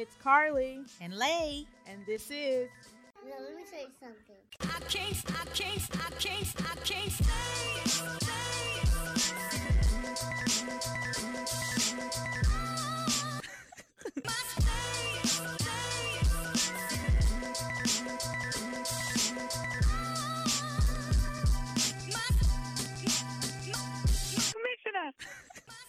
It's 0.00 0.14
Carly, 0.22 0.78
And 1.00 1.12
Lay. 1.12 1.66
and 1.88 2.06
this 2.06 2.30
is 2.30 2.68
No, 3.26 3.34
let 3.42 3.56
me 3.56 3.64
tell 3.68 3.80
you 3.80 3.88
something. 3.98 4.36
I 4.60 4.78
can't, 4.88 5.24
I 5.26 5.44
can't, 5.52 5.90
I 5.92 6.10
can't, 6.20 6.54
I 6.60 6.76
can't 6.84 7.10
stay. 7.10 7.24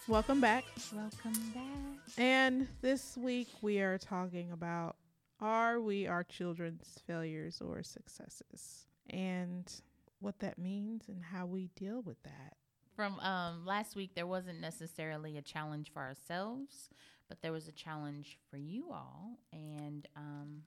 Welcome 0.08 0.42
Back. 0.42 0.64
Welcome 0.92 1.52
back. 1.54 1.99
And 2.18 2.68
this 2.82 3.18
week 3.18 3.50
we 3.62 3.80
are 3.80 3.98
talking 3.98 4.52
about 4.52 4.96
are 5.42 5.80
we 5.80 6.08
our 6.08 6.24
children's 6.24 7.00
failures 7.08 7.62
or 7.62 7.82
successes? 7.82 8.86
And 9.10 9.72
what 10.20 10.40
that 10.40 10.58
means 10.58 11.08
and 11.08 11.24
how 11.24 11.46
we 11.46 11.70
deal 11.76 12.02
with 12.02 12.22
that. 12.24 12.56
From 12.96 13.20
um, 13.22 13.66
last 13.66 13.96
week, 13.96 14.12
there 14.16 14.28
wasn't 14.28 14.60
necessarily 14.60 15.38
a 15.38 15.42
challenge 15.42 15.92
for 15.94 16.02
ourselves, 16.02 16.90
but 17.30 17.42
there 17.42 17.54
was 17.54 17.70
a 17.70 17.72
challenge 17.72 18.38
for 18.52 18.58
you 18.58 18.92
all. 18.92 19.38
And 19.54 20.06
um, 20.18 20.64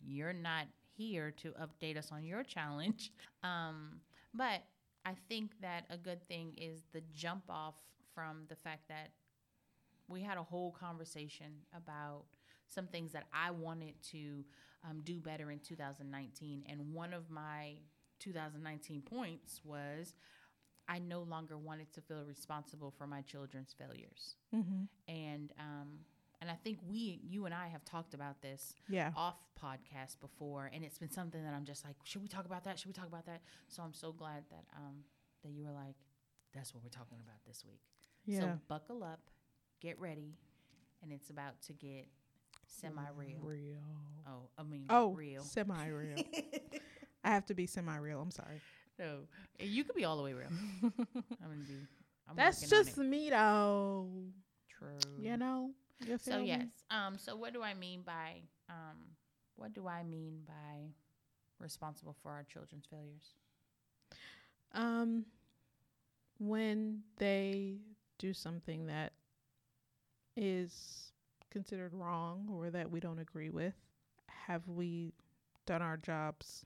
you're 0.00 0.32
not 0.32 0.66
here 0.96 1.32
to 1.42 1.52
update 1.60 1.96
us 1.96 2.10
on 2.12 2.24
your 2.24 2.42
challenge. 2.42 3.12
Um, 3.44 4.00
but 4.32 4.62
I 5.04 5.14
think 5.28 5.50
that 5.62 5.84
a 5.90 5.96
good 5.96 6.22
thing 6.28 6.54
is 6.56 6.82
the 6.92 7.02
jump 7.12 7.42
off 7.50 7.74
from 8.14 8.44
the 8.48 8.54
fact 8.54 8.82
that 8.88 9.10
we 10.08 10.22
had 10.22 10.38
a 10.38 10.42
whole 10.42 10.72
conversation 10.72 11.52
about 11.76 12.24
some 12.68 12.86
things 12.86 13.12
that 13.12 13.24
I 13.32 13.50
wanted 13.50 13.94
to 14.10 14.44
um, 14.88 15.00
do 15.04 15.20
better 15.20 15.50
in 15.50 15.58
2019. 15.60 16.64
And 16.68 16.92
one 16.92 17.12
of 17.12 17.30
my 17.30 17.74
2019 18.20 19.02
points 19.02 19.60
was 19.64 20.14
I 20.88 20.98
no 20.98 21.22
longer 21.22 21.56
wanted 21.58 21.92
to 21.94 22.00
feel 22.00 22.24
responsible 22.26 22.90
for 22.96 23.06
my 23.06 23.22
children's 23.22 23.74
failures. 23.78 24.36
Mm-hmm. 24.54 24.84
And 25.12 25.52
um, 25.58 25.88
and 26.40 26.50
I 26.50 26.54
think 26.64 26.78
we, 26.84 27.20
you 27.22 27.46
and 27.46 27.54
I, 27.54 27.68
have 27.68 27.84
talked 27.84 28.14
about 28.14 28.42
this 28.42 28.74
Yeah. 28.88 29.12
off 29.16 29.36
podcast 29.62 30.18
before, 30.20 30.68
and 30.74 30.84
it's 30.84 30.98
been 30.98 31.10
something 31.12 31.40
that 31.44 31.54
I'm 31.54 31.64
just 31.64 31.84
like, 31.84 31.94
should 32.02 32.20
we 32.20 32.26
talk 32.26 32.46
about 32.46 32.64
that? 32.64 32.80
Should 32.80 32.88
we 32.88 32.92
talk 32.92 33.06
about 33.06 33.26
that? 33.26 33.42
So 33.68 33.80
I'm 33.84 33.92
so 33.94 34.10
glad 34.10 34.42
that 34.50 34.64
um, 34.76 35.04
that 35.44 35.50
you 35.52 35.62
were 35.62 35.70
like, 35.70 35.94
that's 36.52 36.74
what 36.74 36.82
we're 36.82 36.88
talking 36.90 37.18
about 37.22 37.38
this 37.46 37.64
week. 37.64 37.80
Yeah. 38.26 38.40
So 38.40 38.58
buckle 38.66 39.04
up, 39.04 39.20
get 39.82 40.00
ready, 40.00 40.34
and 41.02 41.12
it's 41.12 41.30
about 41.30 41.60
to 41.66 41.72
get 41.72 42.06
semi 42.66 43.02
real. 43.16 43.38
Real. 43.42 43.78
Oh, 44.26 44.48
I 44.56 44.62
mean, 44.62 44.86
Oh, 44.88 45.12
real. 45.12 45.42
semi 45.42 45.86
real. 45.88 46.16
I 47.24 47.30
have 47.30 47.44
to 47.46 47.54
be 47.54 47.66
semi 47.66 47.96
real. 47.96 48.20
I'm 48.20 48.30
sorry. 48.30 48.60
No, 48.98 49.20
you 49.58 49.84
could 49.84 49.96
be 49.96 50.04
all 50.04 50.16
the 50.16 50.22
way 50.22 50.32
real. 50.32 50.48
I'm 50.82 50.92
gonna 51.00 51.54
be. 51.66 51.74
I'm 52.28 52.36
That's 52.36 52.68
just 52.68 52.96
me 52.98 53.30
though. 53.30 54.08
true. 54.78 54.98
You 55.18 55.36
know? 55.36 55.70
You 56.06 56.18
So 56.18 56.38
me? 56.40 56.46
yes. 56.48 56.66
Um. 56.90 57.18
So 57.18 57.36
what 57.36 57.52
do 57.52 57.62
I 57.62 57.74
mean 57.74 58.02
by 58.02 58.42
um? 58.68 58.98
What 59.56 59.72
do 59.74 59.86
I 59.88 60.02
mean 60.02 60.40
by 60.46 60.90
responsible 61.58 62.16
for 62.22 62.30
our 62.30 62.44
children's 62.44 62.86
failures? 62.86 63.34
Um, 64.74 65.26
when 66.38 67.02
they 67.18 67.76
do 68.18 68.32
something 68.32 68.86
that 68.86 69.12
is 70.36 71.12
considered 71.50 71.92
wrong 71.92 72.48
or 72.50 72.70
that 72.70 72.90
we 72.90 73.00
don't 73.00 73.18
agree 73.18 73.50
with, 73.50 73.74
have 74.46 74.66
we 74.68 75.12
done 75.66 75.82
our 75.82 75.96
jobs 75.96 76.64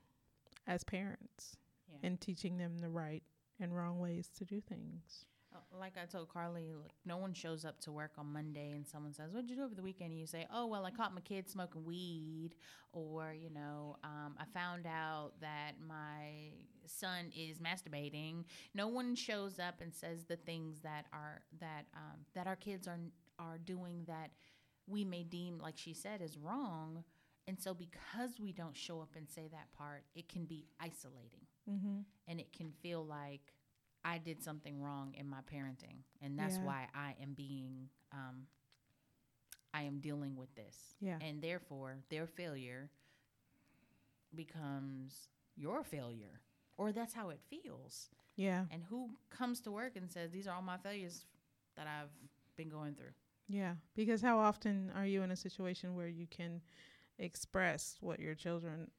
as 0.67 0.85
parents 0.85 1.57
Yeah. 1.91 1.99
in 2.03 2.17
teaching 2.19 2.57
them 2.59 2.79
the 2.79 2.89
right 2.91 3.23
and 3.61 3.75
wrong 3.77 3.99
ways 3.99 4.29
to 4.37 4.45
do 4.45 4.61
things? 4.61 5.25
Uh, 5.55 5.59
Like 5.79 5.97
I 5.97 6.05
told 6.07 6.29
Carly, 6.29 6.73
like 6.75 6.93
no 7.05 7.17
one 7.17 7.33
shows 7.33 7.65
up 7.65 7.81
to 7.81 7.93
work 7.93 8.13
on 8.19 8.33
Monday 8.33 8.73
and 8.73 8.87
someone 8.87 9.13
says, 9.15 9.33
"What'd 9.33 9.49
you 9.51 9.57
do 9.57 9.65
over 9.65 9.75
the 9.75 9.83
weekend?" 9.83 10.11
And 10.13 10.21
you 10.21 10.27
say, 10.27 10.47
"Oh, 10.51 10.67
well, 10.67 10.85
I 10.85 10.91
caught 10.91 11.15
my 11.15 11.21
kid 11.21 11.49
smoking 11.49 11.85
weed," 11.85 12.55
or 12.93 13.33
you 13.33 13.51
know, 13.51 13.97
um, 14.05 14.37
I 14.39 14.45
found 14.47 14.87
out 14.87 15.33
that 15.41 15.73
my 15.81 16.53
son 16.87 17.31
is 17.35 17.59
masturbating. 17.59 18.45
No 18.75 18.89
one 18.89 19.15
shows 19.15 19.59
up 19.59 19.81
and 19.81 19.95
says 19.95 20.25
the 20.25 20.37
things 20.37 20.81
that 20.81 21.07
are 21.13 21.43
that 21.61 21.87
um, 21.95 22.25
that 22.35 22.47
our 22.47 22.57
kids 22.57 22.87
are 22.87 22.99
are 23.39 23.59
doing 23.59 24.05
that 24.07 24.31
we 24.87 25.05
may 25.05 25.23
deem, 25.25 25.59
like 25.59 25.77
she 25.77 25.93
said, 25.95 26.21
is 26.23 26.39
wrong. 26.39 27.03
And 27.49 27.61
so, 27.61 27.75
because 27.75 28.39
we 28.41 28.53
don't 28.53 28.77
show 28.77 29.01
up 29.01 29.11
and 29.17 29.29
say 29.29 29.49
that 29.53 29.73
part, 29.77 30.05
it 30.15 30.29
can 30.29 30.45
be 30.47 30.67
isolating 30.81 31.47
Mm-hmm. 31.69 31.99
and 32.29 32.39
it 32.41 32.53
can 32.53 32.71
feel 32.81 33.05
like 33.05 33.53
I 34.05 34.19
did 34.19 34.41
something 34.43 34.81
wrong 34.81 35.15
in 35.15 35.29
my 35.29 35.41
parenting, 35.53 36.05
and 36.23 36.39
that's 36.39 36.57
Yeah. 36.59 36.65
why 36.65 36.89
I 36.95 37.17
am 37.21 37.35
being, 37.35 37.89
um, 38.13 38.47
I 39.75 39.83
am 39.83 39.99
dealing 39.99 40.37
with 40.37 40.55
this, 40.55 40.95
Yeah. 41.01 41.19
and 41.21 41.43
therefore 41.43 41.99
their 42.09 42.29
failure 42.29 42.89
becomes 44.35 45.29
your 45.57 45.83
failure, 45.83 46.41
or 46.77 46.93
that's 46.93 47.15
how 47.15 47.31
it 47.31 47.41
feels. 47.49 48.11
Yeah. 48.37 48.67
And 48.71 48.83
who 48.85 49.11
comes 49.31 49.61
to 49.63 49.71
work 49.73 49.97
and 49.97 50.11
says 50.11 50.31
these 50.31 50.47
are 50.47 50.55
all 50.55 50.63
my 50.63 50.77
failures 50.79 51.25
that 51.77 51.87
I've 51.87 52.11
been 52.57 52.69
going 52.69 52.95
through? 52.95 53.13
Yeah. 53.49 53.75
Because 53.95 54.21
how 54.23 54.39
often 54.39 54.91
are 54.97 55.07
you 55.07 55.23
in 55.23 55.31
a 55.31 55.37
situation 55.37 55.95
where 55.95 56.09
you 56.09 56.27
can 56.27 56.61
express 57.19 57.97
what 58.01 58.21
your 58.21 58.35
children 58.35 58.91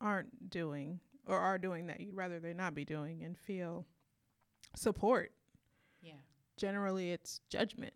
aren't 0.00 0.50
doing 0.50 1.00
or 1.26 1.38
are 1.38 1.58
doing 1.58 1.86
that 1.88 2.00
you'd 2.00 2.14
rather 2.16 2.38
they 2.38 2.54
not 2.54 2.74
be 2.74 2.84
doing 2.84 3.22
and 3.24 3.36
feel 3.38 3.86
support? 4.76 5.32
Yeah, 6.02 6.12
Generally, 6.56 7.12
it's 7.12 7.40
judgment. 7.48 7.94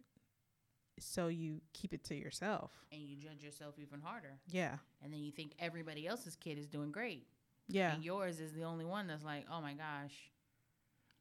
So 0.98 1.28
you 1.28 1.60
keep 1.72 1.92
it 1.94 2.04
to 2.04 2.14
yourself. 2.14 2.70
and 2.92 3.00
you 3.00 3.16
judge 3.16 3.42
yourself 3.42 3.74
even 3.78 4.00
harder, 4.00 4.38
Yeah. 4.48 4.76
and 5.02 5.12
then 5.12 5.20
you 5.20 5.32
think 5.32 5.52
everybody 5.58 6.06
else's 6.06 6.36
kid 6.36 6.58
is 6.58 6.68
doing 6.68 6.92
great. 6.92 7.26
Yeah. 7.68 7.94
And 7.94 8.04
yours 8.04 8.38
is 8.40 8.52
the 8.52 8.62
only 8.64 8.84
one 8.84 9.06
that's 9.06 9.24
like, 9.24 9.46
oh 9.50 9.60
my 9.60 9.72
gosh. 9.74 10.12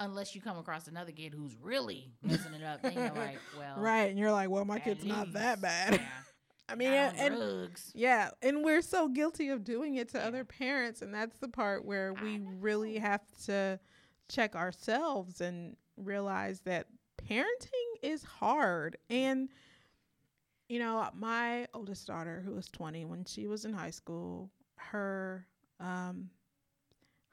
Unless 0.04 0.34
you 0.36 0.42
come 0.42 0.58
across 0.58 0.88
another 0.88 1.12
kid 1.12 1.34
who's 1.34 1.56
really 1.62 2.12
messing 2.24 2.54
it 2.56 2.64
up, 2.64 2.82
then 2.82 2.94
you're 2.94 3.12
like, 3.14 3.38
well, 3.58 3.78
Right. 3.78 4.10
And 4.10 4.18
you're 4.18 4.32
like, 4.32 4.50
well, 4.50 4.66
my 4.66 4.80
kid's 4.80 5.06
not 5.06 5.34
that 5.34 5.62
bad. 5.62 5.94
Yeah, 5.94 6.00
I 6.70 6.76
mean, 6.76 6.90
on 6.92 7.16
and, 7.18 7.36
drugs. 7.36 7.92
yeah. 7.94 8.32
And 8.42 8.64
we're 8.64 8.82
so 8.82 9.08
guilty 9.08 9.50
of 9.50 9.64
doing 9.64 9.96
it 9.96 10.10
to 10.10 10.18
Yeah. 10.18 10.28
other 10.28 10.44
parents. 10.44 11.02
And 11.02 11.14
that's 11.14 11.38
the 11.38 11.48
part 11.50 11.86
where 11.86 12.14
we 12.14 12.42
really 12.60 12.98
have 12.98 13.22
to 13.46 13.80
check 14.28 14.56
ourselves 14.56 15.40
and 15.42 15.76
realize 15.98 16.62
that 16.62 16.88
parenting 17.30 18.00
is 18.02 18.24
hard. 18.24 18.98
And, 19.10 19.50
you 20.68 20.80
know, 20.80 21.08
my 21.14 21.68
oldest 21.74 22.08
daughter, 22.08 22.42
who 22.44 22.56
was 22.56 22.68
20 22.70 23.06
when 23.06 23.26
she 23.26 23.46
was 23.48 23.66
in 23.66 23.74
high 23.74 23.92
school, 23.92 24.50
her 24.78 25.46
um, 25.80 26.30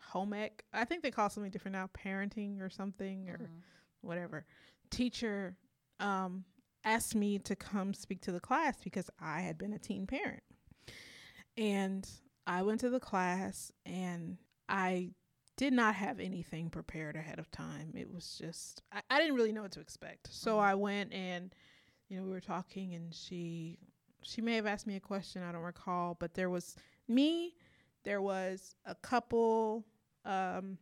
home 0.08 0.32
ec, 0.32 0.64
I 0.72 0.84
think 0.84 1.02
they 1.02 1.10
call 1.10 1.30
something 1.30 1.50
different 1.50 1.74
now, 1.74 1.88
parenting 1.96 2.60
or 2.60 2.70
something, 2.70 3.28
or 3.28 3.38
Mhm. 3.38 3.62
whatever 4.00 4.46
teacher 4.90 5.56
um, 6.00 6.44
asked 6.84 7.14
me 7.14 7.38
to 7.40 7.54
come 7.56 7.92
speak 7.92 8.20
to 8.22 8.32
the 8.32 8.40
class 8.40 8.80
because 8.82 9.10
I 9.20 9.40
had 9.42 9.58
been 9.58 9.72
a 9.72 9.78
teen 9.78 10.06
parent. 10.06 10.42
And 11.56 12.08
I 12.46 12.62
went 12.62 12.80
to 12.80 12.90
the 12.90 13.00
class 13.00 13.72
and 13.84 14.38
I 14.68 15.10
did 15.56 15.72
not 15.72 15.96
have 15.96 16.20
anything 16.20 16.70
prepared 16.70 17.16
ahead 17.16 17.38
of 17.38 17.50
time. 17.50 17.92
It 17.96 18.10
was 18.12 18.38
just, 18.40 18.82
I, 18.92 19.02
I 19.10 19.18
didn't 19.20 19.34
really 19.34 19.52
know 19.52 19.62
what 19.62 19.72
to 19.72 19.80
expect. 19.80 20.32
So 20.32 20.56
Mhm. 20.56 20.62
I 20.62 20.74
went 20.76 21.12
and, 21.12 21.54
you 22.08 22.16
know, 22.16 22.22
we 22.24 22.30
were 22.30 22.40
talking 22.40 22.94
and 22.94 23.12
she, 23.12 23.78
she 24.22 24.40
may 24.40 24.54
have 24.54 24.66
asked 24.66 24.86
me 24.86 24.96
a 24.96 25.00
question, 25.00 25.42
I 25.42 25.52
don't 25.52 25.62
recall, 25.62 26.14
but 26.14 26.34
there 26.34 26.48
was 26.50 26.76
me, 27.08 27.56
there 28.04 28.22
was 28.22 28.76
a 28.84 28.94
couple 28.94 29.84
um, 30.28 30.78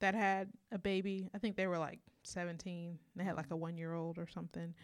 that 0.00 0.14
had 0.14 0.48
a 0.72 0.78
baby. 0.78 1.30
I 1.34 1.38
think 1.38 1.56
they 1.56 1.66
were 1.66 1.78
like 1.78 2.00
17. 2.24 2.98
They 3.16 3.24
had 3.24 3.36
like 3.36 3.50
a 3.50 3.56
one 3.56 3.78
year 3.78 3.94
old 3.94 4.18
or 4.18 4.26
something. 4.26 4.74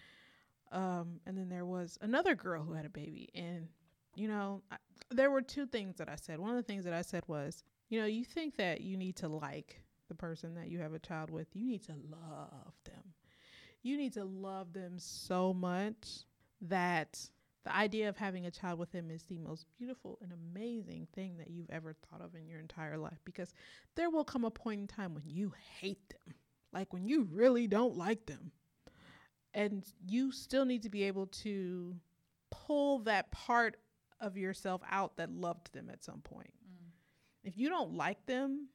Um, 0.73 1.21
and 1.27 1.37
then 1.37 1.49
there 1.49 1.67
was 1.67 1.99
another 2.01 2.35
girl 2.35 2.63
who 2.63 2.73
had 2.73 2.87
a 2.87 2.91
baby. 2.91 3.29
And, 3.35 3.69
you 4.15 4.29
know, 4.29 4.63
I, 4.71 4.77
there 5.11 5.31
were 5.31 5.43
two 5.43 5.67
things 5.67 5.97
that 5.97 6.09
I 6.09 6.17
said. 6.17 6.39
One 6.39 6.51
of 6.51 6.57
the 6.57 6.63
things 6.63 6.85
that 6.85 6.95
I 6.95 7.03
said 7.03 7.25
was, 7.27 7.63
you 7.89 8.01
know, 8.01 8.07
you 8.07 8.25
think 8.25 8.57
that 8.57 8.81
you 8.81 8.97
need 8.97 9.17
to 9.17 9.29
like 9.29 9.83
the 10.09 10.15
person 10.15 10.55
that 10.55 10.69
you 10.69 10.79
have 10.81 10.95
a 10.95 10.99
child 10.99 11.31
with, 11.31 11.49
you 11.55 11.67
need 11.67 11.83
to 11.85 11.95
love 12.11 12.75
them. 12.85 13.15
You 13.83 13.97
need 13.97 14.15
to 14.15 14.25
love 14.25 14.73
them 14.73 14.95
so 14.99 15.53
much 15.53 16.25
that 16.63 17.29
the 17.67 17.75
idea 17.75 18.09
of 18.09 18.17
having 18.17 18.47
a 18.47 18.51
child 18.51 18.79
with 18.79 18.93
them 18.93 19.11
is 19.11 19.25
the 19.25 19.39
most 19.39 19.67
beautiful 19.77 20.21
and 20.23 20.33
amazing 20.33 21.09
thing 21.17 21.37
that 21.39 21.51
you've 21.51 21.69
ever 21.71 21.95
thought 21.95 22.21
of 22.21 22.37
in 22.37 22.47
your 22.47 22.61
entire 22.61 22.97
life 22.97 23.19
because 23.25 23.53
there 23.97 24.09
will 24.09 24.23
come 24.23 24.45
a 24.45 24.51
point 24.53 24.81
in 24.83 24.87
time 24.87 25.15
when 25.15 25.25
you 25.27 25.53
hate 25.81 26.09
them, 26.11 26.37
like 26.73 26.93
when 26.93 27.09
you 27.09 27.27
really 27.33 27.67
don't 27.67 27.97
like 27.97 28.25
them. 28.27 28.53
And 29.53 29.85
you 30.07 30.31
still 30.31 30.65
need 30.65 30.85
to 30.85 30.89
be 30.89 31.03
able 31.05 31.27
to 31.27 31.97
pull 32.53 33.01
that 33.01 33.33
part 33.33 33.79
of 34.21 34.37
yourself 34.37 34.81
out 34.89 35.17
that 35.17 35.33
loved 35.33 35.73
them 35.73 35.91
at 35.91 36.05
some 36.05 36.21
point. 36.21 36.55
Mm. 36.71 36.91
If 37.43 37.59
you 37.59 37.69
don't 37.69 37.95
like 37.95 38.25
them, 38.27 38.69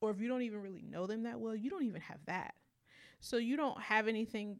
or 0.00 0.10
if 0.10 0.20
you 0.20 0.26
don't 0.26 0.42
even 0.42 0.60
really 0.60 0.82
know 0.82 1.06
them 1.06 1.22
that 1.22 1.38
well, 1.38 1.54
you 1.54 1.70
don't 1.70 1.84
even 1.84 2.00
have 2.00 2.18
that. 2.26 2.54
So 3.20 3.36
you 3.36 3.56
don't 3.56 3.80
have 3.80 4.08
anything 4.08 4.58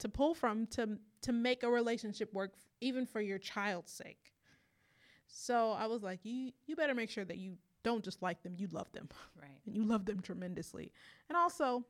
to 0.00 0.10
pull 0.10 0.34
from 0.34 0.66
to 0.66 0.98
to 1.22 1.32
make 1.32 1.62
a 1.62 1.70
relationship 1.70 2.32
work, 2.32 2.52
even 2.80 3.06
for 3.06 3.20
your 3.20 3.38
child's 3.38 3.92
sake. 3.92 4.32
So 5.26 5.72
I 5.72 5.86
was 5.86 6.02
like, 6.02 6.20
you 6.24 6.52
you 6.66 6.76
better 6.76 6.94
make 6.94 7.10
sure 7.10 7.24
that 7.24 7.38
you 7.38 7.56
don't 7.82 8.04
just 8.04 8.22
like 8.22 8.42
them, 8.42 8.54
you 8.56 8.68
love 8.68 8.92
them 8.92 9.08
Right. 9.40 9.50
and 9.66 9.74
you 9.74 9.84
love 9.84 10.04
them 10.06 10.20
tremendously. 10.20 10.92
And 11.28 11.36
also, 11.36 11.84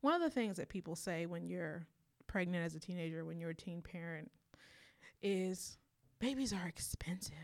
one 0.00 0.14
of 0.14 0.22
the 0.22 0.30
things 0.30 0.56
that 0.58 0.68
people 0.68 0.94
say 0.94 1.26
when 1.26 1.48
you're 1.48 1.86
pregnant 2.26 2.64
as 2.64 2.74
a 2.74 2.80
teenager, 2.80 3.24
when 3.24 3.38
you're 3.38 3.50
a 3.50 3.54
teen 3.54 3.82
parent, 3.82 4.30
is 5.22 5.78
babies 6.20 6.52
are 6.52 6.66
expensive. 6.68 7.34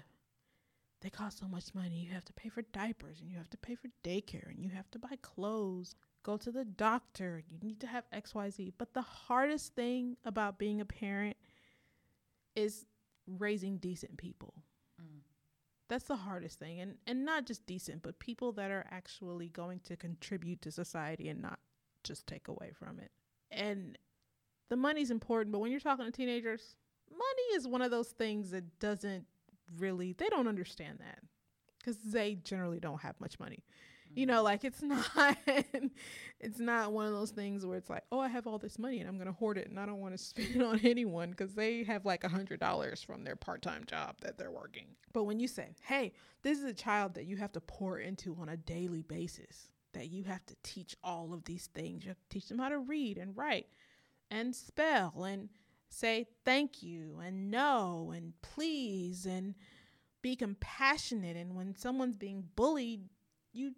They 1.00 1.10
cost 1.10 1.38
so 1.38 1.46
much 1.48 1.74
money. 1.74 1.96
You 1.96 2.12
have 2.12 2.24
to 2.26 2.32
pay 2.32 2.48
for 2.48 2.62
diapers 2.62 3.20
and 3.20 3.30
you 3.30 3.36
have 3.36 3.50
to 3.50 3.58
pay 3.58 3.74
for 3.74 3.88
daycare 4.02 4.48
and 4.48 4.62
you 4.62 4.70
have 4.70 4.90
to 4.92 4.98
buy 4.98 5.16
clothes, 5.20 5.94
go 6.24 6.36
to 6.36 6.50
the 6.50 6.64
doctor, 6.64 7.42
you 7.48 7.58
need 7.62 7.78
to 7.80 7.86
have 7.86 8.04
XYZ. 8.12 8.72
But 8.76 8.92
the 8.94 9.02
hardest 9.02 9.74
thing 9.76 10.16
about 10.24 10.58
being 10.58 10.80
a 10.80 10.84
parent 10.84 11.36
is 12.56 12.86
raising 13.26 13.78
decent 13.78 14.16
people 14.16 14.54
Mm. 15.00 15.22
that's 15.88 16.04
the 16.04 16.14
hardest 16.14 16.60
thing 16.60 16.78
and 16.78 16.98
and 17.06 17.24
not 17.24 17.46
just 17.46 17.66
decent 17.66 18.00
but 18.02 18.18
people 18.20 18.52
that 18.52 18.70
are 18.70 18.86
actually 18.92 19.48
going 19.48 19.80
to 19.80 19.96
contribute 19.96 20.62
to 20.62 20.70
society 20.70 21.28
and 21.28 21.42
not 21.42 21.58
just 22.04 22.28
take 22.28 22.46
away 22.46 22.70
from 22.78 23.00
it 23.00 23.10
and 23.50 23.98
the 24.68 24.76
money's 24.76 25.10
important 25.10 25.50
but 25.50 25.58
when 25.58 25.72
you're 25.72 25.80
talking 25.80 26.04
to 26.04 26.12
teenagers 26.12 26.76
money 27.10 27.56
is 27.56 27.66
one 27.66 27.82
of 27.82 27.90
those 27.90 28.10
things 28.10 28.50
that 28.50 28.78
doesn't 28.78 29.24
really 29.78 30.12
they 30.12 30.28
don't 30.28 30.46
understand 30.46 30.98
that 31.00 31.18
because 31.80 31.96
they 32.04 32.34
generally 32.36 32.78
don't 32.78 33.00
have 33.00 33.18
much 33.20 33.40
money 33.40 33.64
you 34.14 34.26
know 34.26 34.43
like 34.43 34.64
it's 34.64 34.82
not 35.16 35.37
it's 36.40 36.58
not 36.58 36.93
one 36.93 37.06
of 37.06 37.12
those 37.12 37.31
things 37.31 37.64
where 37.66 37.76
it's 37.76 37.90
like 37.90 38.05
oh 38.12 38.20
i 38.20 38.28
have 38.28 38.46
all 38.46 38.58
this 38.58 38.78
money 38.78 39.00
and 39.00 39.08
i'm 39.08 39.19
gonna 39.19 39.32
hoard 39.32 39.58
it 39.58 39.69
and 39.69 39.78
i 39.78 39.87
don't 39.87 40.00
want 40.00 40.16
to 40.16 40.19
spend 40.25 40.55
it 40.55 40.62
on 40.62 40.81
anyone 40.84 41.31
because 41.31 41.55
they 41.55 41.82
have 41.84 42.05
like 42.05 42.25
a 42.25 42.28
hundred 42.28 42.61
dollars 42.61 43.02
from 43.02 43.25
their 43.25 43.37
part-time 43.37 43.84
job 43.87 44.16
that 44.20 44.38
they're 44.38 44.50
working. 44.50 44.87
But 45.12 45.25
when 45.25 45.40
you 45.40 45.49
say 45.49 45.75
hey 45.82 46.12
this 46.43 46.58
is 46.58 46.64
a 46.64 46.75
child 46.75 47.14
that 47.14 47.26
you 47.26 47.37
have 47.37 47.52
to 47.52 47.61
pour 47.61 47.99
into 47.99 48.37
on 48.40 48.49
a 48.49 48.56
daily 48.56 49.02
basis 49.02 49.69
that 49.93 50.11
you 50.11 50.25
have 50.25 50.44
to 50.46 50.56
teach 50.62 50.96
all 51.05 51.32
of 51.32 51.44
these 51.44 51.69
things 51.75 52.05
you 52.05 52.08
have 52.08 52.20
to 52.20 52.28
teach 52.28 52.49
them 52.49 52.58
how 52.58 52.69
to 52.69 52.78
read 52.78 53.19
and 53.19 53.37
write 53.37 53.67
and 54.31 54.55
spell 54.55 55.25
and 55.25 55.49
say 55.88 56.26
thank 56.44 56.82
you 56.82 57.20
and 57.25 57.50
no 57.50 58.12
and 58.14 58.32
please 58.43 59.26
and 59.26 59.55
be 60.22 60.34
compassionate 60.34 61.37
and 61.37 61.55
when 61.55 61.76
someone's 61.76 62.17
being 62.17 62.44
bullied 62.56 63.08
you 63.52 63.72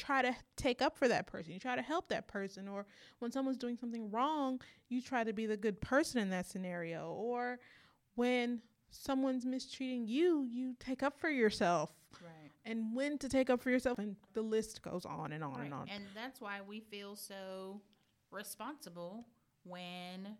try 0.00 0.22
to 0.22 0.34
take 0.56 0.80
up 0.82 0.96
for 0.96 1.06
that 1.08 1.26
person. 1.26 1.52
You 1.52 1.60
try 1.60 1.76
to 1.76 1.82
help 1.82 2.08
that 2.08 2.26
person. 2.28 2.66
Or 2.68 2.86
when 3.18 3.30
someone's 3.30 3.58
doing 3.58 3.76
something 3.76 4.10
wrong, 4.10 4.60
you 4.88 5.00
try 5.02 5.22
to 5.24 5.32
be 5.32 5.46
the 5.46 5.56
good 5.56 5.80
person 5.80 6.20
in 6.20 6.30
that 6.30 6.46
scenario. 6.46 7.12
Or 7.12 7.58
when 8.14 8.62
someone's 8.90 9.44
mistreating 9.46 10.06
you, 10.06 10.44
you 10.50 10.74
take 10.80 11.02
up 11.02 11.20
for 11.20 11.28
yourself. 11.30 11.90
Right. 12.22 12.50
And 12.64 12.94
when 12.96 13.18
to 13.18 13.28
take 13.28 13.50
up 13.50 13.60
for 13.62 13.70
yourself. 13.70 13.98
And 13.98 14.16
the 14.32 14.42
list 14.42 14.82
goes 14.82 15.04
on 15.04 15.32
and 15.32 15.44
on 15.44 15.54
Right. 15.54 15.64
and 15.66 15.74
on. 15.74 15.88
And 15.88 16.04
that's 16.14 16.40
why 16.40 16.60
we 16.66 16.80
feel 16.80 17.14
so 17.16 17.80
responsible 18.30 19.26
when 19.64 20.36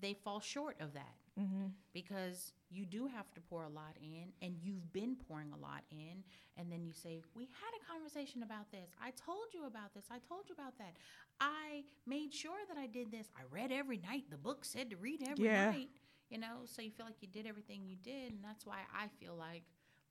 they 0.00 0.14
fall 0.14 0.40
short 0.40 0.76
of 0.80 0.92
that. 0.94 1.14
Mm-hmm. 1.38 1.66
because 1.92 2.52
you 2.70 2.86
do 2.86 3.06
have 3.06 3.32
to 3.34 3.40
pour 3.40 3.64
a 3.64 3.68
lot 3.68 3.96
in 4.00 4.32
and 4.42 4.56
you've 4.62 4.92
been 4.92 5.16
pouring 5.28 5.52
a 5.52 5.56
lot 5.56 5.82
in 5.90 6.22
and 6.56 6.70
then 6.70 6.84
you 6.84 6.92
say 6.92 7.20
we 7.34 7.44
had 7.44 7.72
a 7.80 7.92
conversation 7.92 8.42
about 8.42 8.70
this. 8.70 8.90
I 9.02 9.10
told 9.10 9.46
you 9.52 9.66
about 9.66 9.94
this. 9.94 10.06
I 10.10 10.18
told 10.28 10.48
you 10.48 10.54
about 10.54 10.78
that. 10.78 10.96
I 11.40 11.84
made 12.06 12.32
sure 12.34 12.58
that 12.68 12.76
i 12.78 12.86
did 12.86 13.10
this. 13.10 13.28
I 13.36 13.42
read 13.50 13.72
every 13.72 13.98
night. 13.98 14.24
The 14.30 14.36
book 14.36 14.64
said 14.64 14.90
to 14.90 14.96
read 14.96 15.22
every 15.28 15.44
Yeah. 15.46 15.70
night 15.70 15.88
you 16.30 16.38
know? 16.38 16.62
So 16.64 16.80
you 16.80 16.90
feel 16.92 17.06
like 17.06 17.20
you 17.20 17.28
did 17.28 17.46
everything 17.46 17.84
you 17.86 17.96
did 17.96 18.32
and 18.32 18.42
that's 18.44 18.64
why 18.64 18.78
i 18.94 19.08
feel 19.18 19.34
like 19.36 19.64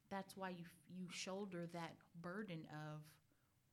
that's 0.09 0.35
why 0.35 0.49
you 0.49 0.65
you 0.89 1.07
shoulder 1.11 1.67
that 1.73 1.93
burden 2.21 2.65
of 2.71 3.01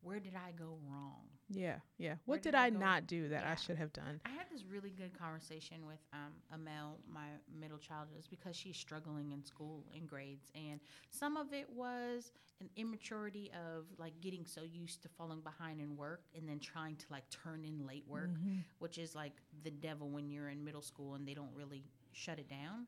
where 0.02 0.20
did 0.20 0.34
i 0.36 0.52
go 0.52 0.78
wrong 0.88 1.24
Yeah, 1.48 1.76
yeah. 1.98 2.16
What 2.24 2.42
did 2.42 2.52
did 2.52 2.54
I 2.56 2.66
I 2.66 2.70
not 2.70 3.06
do 3.06 3.28
that 3.28 3.44
I 3.44 3.54
should 3.54 3.76
have 3.76 3.92
done? 3.92 4.20
I 4.24 4.30
had 4.30 4.46
this 4.50 4.64
really 4.64 4.90
good 4.90 5.16
conversation 5.18 5.86
with 5.86 5.98
um, 6.12 6.32
Amel, 6.52 6.98
my 7.08 7.26
middle 7.60 7.78
child, 7.78 8.08
is 8.18 8.26
because 8.26 8.56
she's 8.56 8.76
struggling 8.76 9.30
in 9.32 9.44
school 9.44 9.84
in 9.94 10.06
grades, 10.06 10.50
and 10.54 10.80
some 11.10 11.36
of 11.36 11.52
it 11.52 11.66
was 11.70 12.32
an 12.60 12.68
immaturity 12.76 13.50
of 13.54 13.84
like 13.98 14.20
getting 14.20 14.44
so 14.44 14.62
used 14.62 15.02
to 15.02 15.08
falling 15.16 15.40
behind 15.40 15.80
in 15.80 15.96
work 15.96 16.22
and 16.34 16.48
then 16.48 16.58
trying 16.58 16.96
to 16.96 17.04
like 17.10 17.28
turn 17.30 17.64
in 17.64 17.86
late 17.86 18.04
work, 18.08 18.30
Mhm. 18.30 18.64
which 18.78 18.98
is 18.98 19.14
like 19.14 19.34
the 19.62 19.70
devil 19.70 20.08
when 20.10 20.30
you're 20.30 20.48
in 20.48 20.64
middle 20.64 20.82
school 20.82 21.14
and 21.14 21.28
they 21.28 21.34
don't 21.34 21.54
really 21.54 21.84
shut 22.12 22.38
it 22.38 22.48
down. 22.48 22.86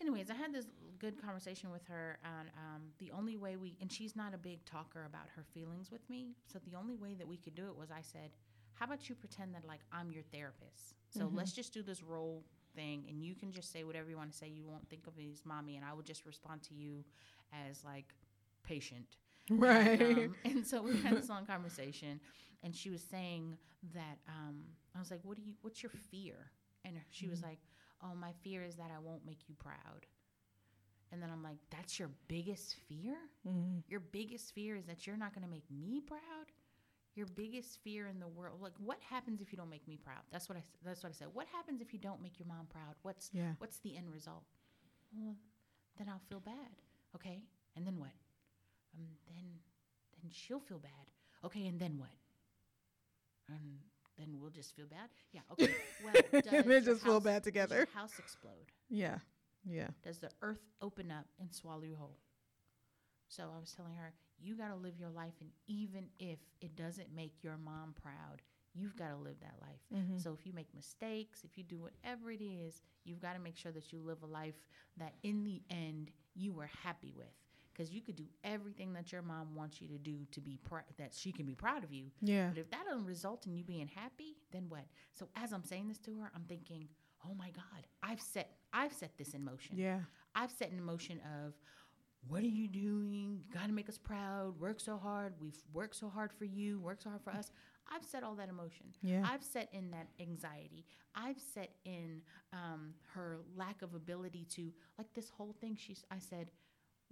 Anyways, 0.00 0.30
I 0.30 0.34
had 0.34 0.52
this 0.52 0.66
good 0.98 1.20
conversation 1.22 1.70
with 1.70 1.86
her, 1.86 2.18
and 2.24 2.48
um, 2.56 2.82
the 2.98 3.10
only 3.12 3.36
way 3.36 3.56
we 3.56 3.76
and 3.80 3.90
she's 3.90 4.16
not 4.16 4.34
a 4.34 4.38
big 4.38 4.64
talker 4.64 5.04
about 5.04 5.28
her 5.36 5.44
feelings 5.54 5.90
with 5.90 6.08
me, 6.10 6.34
so 6.46 6.58
the 6.70 6.76
only 6.76 6.96
way 6.96 7.14
that 7.14 7.26
we 7.26 7.36
could 7.36 7.54
do 7.54 7.66
it 7.68 7.76
was 7.76 7.90
I 7.90 8.00
said, 8.02 8.30
how 8.74 8.86
about 8.86 9.08
you 9.08 9.14
pretend 9.14 9.54
that 9.54 9.64
like 9.66 9.80
I'm 9.92 10.10
your 10.10 10.24
therapist? 10.32 10.94
So 11.10 11.26
Mhm. 11.28 11.36
let's 11.36 11.52
just 11.52 11.72
do 11.72 11.82
this 11.82 12.02
role 12.02 12.44
thing, 12.74 13.06
and 13.08 13.22
you 13.22 13.34
can 13.34 13.52
just 13.52 13.70
say 13.72 13.84
whatever 13.84 14.10
you 14.10 14.16
want 14.16 14.32
to 14.32 14.36
say. 14.36 14.48
You 14.48 14.66
won't 14.66 14.88
think 14.88 15.06
of 15.06 15.16
me 15.16 15.30
as 15.30 15.44
mommy, 15.44 15.76
and 15.76 15.84
I 15.84 15.92
will 15.92 16.02
just 16.02 16.26
respond 16.26 16.62
to 16.64 16.74
you 16.74 17.04
as 17.52 17.84
like 17.84 18.12
patient. 18.64 19.16
Right. 19.50 20.00
And, 20.00 20.18
um, 20.18 20.36
and 20.44 20.66
so 20.66 20.82
we 20.82 20.96
had 21.02 21.16
this 21.16 21.28
long 21.34 21.46
conversation, 21.46 22.20
and 22.62 22.74
she 22.74 22.90
was 22.90 23.02
saying 23.02 23.56
that 23.94 24.18
um, 24.28 24.64
I 24.94 24.98
was 24.98 25.10
like, 25.10 25.20
"What 25.22 25.36
do 25.36 25.42
you? 25.42 25.54
What's 25.62 25.82
your 25.82 25.90
fear?" 26.10 26.50
And 26.84 27.00
she 27.10 27.28
was 27.28 27.42
like, 27.42 27.58
"Oh, 28.04 28.14
my 28.14 28.32
fear 28.42 28.62
is 28.62 28.76
that 28.76 28.90
I 28.90 28.98
won't 28.98 29.24
make 29.24 29.48
you 29.48 29.54
proud." 29.54 30.06
And 31.10 31.22
then 31.22 31.30
I'm 31.30 31.42
like, 31.42 31.58
"That's 31.70 31.98
your 31.98 32.10
biggest 32.28 32.74
fear? 32.88 33.16
Mhm. 33.46 33.82
Your 33.88 34.00
biggest 34.00 34.52
fear 34.52 34.76
is 34.76 34.84
that 34.86 35.06
you're 35.06 35.16
not 35.16 35.32
going 35.32 35.44
to 35.44 35.50
make 35.50 35.68
me 35.70 36.00
proud? 36.00 36.52
Your 37.14 37.26
biggest 37.26 37.78
fear 37.82 38.08
in 38.08 38.18
the 38.18 38.26
world? 38.28 38.60
Like, 38.60 38.76
what 38.78 39.00
happens 39.00 39.40
if 39.40 39.52
you 39.52 39.56
don't 39.56 39.70
make 39.70 39.86
me 39.86 39.96
proud? 39.96 40.22
That's 40.30 40.48
what 40.48 40.58
I. 40.58 40.62
That's 40.82 41.02
what 41.02 41.10
I 41.10 41.12
said. 41.12 41.28
What 41.32 41.46
happens 41.48 41.80
if 41.80 41.92
you 41.92 41.98
don't 41.98 42.20
make 42.20 42.38
your 42.38 42.48
mom 42.48 42.66
proud? 42.66 42.96
What's 43.02 43.30
Yeah. 43.32 43.54
What's 43.58 43.78
the 43.78 43.96
end 43.96 44.10
result? 44.12 44.44
Well, 45.12 45.36
then 45.96 46.08
I'll 46.08 46.18
feel 46.28 46.40
bad. 46.40 46.82
Okay, 47.14 47.44
and 47.76 47.86
then 47.86 47.98
what? 47.98 48.12
Um, 48.96 49.16
then, 49.28 49.60
then 50.20 50.30
she'll 50.30 50.58
feel 50.60 50.80
bad. 50.80 51.10
Okay, 51.44 51.66
and 51.68 51.78
then 51.78 51.98
what? 51.98 52.10
And 53.48 53.78
then 54.18 54.38
we'll 54.40 54.50
just 54.50 54.74
feel 54.76 54.86
bad. 54.86 55.08
Yeah. 55.32 55.40
Okay. 55.52 55.74
Well, 56.04 56.14
does 56.32 56.50
Then 56.50 56.68
your 56.70 56.80
just 56.80 57.02
feel 57.02 57.14
house- 57.14 57.22
bad 57.24 57.42
does 57.42 57.44
together. 57.44 57.88
house 57.94 58.18
explode? 58.18 58.70
Yeah. 58.88 59.18
Yeah. 59.64 59.88
Does 60.02 60.18
the 60.18 60.30
earth 60.42 60.60
open 60.82 61.10
up 61.10 61.26
and 61.40 61.52
swallow 61.52 61.82
you 61.82 61.96
whole? 61.96 62.18
So 63.28 63.44
I 63.54 63.58
was 63.58 63.72
telling 63.72 63.94
her, 63.94 64.12
you 64.38 64.56
got 64.56 64.68
to 64.68 64.74
live 64.76 64.98
your 64.98 65.08
life, 65.10 65.32
and 65.40 65.50
even 65.66 66.08
if 66.18 66.38
it 66.60 66.76
doesn't 66.76 67.14
make 67.14 67.42
your 67.42 67.56
mom 67.56 67.94
proud, 68.00 68.42
you've 68.74 68.96
got 68.96 69.08
to 69.10 69.16
live 69.16 69.36
that 69.40 69.54
life. 69.60 69.80
Mhm. 69.94 70.20
So 70.22 70.32
if 70.38 70.46
you 70.46 70.52
make 70.52 70.74
mistakes, 70.74 71.44
if 71.44 71.56
you 71.56 71.64
do 71.64 71.78
whatever 71.78 72.30
it 72.30 72.42
is, 72.42 72.80
you've 73.04 73.20
got 73.20 73.34
to 73.34 73.38
make 73.38 73.56
sure 73.56 73.72
that 73.72 73.92
you 73.92 74.00
live 74.02 74.22
a 74.22 74.26
life 74.26 74.56
that 74.98 75.14
in 75.22 75.44
the 75.44 75.62
end 75.70 76.10
you 76.34 76.52
were 76.52 76.68
happy 76.82 77.12
with. 77.16 77.32
Because 77.74 77.90
you 77.90 78.00
could 78.00 78.16
do 78.16 78.26
everything 78.44 78.92
that 78.92 79.10
your 79.10 79.22
mom 79.22 79.54
wants 79.54 79.80
you 79.80 79.88
to 79.88 79.98
do 79.98 80.18
to 80.30 80.40
be 80.40 80.58
pr- 80.62 80.86
that 80.98 81.12
she 81.12 81.32
can 81.32 81.44
be 81.44 81.54
proud 81.54 81.82
of 81.82 81.92
you. 81.92 82.06
Yeah. 82.22 82.48
But 82.48 82.58
if 82.58 82.70
that 82.70 82.84
doesn't 82.86 83.04
result 83.04 83.46
in 83.46 83.54
you 83.54 83.64
being 83.64 83.88
happy, 83.88 84.36
then 84.52 84.66
what? 84.68 84.84
So 85.12 85.28
as 85.36 85.52
I'm 85.52 85.64
saying 85.64 85.88
this 85.88 85.98
to 85.98 86.18
her, 86.20 86.30
I'm 86.34 86.44
thinking, 86.48 86.88
oh 87.28 87.34
my 87.34 87.50
God, 87.50 87.86
I've 88.02 88.20
set 88.20 88.50
I've 88.72 88.92
set 88.92 89.16
this 89.18 89.34
in 89.34 89.44
motion. 89.44 89.76
Yeah. 89.76 90.00
I've 90.34 90.50
set 90.50 90.70
in 90.70 90.82
motion 90.82 91.20
of 91.44 91.54
what 92.28 92.42
are 92.42 92.46
you 92.46 92.68
doing? 92.68 93.38
You 93.38 93.44
gotta 93.52 93.72
make 93.72 93.88
us 93.88 93.98
proud. 93.98 94.58
Work 94.58 94.80
so 94.80 94.96
hard. 94.96 95.34
We've 95.40 95.58
worked 95.72 95.96
so 95.96 96.08
hard 96.08 96.32
for 96.32 96.44
you. 96.44 96.80
Work 96.80 97.02
so 97.02 97.10
hard 97.10 97.22
for 97.22 97.30
us. 97.30 97.50
I've 97.92 98.04
set 98.04 98.22
all 98.22 98.34
that 98.36 98.48
emotion. 98.48 98.86
Yeah. 99.02 99.22
I've 99.30 99.44
set 99.44 99.68
in 99.72 99.90
that 99.90 100.08
anxiety. 100.18 100.86
I've 101.14 101.38
set 101.38 101.72
in 101.84 102.22
um, 102.52 102.94
her 103.14 103.40
lack 103.56 103.82
of 103.82 103.94
ability 103.94 104.46
to 104.54 104.72
like 104.98 105.12
this 105.14 105.28
whole 105.28 105.54
thing. 105.60 105.76
She's. 105.78 106.02
I 106.10 106.18
said, 106.18 106.50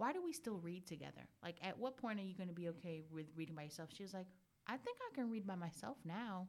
why 0.02 0.12
do 0.12 0.20
we 0.20 0.32
still 0.32 0.56
read 0.58 0.84
together? 0.84 1.22
Like, 1.44 1.54
at 1.62 1.78
what 1.78 1.96
point 1.96 2.18
are 2.18 2.24
you 2.24 2.34
going 2.34 2.48
to 2.48 2.54
be 2.54 2.68
okay 2.70 3.02
with 3.12 3.26
reading 3.36 3.54
by 3.54 3.62
yourself? 3.62 3.90
She 3.96 4.02
was 4.02 4.12
like, 4.12 4.26
I 4.66 4.76
think 4.76 4.96
I 5.08 5.14
can 5.14 5.30
read 5.30 5.46
by 5.46 5.54
myself 5.54 5.96
now. 6.04 6.48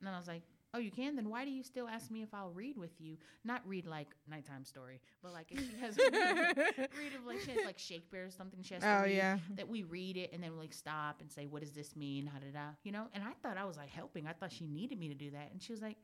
And 0.00 0.08
I 0.08 0.16
was 0.16 0.28
like, 0.28 0.42
Oh, 0.72 0.78
you 0.78 0.90
can? 0.90 1.14
Then 1.14 1.28
why 1.30 1.44
do 1.44 1.50
you 1.52 1.62
still 1.62 1.86
ask 1.86 2.10
me 2.10 2.22
if 2.22 2.34
I'll 2.34 2.50
read 2.50 2.76
with 2.76 3.00
you? 3.00 3.16
Not 3.44 3.62
read 3.64 3.86
like 3.86 4.08
nighttime 4.28 4.64
story, 4.64 5.00
but 5.22 5.32
like 5.32 5.46
if 5.52 5.60
she 5.60 5.76
has 5.80 5.96
read 6.12 7.14
of 7.14 7.24
like 7.26 7.40
she 7.40 7.52
has 7.52 7.64
like 7.64 7.78
Shakespeare 7.78 8.24
or 8.26 8.30
something 8.30 8.60
she 8.62 8.74
has 8.74 8.82
to 8.82 8.88
Oh 8.98 9.02
read, 9.04 9.16
yeah. 9.16 9.38
that 9.56 9.68
we 9.68 9.84
read 9.84 10.16
it 10.16 10.30
and 10.32 10.42
then 10.42 10.52
we 10.52 10.58
like 10.58 10.72
stop 10.74 11.20
and 11.20 11.30
say, 11.30 11.46
What 11.46 11.62
does 11.62 11.70
this 11.72 11.94
mean? 11.94 12.26
How 12.26 12.40
did 12.40 12.56
I 12.56 12.70
you 12.82 12.90
know? 12.90 13.06
And 13.14 13.22
I 13.22 13.32
thought 13.40 13.56
I 13.56 13.64
was 13.64 13.76
like 13.76 13.88
helping. 13.90 14.26
I 14.26 14.32
thought 14.32 14.50
she 14.52 14.66
needed 14.66 14.98
me 14.98 15.08
to 15.08 15.14
do 15.14 15.30
that. 15.30 15.48
And 15.52 15.62
she 15.62 15.72
was 15.72 15.80
like, 15.80 15.96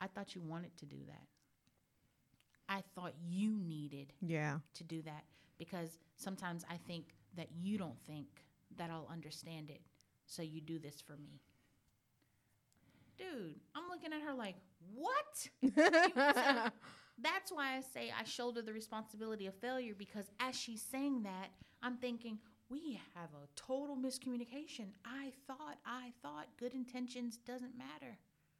I 0.00 0.06
thought 0.06 0.34
you 0.36 0.42
wanted 0.42 0.76
to 0.78 0.86
do 0.86 0.98
that. 1.08 1.26
I 2.68 2.82
thought 2.94 3.12
you 3.26 3.58
needed 3.58 4.12
Yeah. 4.20 4.58
to 4.74 4.84
do 4.84 5.02
that 5.02 5.24
because 5.58 5.98
sometimes 6.16 6.64
I 6.70 6.76
think 6.86 7.14
that 7.36 7.48
you 7.52 7.78
don't 7.78 8.00
think 8.06 8.26
that 8.76 8.90
I'll 8.90 9.08
understand 9.10 9.70
it. 9.70 9.80
So 10.26 10.42
you 10.42 10.60
do 10.60 10.78
this 10.78 11.00
for 11.00 11.16
me. 11.16 11.40
Dude, 13.16 13.60
I'm 13.74 13.88
looking 13.90 14.12
at 14.12 14.22
her 14.22 14.34
like, 14.34 14.56
what? 14.94 15.48
That's 17.22 17.52
why 17.52 17.76
I 17.76 17.80
say 17.80 18.10
I 18.18 18.24
shoulder 18.24 18.60
the 18.62 18.72
responsibility 18.72 19.46
of 19.46 19.54
failure 19.54 19.94
because 19.96 20.26
as 20.40 20.56
she's 20.58 20.82
saying 20.82 21.22
that, 21.22 21.48
I'm 21.82 21.96
thinking, 21.98 22.38
we 22.68 23.00
have 23.14 23.28
a 23.34 23.46
total 23.54 23.96
miscommunication. 23.96 24.86
I 25.04 25.30
thought, 25.46 25.76
I 25.86 26.12
thought 26.22 26.46
good 26.58 26.74
intentions 26.74 27.36
doesn't 27.36 27.76
matter. 27.78 28.16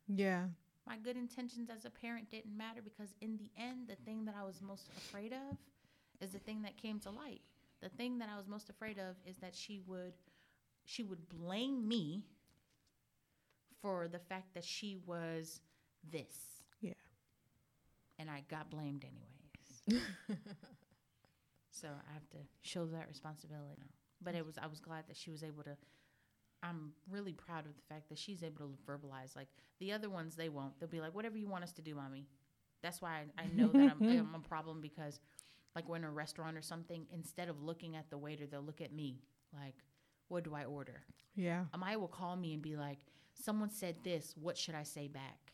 yeah. 0.07 0.45
My 0.87 0.97
good 0.99 1.17
intentions 1.17 1.71
as 1.71 1.85
a 1.85 1.91
parent 1.91 2.31
didn't 2.31 2.57
matter 2.57 2.83
because 2.83 3.15
in 3.21 3.39
the 3.39 3.51
end, 3.61 3.89
the 3.89 3.97
thing 4.05 4.25
that 4.27 4.35
I 4.39 4.45
was 4.45 4.61
most 4.61 4.89
afraid 4.97 5.33
of 5.33 5.57
is 6.21 6.33
the 6.33 6.39
thing 6.39 6.63
that 6.63 6.77
came 6.77 7.01
to 7.01 7.11
light. 7.11 7.41
The 7.81 7.89
thing 7.89 8.19
that 8.19 8.29
I 8.33 8.37
was 8.37 8.47
most 8.47 8.69
afraid 8.69 8.99
of 8.99 9.17
is 9.27 9.37
that 9.39 9.55
she 9.55 9.81
would 9.87 10.13
she 10.87 11.03
would 11.03 11.29
blame 11.29 11.89
me 11.89 12.25
for 13.81 14.09
the 14.09 14.19
fact 14.19 14.55
that 14.55 14.65
she 14.65 14.99
was 15.07 15.61
this. 16.11 16.63
Yeah. 16.81 16.93
And 18.19 18.31
I 18.31 18.43
got 18.49 18.71
blamed 18.71 19.05
anyways. 19.05 20.03
so 21.71 21.89
I 21.89 22.13
have 22.13 22.29
to 22.31 22.39
shoulder 22.63 22.93
that 22.93 23.09
responsibility. 23.09 23.91
But 24.23 24.35
it 24.35 24.45
was 24.45 24.57
I 24.59 24.67
was 24.67 24.81
glad 24.81 25.05
that 25.09 25.17
she 25.17 25.31
was 25.31 25.43
able 25.43 25.63
to 25.65 25.77
I'm 26.65 26.93
really 27.11 27.33
proud 27.35 27.67
of 27.67 27.77
the 27.77 27.83
fact 27.89 28.09
that 28.09 28.19
she's 28.19 28.43
able 28.43 28.69
to 28.69 28.75
verbalize. 28.91 29.37
Like 29.37 29.49
the 29.79 29.93
other 29.93 30.09
ones, 30.09 30.35
they 30.35 30.49
won't. 30.49 30.79
They'll 30.81 30.89
be 30.89 31.01
like, 31.01 31.15
"Whatever 31.15 31.37
you 31.37 31.49
want 31.49 31.63
us 31.65 31.73
to 31.75 31.83
do, 31.83 31.95
mommy." 31.95 32.27
That's 32.83 33.01
why 33.03 33.21
I, 33.39 33.43
I 33.45 33.47
know 33.55 33.69
that 33.69 33.93
I'm, 33.93 34.03
I'm 34.03 34.35
a 34.35 34.49
problem 34.49 34.81
because, 34.81 35.19
like, 35.75 35.89
we're 35.89 35.97
in 35.97 36.05
a 36.05 36.11
restaurant 36.11 36.57
or 36.57 36.63
something. 36.63 37.07
Instead 37.13 37.49
of 37.49 37.63
looking 37.63 37.97
at 37.97 38.11
the 38.11 38.19
waiter, 38.19 38.47
they'll 38.47 38.63
look 38.63 38.81
at 38.81 38.93
me 38.93 39.21
like, 39.53 39.77
"What 40.29 40.45
do 40.45 40.55
I 40.55 40.65
order?" 40.65 41.03
Yeah. 41.37 41.65
Amaya 41.75 41.97
will 41.97 42.09
call 42.09 42.37
me 42.37 42.55
and 42.55 42.63
be 42.63 42.77
like, 42.77 42.99
"Someone 43.35 43.71
said 43.71 43.97
this. 44.03 44.35
What 44.37 44.57
should 44.59 44.75
I 44.75 44.83
say 44.85 45.09
back?" 45.09 45.53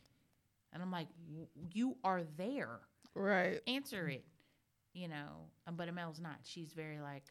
And 0.73 0.81
I'm 0.81 0.91
like, 0.91 1.07
"W- 1.29 1.47
"You 1.73 1.97
are 2.03 2.23
there. 2.37 2.79
Right. 3.15 3.59
Answer 3.67 4.07
it." 4.07 4.25
You 4.93 5.07
know. 5.09 5.49
Um, 5.67 5.75
But 5.75 5.89
Amel's 5.89 6.19
not. 6.19 6.37
She's 6.43 6.71
very 6.73 6.99
like, 6.99 7.23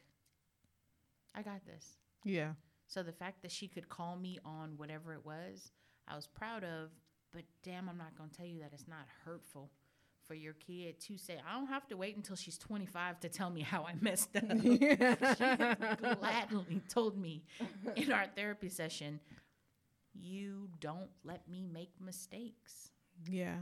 "I 1.34 1.42
got 1.42 1.64
this." 1.66 1.96
Yeah. 2.24 2.52
So 2.90 3.04
the 3.04 3.12
fact 3.12 3.42
that 3.42 3.52
she 3.52 3.68
could 3.68 3.88
call 3.88 4.16
me 4.16 4.40
on 4.44 4.72
whatever 4.76 5.14
it 5.14 5.24
was, 5.24 5.70
I 6.08 6.16
was 6.16 6.26
proud 6.26 6.64
of. 6.64 6.90
But 7.32 7.44
damn, 7.62 7.88
I'm 7.88 7.96
not 7.96 8.18
going 8.18 8.30
to 8.30 8.36
tell 8.36 8.46
you 8.46 8.58
that 8.58 8.72
it's 8.72 8.88
not 8.88 9.06
hurtful 9.24 9.70
for 10.26 10.34
your 10.34 10.54
kid 10.54 10.98
to 11.02 11.16
say, 11.16 11.38
I 11.48 11.54
don't 11.54 11.68
have 11.68 11.86
to 11.88 11.96
wait 11.96 12.16
until 12.16 12.34
she's 12.34 12.58
25 12.58 13.20
to 13.20 13.28
tell 13.28 13.48
me 13.48 13.60
how 13.60 13.84
I 13.84 13.94
messed 14.00 14.34
up. 14.34 14.42
she 14.62 16.16
gladly 16.16 16.82
told 16.88 17.16
me 17.16 17.44
in 17.94 18.10
our 18.10 18.26
therapy 18.34 18.68
session, 18.68 19.20
You 20.12 20.68
don't 20.80 21.10
let 21.22 21.48
me 21.48 21.68
make 21.72 21.92
mistakes. 22.04 22.90
Yeah. 23.28 23.58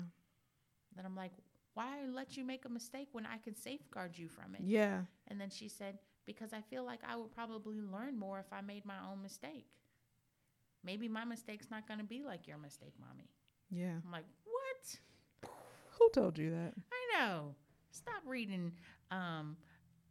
Then 0.97 1.05
I'm 1.05 1.17
like, 1.17 1.33
Why 1.75 1.99
let 2.11 2.39
you 2.39 2.45
make 2.45 2.65
a 2.65 2.71
mistake 2.71 3.09
when 3.13 3.27
I 3.27 3.37
can 3.37 3.55
safeguard 3.55 4.17
you 4.17 4.29
from 4.29 4.55
it? 4.55 4.63
Yeah. 4.65 5.03
And 5.27 5.39
then 5.39 5.51
she 5.51 5.69
said, 5.69 5.99
Because 6.29 6.53
I 6.53 6.61
feel 6.61 6.85
like 6.85 7.01
I 7.09 7.17
would 7.17 7.33
probably 7.35 7.81
learn 7.81 8.19
more 8.19 8.39
if 8.39 8.53
I 8.53 8.61
made 8.61 8.85
my 8.85 8.99
own 9.11 9.23
mistake. 9.23 9.65
Maybe 10.85 11.09
my 11.09 11.25
mistake's 11.25 11.71
not 11.71 11.89
going 11.89 12.01
to 12.01 12.05
be 12.05 12.23
like 12.23 12.47
your 12.47 12.59
mistake, 12.59 12.93
mommy. 13.01 13.31
Yeah. 13.71 13.95
I'm 14.05 14.13
like, 14.13 14.27
What? 14.45 15.51
Who 15.99 16.11
told 16.13 16.37
you 16.37 16.51
that? 16.51 16.75
I 16.93 17.19
know. 17.19 17.55
Stop 17.91 18.23
reading 18.27 18.73
um, 19.11 19.57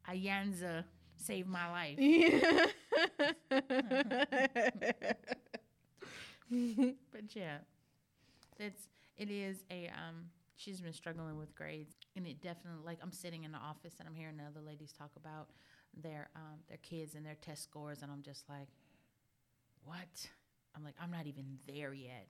Ayanza 0.09 0.83
Save 1.17 1.45
My 1.45 1.71
Life. 1.71 1.99
Yeah. 1.99 2.65
But 7.11 7.35
yeah, 7.35 7.57
it's 8.59 8.87
it 9.17 9.29
is 9.29 9.63
a 9.69 9.87
um. 9.89 10.29
She's 10.55 10.81
been 10.81 10.93
struggling 10.93 11.37
with 11.37 11.53
grades, 11.53 11.95
and 12.15 12.25
it 12.25 12.41
definitely 12.41 12.83
like 12.85 12.99
I'm 13.03 13.11
sitting 13.11 13.43
in 13.43 13.51
the 13.51 13.57
office 13.57 13.95
and 13.99 14.07
I'm 14.07 14.15
hearing 14.15 14.37
the 14.37 14.43
other 14.43 14.61
ladies 14.65 14.91
talk 14.91 15.11
about 15.17 15.49
their 16.01 16.29
um 16.35 16.59
their 16.67 16.77
kids 16.77 17.15
and 17.15 17.25
their 17.25 17.35
test 17.41 17.63
scores, 17.63 18.01
and 18.01 18.11
I'm 18.11 18.21
just 18.23 18.47
like, 18.49 18.67
what? 19.83 20.27
I'm 20.75 20.83
like, 20.83 20.95
I'm 21.01 21.11
not 21.11 21.25
even 21.27 21.57
there 21.67 21.93
yet. 21.93 22.27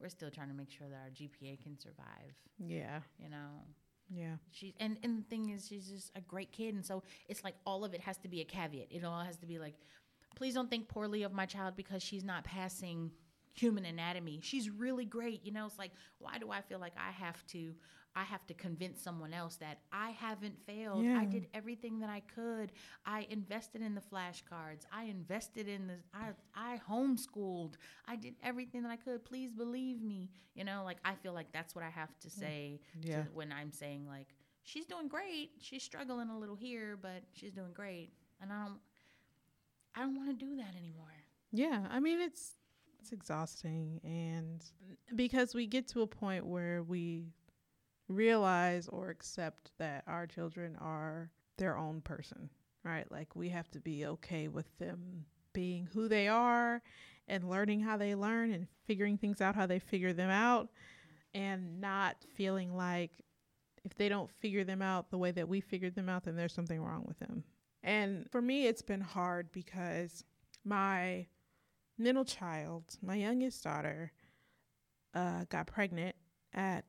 We're 0.00 0.08
still 0.08 0.30
trying 0.30 0.48
to 0.48 0.54
make 0.54 0.70
sure 0.70 0.88
that 0.88 0.96
our 0.96 1.10
GPA 1.10 1.62
can 1.62 1.78
survive. 1.78 2.34
yeah. 2.58 3.00
You 3.18 3.28
know, 3.28 3.64
Yeah. 4.10 4.36
She's 4.50 4.72
and 4.80 4.98
and 5.02 5.18
the 5.18 5.24
thing 5.28 5.50
is, 5.50 5.66
she's 5.68 5.88
just 5.88 6.10
a 6.16 6.20
great 6.20 6.52
kid, 6.52 6.74
and 6.74 6.84
so 6.84 7.02
it's 7.28 7.44
like 7.44 7.54
all 7.66 7.84
of 7.84 7.94
it 7.94 8.00
has 8.00 8.16
to 8.18 8.28
be 8.28 8.40
a 8.40 8.44
caveat. 8.44 8.88
It 8.90 9.04
all 9.04 9.20
has 9.20 9.36
to 9.38 9.46
be 9.46 9.58
like, 9.58 9.74
please 10.34 10.54
don't 10.54 10.70
think 10.70 10.88
poorly 10.88 11.22
of 11.22 11.32
my 11.32 11.46
child 11.46 11.76
because 11.76 12.02
she's 12.02 12.24
not 12.24 12.44
passing 12.44 13.10
human 13.54 13.84
anatomy. 13.84 14.40
She's 14.42 14.70
really 14.70 15.04
great, 15.04 15.44
you 15.44 15.52
know. 15.52 15.66
It's 15.66 15.78
like, 15.78 15.92
why 16.18 16.38
do 16.38 16.50
I 16.50 16.60
feel 16.60 16.78
like 16.78 16.94
I 16.96 17.10
have 17.10 17.46
to? 17.48 17.74
I 18.14 18.24
have 18.24 18.46
to 18.48 18.54
convince 18.54 19.00
someone 19.00 19.32
else 19.32 19.56
that 19.56 19.78
I 19.90 20.10
haven't 20.10 20.60
failed. 20.66 21.02
Yeah. 21.02 21.18
I 21.18 21.24
did 21.24 21.46
everything 21.54 22.00
that 22.00 22.10
I 22.10 22.20
could. 22.34 22.72
I 23.06 23.26
invested 23.30 23.80
in 23.80 23.94
the 23.94 24.02
flashcards. 24.02 24.84
I 24.92 25.04
invested 25.04 25.66
in 25.66 25.86
the. 25.86 25.94
I 26.12 26.30
I 26.54 26.80
homeschooled. 26.88 27.74
I 28.06 28.16
did 28.16 28.34
everything 28.42 28.82
that 28.82 28.90
I 28.90 28.96
could. 28.96 29.24
Please 29.24 29.50
believe 29.50 30.02
me. 30.02 30.28
You 30.54 30.64
know, 30.64 30.82
like 30.84 30.98
I 31.04 31.14
feel 31.14 31.32
like 31.32 31.52
that's 31.52 31.74
what 31.74 31.84
I 31.84 31.90
have 31.90 32.18
to 32.20 32.28
mm. 32.28 32.38
say 32.38 32.80
Yeah. 33.00 33.22
to, 33.22 33.28
when 33.32 33.50
I'm 33.50 33.72
saying 33.72 34.06
like 34.06 34.28
she's 34.62 34.86
doing 34.86 35.08
great. 35.08 35.52
She's 35.60 35.82
struggling 35.82 36.28
a 36.28 36.38
little 36.38 36.56
here, 36.56 36.98
but 37.00 37.22
she's 37.32 37.52
doing 37.52 37.72
great. 37.72 38.10
And 38.40 38.52
I 38.52 38.64
don't 38.66 38.80
I 39.94 40.00
don't 40.00 40.16
want 40.16 40.38
to 40.38 40.44
do 40.44 40.56
that 40.56 40.74
anymore. 40.78 41.06
Yeah, 41.52 41.86
I 41.90 42.00
mean 42.00 42.20
it's 42.20 42.52
it's 43.02 43.10
exhausting 43.10 44.00
and 44.04 44.64
because 45.16 45.56
we 45.56 45.66
get 45.66 45.88
to 45.88 46.02
a 46.02 46.06
point 46.06 46.46
where 46.46 46.84
we 46.84 47.32
realize 48.08 48.86
or 48.86 49.10
accept 49.10 49.72
that 49.78 50.04
our 50.06 50.24
children 50.24 50.76
are 50.80 51.28
their 51.58 51.76
own 51.76 52.00
person, 52.00 52.48
right? 52.84 53.10
Like 53.10 53.34
we 53.34 53.48
have 53.48 53.68
to 53.72 53.80
be 53.80 54.06
okay 54.06 54.46
with 54.46 54.66
them 54.78 55.24
being 55.52 55.88
who 55.92 56.06
they 56.06 56.28
are 56.28 56.80
and 57.26 57.50
learning 57.50 57.80
how 57.80 57.96
they 57.96 58.14
learn 58.14 58.52
and 58.52 58.68
figuring 58.86 59.18
things 59.18 59.40
out 59.40 59.56
how 59.56 59.66
they 59.66 59.80
figure 59.80 60.12
them 60.12 60.30
out 60.30 60.68
and 61.34 61.80
not 61.80 62.16
feeling 62.36 62.76
like 62.76 63.10
if 63.84 63.96
they 63.96 64.08
don't 64.08 64.30
figure 64.30 64.62
them 64.62 64.80
out 64.80 65.10
the 65.10 65.18
way 65.18 65.32
that 65.32 65.48
we 65.48 65.60
figured 65.60 65.96
them 65.96 66.08
out 66.08 66.22
then 66.22 66.36
there's 66.36 66.54
something 66.54 66.80
wrong 66.80 67.04
with 67.08 67.18
them. 67.18 67.42
And 67.82 68.30
for 68.30 68.40
me 68.40 68.68
it's 68.68 68.82
been 68.82 69.00
hard 69.00 69.50
because 69.50 70.22
my 70.64 71.26
middle 72.02 72.24
child, 72.24 72.84
my 73.02 73.14
youngest 73.16 73.62
daughter, 73.64 74.12
uh, 75.14 75.44
got 75.48 75.66
pregnant 75.66 76.16
at 76.52 76.84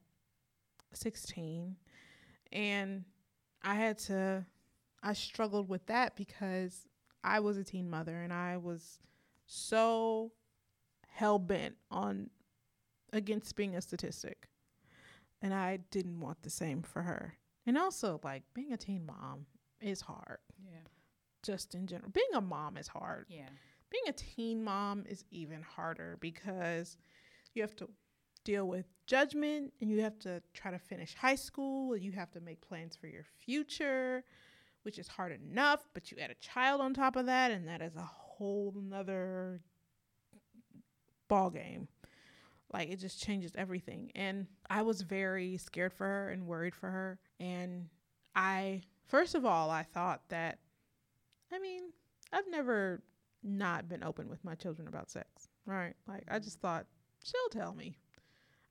16. 0.93 1.75
And 2.51 3.05
I 3.61 3.75
had 3.75 3.97
to, 3.99 4.45
I 5.01 5.13
struggled 5.13 5.69
with 5.69 5.85
that 5.87 6.15
because 6.15 6.87
I 7.23 7.39
was 7.39 7.57
a 7.57 7.63
teen 7.63 7.89
mother 7.89 8.21
and 8.21 8.31
I 8.33 8.57
was 8.57 8.99
so 9.45 10.31
hell 11.07 11.39
bent 11.39 11.75
on 11.91 12.29
against 13.11 13.55
being 13.55 13.75
a 13.75 13.81
statistic. 13.81 14.47
And 15.41 15.53
I 15.53 15.77
didn't 15.91 16.19
want 16.19 16.41
the 16.43 16.49
same 16.49 16.81
for 16.81 17.01
her. 17.01 17.35
And 17.65 17.77
also, 17.77 18.19
like, 18.23 18.43
being 18.53 18.71
a 18.73 18.77
teen 18.77 19.05
mom 19.05 19.45
is 19.81 20.01
hard, 20.01 20.39
Yeah. 20.63 20.79
just 21.43 21.75
in 21.75 21.85
general. 21.87 22.11
Being 22.11 22.33
a 22.33 22.41
mom 22.41 22.77
is 22.77 22.87
hard 22.87 23.25
Yeah. 23.29 23.49
Being 23.93 24.09
a 24.09 24.11
teen 24.11 24.63
mom 24.63 25.05
is 25.07 25.23
even 25.31 25.61
harder 25.61 26.17
because 26.19 26.97
you 27.53 27.61
have 27.61 27.75
to 27.77 27.87
deal 28.43 28.67
with 28.67 28.85
judgment 29.05 29.71
and 29.79 29.89
you 29.89 30.01
have 30.01 30.19
to 30.19 30.41
try 30.53 30.71
to 30.71 30.79
finish 30.79 31.15
high 31.15 31.35
school 31.35 31.93
and 31.93 32.01
you 32.01 32.11
have 32.11 32.31
to 32.31 32.41
make 32.41 32.59
plans 32.59 32.95
for 32.95 33.07
your 33.07 33.23
future 33.45 34.23
which 34.81 34.99
is 34.99 35.07
hard 35.07 35.31
enough 35.31 35.87
but 35.93 36.11
you 36.11 36.17
add 36.19 36.31
a 36.31 36.35
child 36.35 36.81
on 36.81 36.93
top 36.93 37.15
of 37.15 37.27
that 37.27 37.51
and 37.51 37.67
that 37.67 37.81
is 37.81 37.95
a 37.95 38.01
whole 38.01 38.73
nother 38.75 39.61
ball 41.29 41.49
game 41.49 41.87
like 42.73 42.89
it 42.89 42.99
just 42.99 43.21
changes 43.21 43.51
everything. 43.55 44.11
And 44.15 44.47
i 44.69 44.81
was 44.81 45.01
very 45.01 45.57
scared 45.57 45.93
for 45.93 46.05
her 46.05 46.29
and 46.29 46.47
worried 46.47 46.75
for 46.75 46.89
her. 46.89 47.19
And 47.39 47.87
i 48.35 48.81
first 49.05 49.35
of 49.35 49.45
all 49.45 49.69
i 49.69 49.83
thought 49.83 50.21
that 50.29 50.57
i 51.51 51.59
mean 51.59 51.83
i've 52.31 52.49
never 52.49 53.03
not 53.43 53.87
been 53.89 54.03
open 54.03 54.29
with 54.29 54.43
my 54.43 54.55
children 54.55 54.87
about 54.87 55.09
sex, 55.09 55.49
right? 55.65 55.93
Like 56.07 56.23
I 56.29 56.39
just 56.39 56.59
thought 56.59 56.85
she'll 57.23 57.49
tell 57.61 57.73
me. 57.73 57.95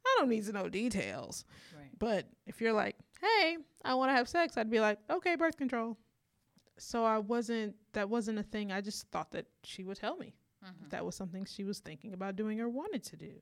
I 0.04 0.16
don't 0.18 0.28
need 0.28 0.44
to 0.46 0.52
know 0.52 0.68
details. 0.68 1.44
Right. 1.78 1.90
But 1.98 2.26
if 2.46 2.60
you're 2.60 2.72
like, 2.72 2.96
"Hey, 3.20 3.58
I 3.84 3.94
want 3.94 4.10
to 4.10 4.14
have 4.14 4.28
sex," 4.28 4.56
I'd 4.56 4.70
be 4.70 4.80
like, 4.80 4.98
"Okay, 5.08 5.36
birth 5.36 5.56
control." 5.56 5.96
So 6.78 7.04
I 7.04 7.18
wasn't 7.18 7.76
that 7.92 8.08
wasn't 8.08 8.38
a 8.38 8.42
thing. 8.42 8.72
I 8.72 8.80
just 8.80 9.06
thought 9.08 9.30
that 9.32 9.46
she 9.62 9.84
would 9.84 9.96
tell 9.98 10.16
me. 10.16 10.34
Mhm. 10.64 10.90
That 10.90 11.04
was 11.04 11.14
something 11.14 11.44
she 11.44 11.64
was 11.64 11.78
thinking 11.80 12.12
about 12.14 12.36
doing 12.36 12.60
or 12.60 12.68
wanted 12.68 13.02
to 13.04 13.16
do. 13.16 13.32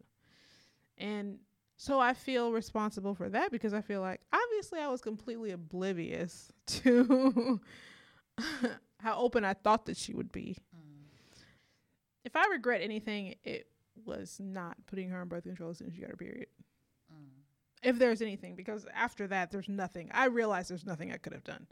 And 0.99 1.39
So 1.77 1.99
I 1.99 2.13
feel 2.13 2.53
responsible 2.53 3.15
for 3.15 3.31
that 3.31 3.51
because 3.51 3.73
I 3.73 3.81
feel 3.81 4.03
like 4.03 4.21
obviously 4.35 4.81
I 4.81 4.89
was 4.89 5.01
completely 5.01 5.51
oblivious 5.53 6.53
to 6.67 7.59
how 8.99 9.17
open 9.19 9.45
I 9.45 9.55
thought 9.55 9.87
that 9.87 9.97
she 9.97 10.13
would 10.13 10.31
be. 10.31 10.59
If 12.25 12.37
I 12.37 12.47
regret 12.47 12.83
anything, 12.83 13.35
it 13.45 13.67
was 14.05 14.39
not 14.41 14.77
putting 14.87 15.09
her 15.11 15.21
on 15.21 15.29
birth 15.29 15.45
control 15.45 15.71
as 15.71 15.79
soon 15.79 15.89
as 15.89 15.95
she 15.95 16.01
got 16.01 16.11
her 16.11 16.17
period. 16.17 16.49
Mm. 17.13 17.27
If 17.83 17.99
there's 17.99 18.21
anything, 18.23 18.57
because 18.57 18.87
after 18.95 19.27
that, 19.29 19.51
there's 19.51 19.69
nothing. 19.69 20.11
I 20.13 20.27
realized 20.27 20.71
there's 20.71 20.87
nothing 20.87 21.13
I 21.13 21.17
could 21.17 21.33
have 21.33 21.45
done. 21.45 21.67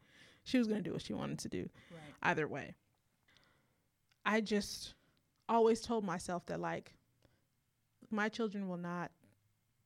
She 0.45 0.59
was 0.59 0.67
going 0.67 0.83
to 0.83 0.89
do 0.89 0.93
what 0.95 1.03
she 1.03 1.13
wanted 1.13 1.39
to 1.41 1.49
do 1.49 1.69
Right. 1.91 2.15
either 2.23 2.49
way. 2.49 2.75
I 4.25 4.41
just 4.41 4.95
always 5.49 5.81
told 5.81 6.05
myself 6.05 6.47
that, 6.47 6.61
like, 6.61 6.95
my 8.11 8.29
children 8.29 8.69
will 8.69 8.79
not 8.79 9.11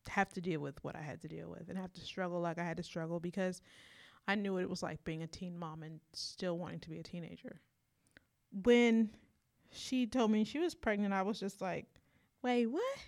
have 0.09 0.33
to 0.35 0.41
deal 0.41 0.61
with 0.61 0.83
what 0.85 0.97
I 0.97 1.01
had 1.03 1.21
to 1.23 1.29
deal 1.29 1.49
with 1.49 1.69
and 1.69 1.79
have 1.79 1.93
to 1.95 2.01
struggle 2.01 2.41
like 2.41 2.59
I 2.59 2.65
had 2.65 2.77
to 2.77 2.83
struggle 2.83 3.21
because 3.21 3.61
I 4.27 4.35
knew 4.37 4.55
what 4.55 4.63
it 4.63 4.71
was 4.71 4.83
like 4.83 5.03
being 5.05 5.23
a 5.23 5.27
teen 5.27 5.57
mom 5.59 5.83
and 5.83 6.01
still 6.13 6.59
wanting 6.59 6.81
to 6.81 6.91
be 6.91 6.99
a 6.99 7.03
teenager. 7.05 7.61
When 8.53 9.11
she 9.73 10.07
told 10.07 10.31
me 10.31 10.45
she 10.45 10.59
was 10.59 10.75
pregnant, 10.75 11.13
I 11.15 11.23
was 11.23 11.39
just 11.41 11.61
like, 11.61 11.87
wait, 12.43 12.67
what? 12.67 12.99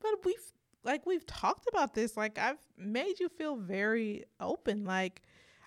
But 0.00 0.24
we've, 0.24 0.52
like, 0.84 1.06
we've 1.06 1.26
talked 1.26 1.66
about 1.68 1.94
this. 1.94 2.16
Like, 2.16 2.38
I've 2.38 2.58
made 2.76 3.20
you 3.20 3.28
feel 3.28 3.56
very 3.56 4.24
open. 4.40 4.84
Like, 4.84 5.22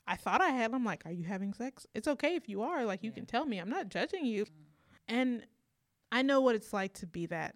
I 0.07 0.15
thought 0.15 0.41
I 0.41 0.50
had. 0.50 0.74
I'm 0.74 0.84
like, 0.84 1.05
are 1.05 1.12
you 1.12 1.24
having 1.24 1.53
sex? 1.53 1.88
It's 1.95 2.07
okay 2.07 2.36
if 2.36 2.50
you 2.50 2.62
are. 2.62 2.86
Like, 2.86 3.03
you 3.03 3.10
Yeah. 3.12 3.15
can 3.15 3.25
tell 3.25 3.45
me. 3.45 3.60
I'm 3.60 3.69
not 3.69 3.89
judging 3.89 4.25
you. 4.25 4.45
Mm. 4.45 4.50
And 5.07 5.45
I 6.12 6.22
know 6.22 6.41
what 6.41 6.55
it's 6.55 6.74
like 6.74 6.93
to 6.95 7.07
be 7.07 7.25
that 7.27 7.55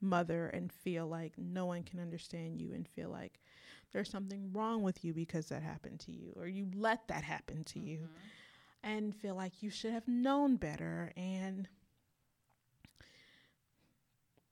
mother 0.00 0.46
and 0.46 0.72
feel 0.72 1.06
like 1.06 1.34
no 1.38 1.66
one 1.66 1.84
can 1.84 2.00
understand 2.00 2.60
you 2.60 2.72
and 2.72 2.88
feel 2.88 3.08
like 3.08 3.38
there's 3.92 4.10
something 4.10 4.50
wrong 4.52 4.82
with 4.82 5.04
you 5.04 5.14
because 5.14 5.46
that 5.46 5.62
happened 5.62 6.00
to 6.00 6.10
you 6.10 6.32
or 6.34 6.48
you 6.48 6.68
let 6.74 7.06
that 7.06 7.22
happen 7.22 7.62
to 7.62 7.78
you 7.78 7.98
Mhm. 7.98 8.08
And 8.82 9.14
feel 9.14 9.34
like 9.34 9.62
you 9.62 9.70
should 9.70 9.92
have 9.92 10.08
known 10.08 10.56
better 10.56 11.12
and 11.16 11.68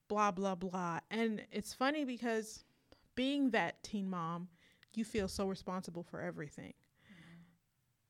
blah 0.09 0.31
blah 0.31 0.55
blah. 0.55 1.01
And 1.11 1.43
it's 1.53 1.73
funny 1.73 2.05
because 2.05 2.65
being 3.15 3.51
that 3.51 3.83
teen 3.83 4.09
mom 4.09 4.49
you 4.95 5.05
feel 5.05 5.29
so 5.29 5.47
responsible 5.47 6.03
for 6.03 6.21
everything. 6.21 6.75
Mm-hmm. 7.05 7.41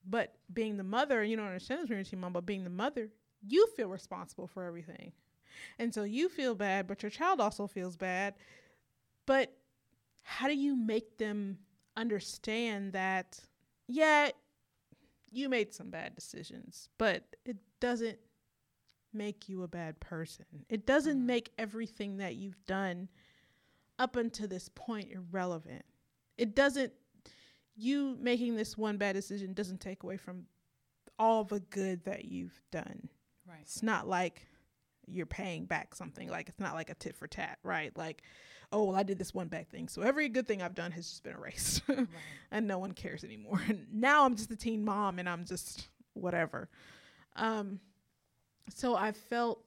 But 0.09 0.35
being 0.53 0.77
the 0.77 0.85
mother 0.85 1.23
you 1.23 1.37
don't 1.37 1.47
understand 1.47 1.83
this 1.83 1.89
when 1.89 1.99
you're 1.99 2.03
a 2.03 2.05
teen 2.05 2.21
mom 2.21 2.33
but 2.33 2.47
being 2.47 2.65
the 2.65 2.71
mother 2.71 3.09
you 3.47 3.67
feel 3.77 3.89
responsible 3.89 4.47
for 4.47 4.65
everything. 4.65 5.13
And 5.79 5.93
so 5.93 6.05
you 6.05 6.29
feel 6.29 6.55
bad 6.55 6.87
but 6.87 7.03
your 7.03 7.11
child 7.11 7.41
also 7.41 7.67
feels 7.67 7.97
bad. 7.97 8.35
But 9.27 9.53
how 10.23 10.49
do 10.49 10.55
you 10.55 10.77
make 10.77 11.19
them 11.19 11.59
understand 11.97 12.93
that 12.93 13.41
yeah 13.89 14.31
you 15.31 15.49
made 15.49 15.73
some 15.73 15.91
bad 15.91 16.15
decisions, 16.15 16.89
but 16.99 17.37
it 17.45 17.57
doesn't 17.81 18.19
make 19.13 19.49
you 19.49 19.63
a 19.63 19.69
bad 19.69 19.99
person. 20.01 20.45
It 20.69 20.87
doesn't 20.87 21.19
Mhm. 21.21 21.25
make 21.27 21.53
everything 21.59 22.19
that 22.19 22.37
you've 22.37 22.65
done 22.67 23.09
up 23.99 24.17
until 24.17 24.49
this 24.49 24.69
point 24.69 25.11
irrelevant. 25.11 25.85
It 26.39 26.55
doesn't, 26.55 26.93
you 27.75 28.17
making 28.17 28.57
this 28.57 28.79
one 28.79 28.99
bad 28.99 29.15
decision 29.15 29.53
doesn't 29.53 29.81
take 29.81 30.03
away 30.03 30.17
from 30.17 30.47
all 31.19 31.45
the 31.45 31.61
good 31.61 32.05
that 32.05 32.25
you've 32.25 32.61
done. 32.71 33.09
Right. 33.47 33.61
It's 33.63 33.83
not 33.83 34.07
like 34.09 34.47
you're 35.07 35.27
paying 35.27 35.67
back 35.67 35.95
something. 35.95 36.29
Like, 36.29 36.49
it's 36.49 36.61
not 36.61 36.75
like 36.75 36.89
a 36.89 36.95
tit 36.95 37.17
for 37.17 37.27
tat, 37.27 37.59
right? 37.63 37.95
Like, 37.97 38.23
oh, 38.73 38.85
well, 38.85 38.97
I 38.97 39.03
did 39.03 39.19
this 39.19 39.35
one 39.35 39.49
bad 39.49 39.69
thing. 39.69 39.89
So 39.89 40.03
every 40.03 40.29
good 40.29 40.47
thing 40.47 40.63
I've 40.63 40.75
done 40.75 40.93
has 40.93 41.09
just 41.09 41.23
been 41.25 41.35
erased. 41.35 41.83
Right. 41.89 42.07
and 42.51 42.67
no 42.67 42.79
one 42.79 42.93
cares 42.93 43.25
anymore. 43.25 43.61
And 43.69 43.87
now 43.93 44.25
I'm 44.25 44.37
just 44.37 44.51
a 44.51 44.57
teen 44.57 44.85
mom 44.85 45.19
and 45.19 45.29
I'm 45.29 45.45
just 45.45 45.89
whatever. 46.15 46.69
Um, 47.37 47.81
so 48.69 48.95
I 48.95 49.13
felt 49.13 49.65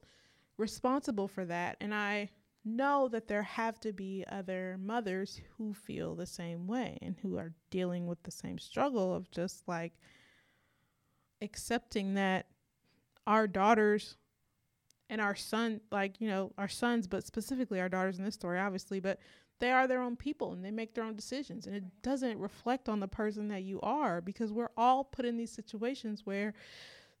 responsible 0.56 1.28
for 1.28 1.44
that. 1.44 1.76
And 1.80 1.94
I 1.94 2.30
know 2.64 3.08
that 3.08 3.28
there 3.28 3.42
have 3.42 3.78
to 3.80 3.92
be 3.92 4.24
other 4.30 4.78
mothers 4.80 5.40
who 5.56 5.74
feel 5.74 6.14
the 6.14 6.26
same 6.26 6.66
way 6.66 6.98
and 7.02 7.16
who 7.20 7.36
are 7.36 7.52
dealing 7.70 8.06
with 8.06 8.22
the 8.22 8.30
same 8.30 8.58
struggle 8.58 9.14
of 9.14 9.30
just 9.30 9.68
like 9.68 9.92
accepting 11.42 12.14
that 12.14 12.46
our 13.26 13.46
daughters 13.46 14.16
and 15.10 15.20
our 15.20 15.34
son 15.34 15.80
like 15.90 16.20
you 16.20 16.28
know 16.28 16.52
our 16.58 16.68
sons 16.68 17.06
but 17.06 17.26
specifically 17.26 17.80
our 17.80 17.88
daughters 17.88 18.18
in 18.18 18.24
this 18.24 18.34
story 18.34 18.58
obviously 18.58 19.00
but 19.00 19.18
they 19.60 19.70
are 19.70 19.86
their 19.86 20.02
own 20.02 20.16
people 20.16 20.52
and 20.52 20.64
they 20.64 20.70
make 20.70 20.94
their 20.94 21.04
own 21.04 21.14
decisions 21.14 21.66
and 21.66 21.76
it 21.76 21.84
doesn't 22.02 22.38
reflect 22.38 22.88
on 22.88 23.00
the 23.00 23.08
person 23.08 23.48
that 23.48 23.62
you 23.62 23.80
are 23.82 24.20
because 24.20 24.52
we're 24.52 24.70
all 24.76 25.04
put 25.04 25.24
in 25.24 25.36
these 25.36 25.52
situations 25.52 26.22
where 26.24 26.54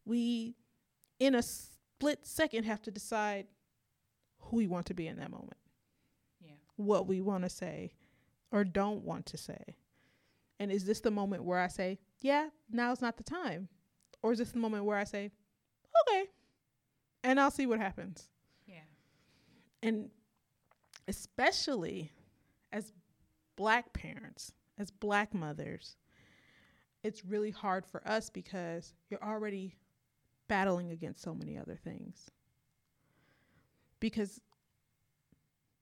we 0.04 0.54
in 1.20 1.34
a 1.34 1.42
split 1.42 2.26
second 2.26 2.64
have 2.64 2.82
to 2.82 2.90
decide 2.90 3.46
who 4.38 4.56
we 4.56 4.66
want 4.66 4.86
to 4.86 4.94
be 4.94 5.06
in 5.06 5.16
that 5.16 5.30
moment. 5.30 5.56
Yeah. 6.44 6.52
what 6.76 7.06
we 7.06 7.20
want 7.20 7.44
to 7.44 7.50
say 7.50 7.92
or 8.50 8.64
don't 8.64 9.02
want 9.04 9.26
to 9.26 9.38
say. 9.38 9.76
And 10.60 10.70
is 10.70 10.84
this 10.84 11.00
the 11.00 11.10
moment 11.10 11.44
where 11.44 11.58
i 11.58 11.68
say 11.68 11.98
yeah 12.20 12.48
now's 12.70 13.00
not 13.00 13.16
the 13.16 13.22
time 13.22 13.68
or 14.22 14.32
is 14.32 14.38
this 14.38 14.52
the 14.52 14.58
moment 14.58 14.84
where 14.84 14.96
i 14.96 15.04
say 15.04 15.30
okay 16.02 16.24
and 17.24 17.40
i'll 17.40 17.50
see 17.50 17.66
what 17.66 17.80
happens 17.80 18.28
Yeah. 18.66 18.76
and 19.82 20.10
especially 21.08 22.12
as 22.72 22.92
black 23.56 23.92
parents, 23.92 24.52
as 24.78 24.90
black 24.90 25.32
mothers, 25.34 25.96
it's 27.02 27.24
really 27.24 27.50
hard 27.50 27.84
for 27.86 28.06
us 28.08 28.30
because 28.30 28.94
you're 29.10 29.22
already 29.22 29.76
battling 30.48 30.90
against 30.90 31.22
so 31.22 31.34
many 31.34 31.56
other 31.58 31.76
things. 31.76 32.30
Because 34.00 34.40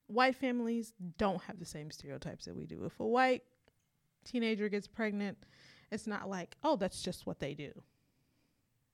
white 0.07 0.35
families 0.35 0.93
don't 1.17 1.41
have 1.43 1.57
the 1.59 1.65
same 1.65 1.89
stereotypes 1.89 2.45
that 2.45 2.55
we 2.55 2.65
do. 2.65 2.83
If 2.85 2.99
a 2.99 3.07
white 3.07 3.43
teenager 4.25 4.69
gets 4.69 4.87
pregnant, 4.87 5.37
it's 5.91 6.05
not 6.05 6.29
like, 6.29 6.55
oh, 6.63 6.75
that's 6.75 7.01
just 7.01 7.25
what 7.25 7.39
they 7.39 7.53
do. 7.53 7.71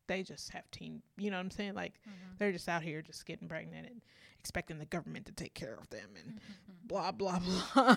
They 0.09 0.23
just 0.23 0.49
have 0.49 0.69
teen, 0.71 1.01
you 1.17 1.29
know 1.31 1.37
what 1.37 1.43
I'm 1.43 1.51
saying? 1.51 1.75
Like, 1.75 1.93
Mhm. 2.07 2.37
they're 2.39 2.51
just 2.51 2.67
out 2.67 2.81
here 2.81 3.01
just 3.01 3.25
getting 3.25 3.47
pregnant 3.47 3.87
and 3.87 4.01
expecting 4.39 4.79
the 4.79 4.85
government 4.85 5.27
to 5.27 5.31
take 5.31 5.53
care 5.53 5.75
of 5.75 5.87
them 5.89 6.09
and 6.21 6.39
Mhm. 6.41 6.87
blah 6.87 7.11
blah 7.11 7.39
blah. 7.39 7.95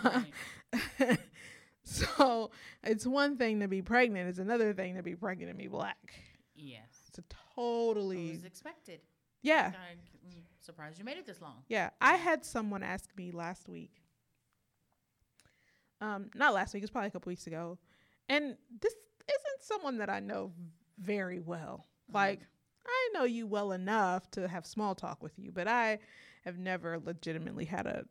Right. 1.08 1.18
so 1.84 2.50
it's 2.84 3.06
one 3.06 3.36
thing 3.38 3.60
to 3.60 3.66
be 3.68 3.80
pregnant; 3.82 4.28
it's 4.28 4.38
another 4.38 4.72
thing 4.74 4.94
to 4.96 5.02
be 5.02 5.16
pregnant 5.16 5.50
and 5.50 5.58
be 5.58 5.68
black. 5.68 6.14
Yes. 6.54 7.04
It's 7.08 7.18
a 7.18 7.22
It 7.22 7.34
totally 7.56 8.32
was 8.32 8.44
expected. 8.44 9.00
yeah 9.40 9.72
I'm 9.90 9.98
surprised 10.60 10.98
you 10.98 11.04
made 11.04 11.16
it 11.16 11.26
this 11.26 11.40
long. 11.40 11.64
yeah. 11.68 11.90
I 12.00 12.16
had 12.16 12.44
someone 12.44 12.82
ask 12.82 13.08
me 13.16 13.30
last 13.32 13.68
week. 13.68 14.02
Um, 16.00 16.30
not 16.34 16.52
last 16.52 16.74
week. 16.74 16.82
It's 16.82 16.92
probably 16.92 17.08
a 17.08 17.10
couple 17.10 17.30
weeks 17.30 17.46
ago, 17.46 17.78
and 18.28 18.56
this 18.80 18.92
isn't 19.28 19.62
someone 19.62 19.98
that 19.98 20.10
I 20.10 20.20
know 20.20 20.52
very 20.98 21.38
well. 21.40 21.86
Mhm. 22.10 22.14
Like 22.14 22.40
I 22.86 23.10
know 23.14 23.24
you 23.24 23.46
well 23.46 23.72
enough 23.72 24.30
to 24.32 24.48
have 24.48 24.66
small 24.66 24.94
talk 24.94 25.22
with 25.22 25.38
you, 25.38 25.52
but 25.52 25.68
I 25.68 25.98
have 26.44 26.58
never 26.58 26.98
legitimately 26.98 27.64
had 27.66 27.86
a 27.86 28.04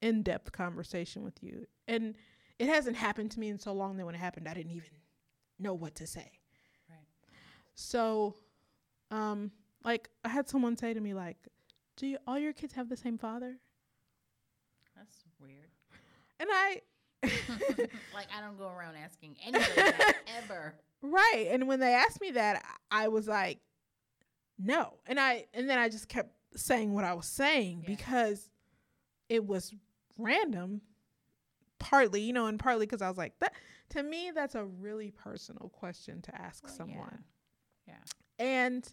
in-depth 0.00 0.52
conversation 0.52 1.22
with 1.22 1.42
you. 1.42 1.66
And 1.88 2.14
it 2.58 2.68
hasn't 2.68 2.96
happened 2.96 3.30
to 3.32 3.40
me 3.40 3.48
in 3.48 3.58
so 3.58 3.72
long 3.72 3.96
that 3.96 4.06
when 4.06 4.14
it 4.14 4.18
happened 4.18 4.48
I 4.48 4.54
didn't 4.54 4.72
even 4.72 4.90
know 5.58 5.74
what 5.74 5.94
to 5.96 6.06
say. 6.06 6.40
Right. 6.88 7.06
So 7.74 8.36
um 9.10 9.50
like 9.84 10.08
I 10.24 10.28
had 10.28 10.48
someone 10.48 10.76
say 10.76 10.94
to 10.94 11.00
me 11.00 11.12
like, 11.12 11.36
"Do 11.96 12.06
you, 12.06 12.18
all 12.26 12.38
your 12.38 12.54
kids 12.54 12.72
have 12.74 12.88
the 12.88 12.96
same 12.96 13.18
father?" 13.18 13.58
That's 14.96 15.24
weird. 15.38 15.68
And 16.40 16.48
I 16.50 16.80
like 18.14 18.28
I 18.34 18.40
don't 18.40 18.56
go 18.58 18.68
around 18.68 18.96
asking 18.96 19.36
anybody 19.44 19.72
that 19.74 20.16
ever. 20.44 20.74
Right. 21.06 21.48
And 21.50 21.68
when 21.68 21.80
they 21.80 21.92
asked 21.92 22.20
me 22.20 22.30
that, 22.32 22.64
I 22.90 23.08
was 23.08 23.28
like, 23.28 23.58
no. 24.58 24.94
And 25.06 25.20
I 25.20 25.44
and 25.52 25.68
then 25.68 25.78
I 25.78 25.88
just 25.88 26.08
kept 26.08 26.30
saying 26.56 26.94
what 26.94 27.04
I 27.04 27.12
was 27.14 27.26
saying 27.26 27.80
Yeah. 27.82 27.94
because 27.94 28.48
it 29.28 29.46
was 29.46 29.74
random. 30.16 30.80
Partly, 31.78 32.22
you 32.22 32.32
know, 32.32 32.46
and 32.46 32.58
partly 32.58 32.86
because 32.86 33.02
I 33.02 33.08
was 33.08 33.18
like, 33.18 33.38
that 33.40 33.52
to 33.90 34.02
me, 34.02 34.30
that's 34.34 34.54
a 34.54 34.64
really 34.64 35.10
personal 35.10 35.68
question 35.68 36.22
to 36.22 36.34
ask 36.40 36.64
Well, 36.64 36.72
yeah. 36.72 36.76
someone. 36.78 37.24
Yeah. 37.86 37.94
And 38.38 38.88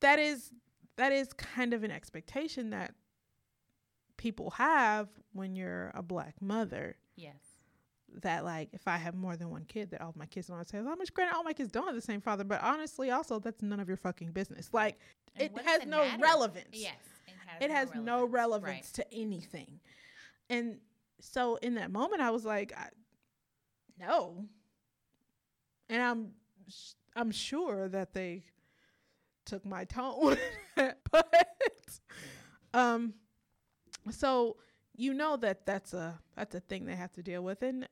that 0.00 0.18
is 0.20 0.52
that 0.96 1.10
is 1.12 1.32
kind 1.32 1.74
of 1.74 1.82
an 1.82 1.90
expectation 1.90 2.70
that 2.70 2.94
people 4.16 4.50
have 4.50 5.08
when 5.32 5.56
you're 5.56 5.90
a 5.94 6.02
black 6.02 6.40
mother 6.40 6.96
Yes. 7.16 7.51
That 8.20 8.44
like 8.44 8.68
if 8.72 8.86
I 8.86 8.96
have 8.96 9.14
more 9.14 9.36
than 9.36 9.50
one 9.50 9.64
kid, 9.64 9.90
that 9.90 10.00
all 10.02 10.12
my 10.16 10.26
kids 10.26 10.48
don't 10.48 10.58
have 10.58 10.66
the 10.66 10.70
same. 10.70 10.84
How 10.86 10.94
much 10.94 11.12
granted, 11.14 11.34
all 11.36 11.42
my 11.44 11.52
kids 11.52 11.70
don't 11.72 11.86
have 11.86 11.94
the 11.94 12.00
same 12.00 12.20
father, 12.20 12.44
but 12.44 12.62
honestly, 12.62 13.10
also 13.10 13.38
that's 13.38 13.62
none 13.62 13.80
of 13.80 13.88
your 13.88 13.96
fucking 13.96 14.32
business. 14.32 14.68
Like 14.72 14.98
And 15.36 15.50
it 15.56 15.64
has 15.64 15.86
no 15.86 15.98
matter? 15.98 16.22
relevance. 16.22 16.68
Yes. 16.72 16.94
It 17.26 17.34
has, 17.46 17.62
it 17.62 17.70
has 17.70 17.94
no 17.94 18.24
relevance 18.24 18.68
Right. 18.68 18.84
to 18.94 19.14
anything. 19.14 19.80
And 20.50 20.78
so 21.20 21.56
in 21.56 21.74
that 21.76 21.90
moment, 21.90 22.20
I 22.20 22.30
was 22.30 22.44
like, 22.44 22.72
I, 22.76 22.88
no. 23.98 24.44
And 25.88 26.02
I'm 26.02 26.30
sh- 26.68 26.92
I'm 27.14 27.30
sure 27.30 27.88
that 27.88 28.12
they 28.14 28.44
took 29.44 29.64
my 29.66 29.84
tone, 29.84 30.36
but 30.76 31.48
um, 32.72 33.12
so 34.10 34.56
you 34.96 35.12
know 35.14 35.36
that 35.36 35.66
that's 35.66 35.92
a 35.94 36.18
that's 36.36 36.54
a 36.54 36.60
thing 36.60 36.86
they 36.86 36.96
have 36.96 37.12
to 37.12 37.22
deal 37.22 37.42
with, 37.42 37.62
and 37.62 37.86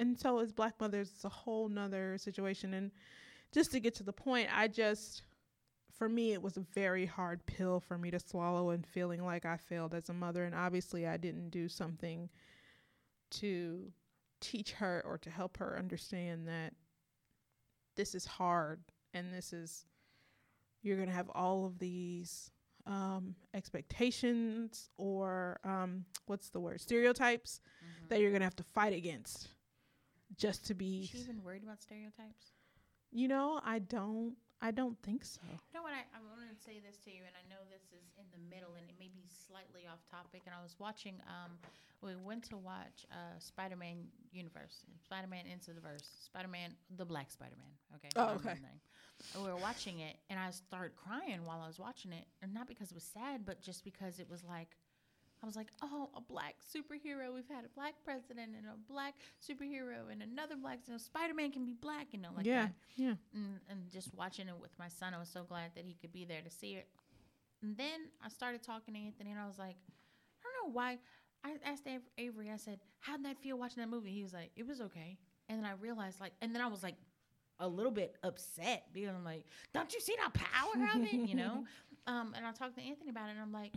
and 0.00 0.18
so 0.18 0.38
as 0.38 0.50
black 0.50 0.74
mothers, 0.80 1.10
it's 1.14 1.24
a 1.24 1.28
whole 1.28 1.68
nother 1.68 2.16
situation. 2.18 2.74
And 2.74 2.90
just 3.52 3.70
to 3.72 3.80
get 3.80 3.94
to 3.96 4.02
the 4.02 4.12
point, 4.12 4.48
I 4.56 4.66
just 4.66 5.22
for 5.92 6.08
me 6.08 6.32
it 6.32 6.40
was 6.40 6.56
a 6.56 6.64
very 6.74 7.04
hard 7.04 7.44
pill 7.44 7.78
for 7.78 7.98
me 7.98 8.10
to 8.10 8.18
swallow 8.18 8.70
and 8.70 8.86
feeling 8.86 9.22
like 9.22 9.44
I 9.44 9.58
failed 9.58 9.94
as 9.94 10.08
a 10.08 10.14
mother, 10.14 10.44
and 10.44 10.54
obviously 10.54 11.06
I 11.06 11.18
didn't 11.18 11.50
do 11.50 11.68
something 11.68 12.30
to 13.32 13.92
teach 14.40 14.72
her 14.72 15.02
or 15.04 15.18
to 15.18 15.30
help 15.30 15.58
her 15.58 15.78
understand 15.78 16.48
that 16.48 16.72
this 17.96 18.14
is 18.14 18.24
hard 18.24 18.80
and 19.12 19.32
this 19.32 19.52
is 19.52 19.84
you're 20.82 20.96
going 20.96 21.08
to 21.08 21.14
have 21.14 21.28
all 21.34 21.66
of 21.66 21.78
these 21.78 22.50
um, 22.86 23.34
expectations 23.52 24.88
or 24.96 25.60
um, 25.62 26.06
what's 26.24 26.48
the 26.48 26.58
word? 26.58 26.80
Stereotypes 26.80 27.60
that 28.08 28.20
you're 28.20 28.30
going 28.30 28.40
to 28.40 28.46
have 28.46 28.56
to 28.56 28.64
fight 28.64 28.94
against 28.94 29.48
just 30.36 30.66
to 30.66 30.72
Is 30.72 30.78
be 30.78 31.08
she 31.12 31.18
even 31.18 31.42
worried 31.42 31.62
about 31.62 31.80
stereotypes? 31.82 32.52
you 33.10 33.26
know 33.28 33.60
i 33.64 33.78
don't 33.78 34.34
i 34.62 34.70
don't 34.70 34.96
think 35.02 35.24
so 35.24 35.40
You 35.44 35.74
know 35.74 35.82
what? 35.82 35.92
I, 35.92 36.04
I 36.14 36.20
wanted 36.22 36.54
to 36.54 36.60
say 36.62 36.78
this 36.84 36.98
to 37.04 37.10
you, 37.10 37.22
and 37.26 37.34
I 37.34 37.42
know 37.48 37.58
this 37.72 37.82
is 37.96 38.04
in 38.20 38.26
the 38.30 38.38
middle, 38.54 38.74
and 38.78 38.84
it 38.88 38.94
may 39.00 39.08
be 39.08 39.24
slightly 39.48 39.88
off 39.90 40.04
topic. 40.10 40.42
And 40.46 40.54
I 40.54 40.62
was 40.62 40.76
watching. 40.78 41.14
Um, 41.26 41.52
we 42.02 42.12
went 42.16 42.44
to 42.52 42.56
watch 42.56 43.06
uh, 43.10 43.38
Spider-Man 43.38 44.04
Universe, 44.32 44.84
Spider-Man 45.04 45.44
Into 45.46 45.72
the 45.72 45.80
Verse, 45.80 46.04
Spider-Man, 46.24 46.74
the 46.96 47.04
Black 47.06 47.30
Spider-Man. 47.30 47.72
Okay. 47.96 48.08
Oh, 48.16 48.22
I 48.22 48.26
don't 48.26 48.44
know 48.44 48.50
okay. 48.52 48.60
And 49.34 49.44
we 49.44 49.48
were 49.50 49.56
watching 49.60 50.00
it, 50.00 50.16
and 50.28 50.38
I 50.38 50.50
started 50.50 50.92
crying 50.96 51.40
while 51.44 51.60
I 51.64 51.66
was 51.66 51.78
watching 51.78 52.12
it, 52.12 52.26
and 52.42 52.52
not 52.52 52.68
because 52.68 52.90
it 52.92 52.94
was 52.94 53.04
sad, 53.04 53.44
but 53.46 53.60
just 53.62 53.82
because 53.84 54.20
it 54.20 54.28
was 54.28 54.44
like. 54.44 54.76
I 55.42 55.46
was 55.46 55.56
like, 55.56 55.68
oh, 55.82 56.10
a 56.14 56.20
black 56.20 56.56
superhero. 56.62 57.32
We've 57.34 57.48
had 57.48 57.64
a 57.64 57.68
black 57.74 57.94
president 58.04 58.50
and 58.56 58.66
a 58.66 58.92
black 58.92 59.14
superhero 59.40 60.10
and 60.12 60.22
another 60.22 60.56
black. 60.56 60.80
You 60.86 60.92
know, 60.92 60.98
Spider 60.98 61.34
Man 61.34 61.50
can 61.50 61.64
be 61.64 61.72
black, 61.72 62.08
you 62.12 62.18
know, 62.20 62.28
like 62.36 62.46
yeah 62.46 62.66
that 62.66 62.72
yeah 62.96 63.14
and, 63.34 63.60
and 63.70 63.90
just 63.90 64.12
watching 64.14 64.48
it 64.48 64.54
with 64.60 64.72
my 64.78 64.88
son, 64.88 65.14
I 65.14 65.18
was 65.18 65.28
so 65.28 65.44
glad 65.44 65.70
that 65.76 65.84
he 65.84 65.94
could 65.94 66.12
be 66.12 66.24
there 66.24 66.42
to 66.42 66.50
see 66.50 66.74
it. 66.74 66.88
And 67.62 67.76
then 67.76 68.08
I 68.24 68.28
started 68.28 68.62
talking 68.62 68.94
to 68.94 69.00
Anthony, 69.00 69.30
and 69.30 69.40
I 69.40 69.46
was 69.46 69.58
like, 69.58 69.76
I 70.42 70.44
don't 70.44 70.68
know 70.68 70.72
why. 70.74 70.98
I 71.42 71.54
asked 71.64 71.86
Avery, 72.18 72.50
I 72.50 72.56
said, 72.56 72.80
How'd 72.98 73.24
that 73.24 73.38
feel 73.38 73.58
watching 73.58 73.82
that 73.82 73.88
movie? 73.88 74.10
He 74.10 74.22
was 74.22 74.32
like, 74.34 74.50
It 74.56 74.66
was 74.66 74.80
okay. 74.80 75.16
And 75.48 75.58
then 75.58 75.64
I 75.64 75.72
realized, 75.72 76.20
like, 76.20 76.32
and 76.42 76.54
then 76.54 76.62
I 76.62 76.66
was 76.68 76.82
like, 76.82 76.96
a 77.62 77.68
little 77.68 77.92
bit 77.92 78.16
upset 78.22 78.84
because 78.92 79.10
I'm 79.10 79.24
like, 79.24 79.44
Don't 79.72 79.92
you 79.92 80.00
see 80.00 80.14
the 80.22 80.38
power 80.38 80.84
of 80.94 81.02
it? 81.02 81.28
You 81.28 81.34
know? 81.34 81.64
Um, 82.06 82.32
and 82.34 82.46
I 82.46 82.50
talked 82.52 82.76
to 82.76 82.80
Anthony 82.82 83.10
about 83.10 83.28
it, 83.28 83.32
and 83.32 83.40
I'm 83.40 83.52
like, 83.52 83.72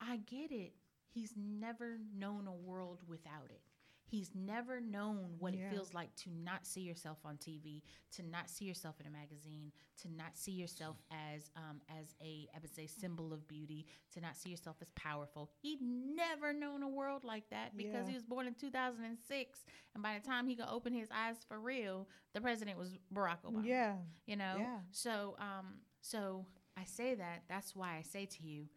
I 0.00 0.16
get 0.18 0.50
it. 0.50 0.74
He's 1.08 1.34
never 1.36 1.98
known 2.16 2.46
a 2.46 2.52
world 2.54 3.00
without 3.06 3.46
it. 3.50 3.62
He's 4.10 4.30
never 4.34 4.80
known 4.80 5.34
what 5.38 5.52
Yeah. 5.52 5.66
it 5.66 5.70
feels 5.70 5.92
like 5.92 6.14
to 6.16 6.30
not 6.30 6.66
see 6.66 6.80
yourself 6.80 7.18
on 7.26 7.36
TV, 7.36 7.82
to 8.12 8.22
not 8.22 8.48
see 8.48 8.64
yourself 8.64 8.98
in 9.00 9.06
a 9.06 9.10
magazine, 9.10 9.70
to 9.98 10.08
not 10.10 10.34
see 10.34 10.52
yourself 10.52 10.96
as 11.10 11.50
um, 11.56 11.82
as 12.00 12.14
a 12.22 12.48
as 12.54 12.78
a 12.78 12.86
symbol 12.86 13.34
of 13.34 13.46
beauty, 13.46 13.84
to 14.14 14.20
not 14.22 14.34
see 14.34 14.48
yourself 14.48 14.76
as 14.80 14.88
powerful. 14.94 15.50
He'd 15.60 15.82
never 15.82 16.54
known 16.54 16.82
a 16.82 16.88
world 16.88 17.22
like 17.22 17.50
that 17.50 17.76
because 17.76 18.06
Yeah. 18.06 18.08
he 18.08 18.14
was 18.14 18.24
born 18.24 18.46
in 18.46 18.54
2006, 18.54 19.64
and 19.92 20.02
by 20.02 20.18
the 20.18 20.26
time 20.26 20.46
he 20.48 20.56
could 20.56 20.68
open 20.70 20.94
his 20.94 21.10
eyes 21.10 21.36
for 21.46 21.60
real, 21.60 22.08
the 22.32 22.40
president 22.40 22.78
was 22.78 22.96
Barack 23.12 23.42
Obama 23.44 23.66
yeah 23.66 23.96
you 24.26 24.36
know 24.36 24.56
Yeah. 24.58 24.78
so 24.90 25.36
um 25.38 25.80
so 26.00 26.46
i 26.76 26.84
say 26.84 27.14
that 27.14 27.42
that's 27.48 27.74
why 27.74 27.96
i 27.96 28.02
say 28.02 28.24
to 28.26 28.42
you 28.42 28.68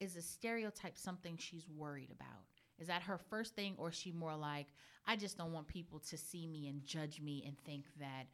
is 0.00 0.16
a 0.16 0.22
stereotype 0.22 0.96
something 0.96 1.36
she's 1.38 1.68
worried 1.68 2.10
about 2.10 2.44
is 2.78 2.88
that 2.88 3.02
her 3.02 3.18
first 3.18 3.54
thing 3.54 3.74
or 3.78 3.90
is 3.90 3.94
she 3.94 4.10
more 4.12 4.34
like 4.36 4.66
i 5.06 5.14
just 5.16 5.36
don't 5.38 5.52
want 5.52 5.66
people 5.66 5.98
to 5.98 6.16
see 6.16 6.46
me 6.46 6.68
and 6.68 6.82
judge 6.84 7.20
me 7.20 7.42
and 7.46 7.58
think 7.64 7.84
that 7.98 8.26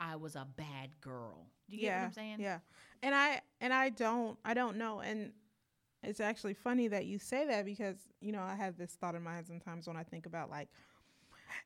i 0.00 0.16
was 0.16 0.34
a 0.36 0.46
bad 0.56 0.90
girl 1.00 1.46
do 1.68 1.76
you 1.76 1.82
get 1.82 1.96
what 1.96 2.04
i'm 2.06 2.12
saying 2.12 2.36
Yeah. 2.38 2.58
And 3.02 3.14
I 3.14 3.40
and 3.60 3.72
I 3.72 3.90
don't 3.90 4.38
I 4.44 4.54
don't 4.54 4.76
know. 4.76 5.00
And 5.00 5.32
it's 6.02 6.20
actually 6.20 6.54
funny 6.54 6.88
that 6.88 7.06
you 7.06 7.18
say 7.18 7.46
that 7.46 7.64
because, 7.64 7.96
you 8.20 8.32
know, 8.32 8.42
I 8.42 8.54
have 8.54 8.76
this 8.76 8.92
thought 8.92 9.14
in 9.14 9.22
my 9.22 9.34
head 9.36 9.46
sometimes 9.46 9.86
when 9.86 9.96
I 9.96 10.02
think 10.02 10.26
about 10.26 10.50
like 10.50 10.68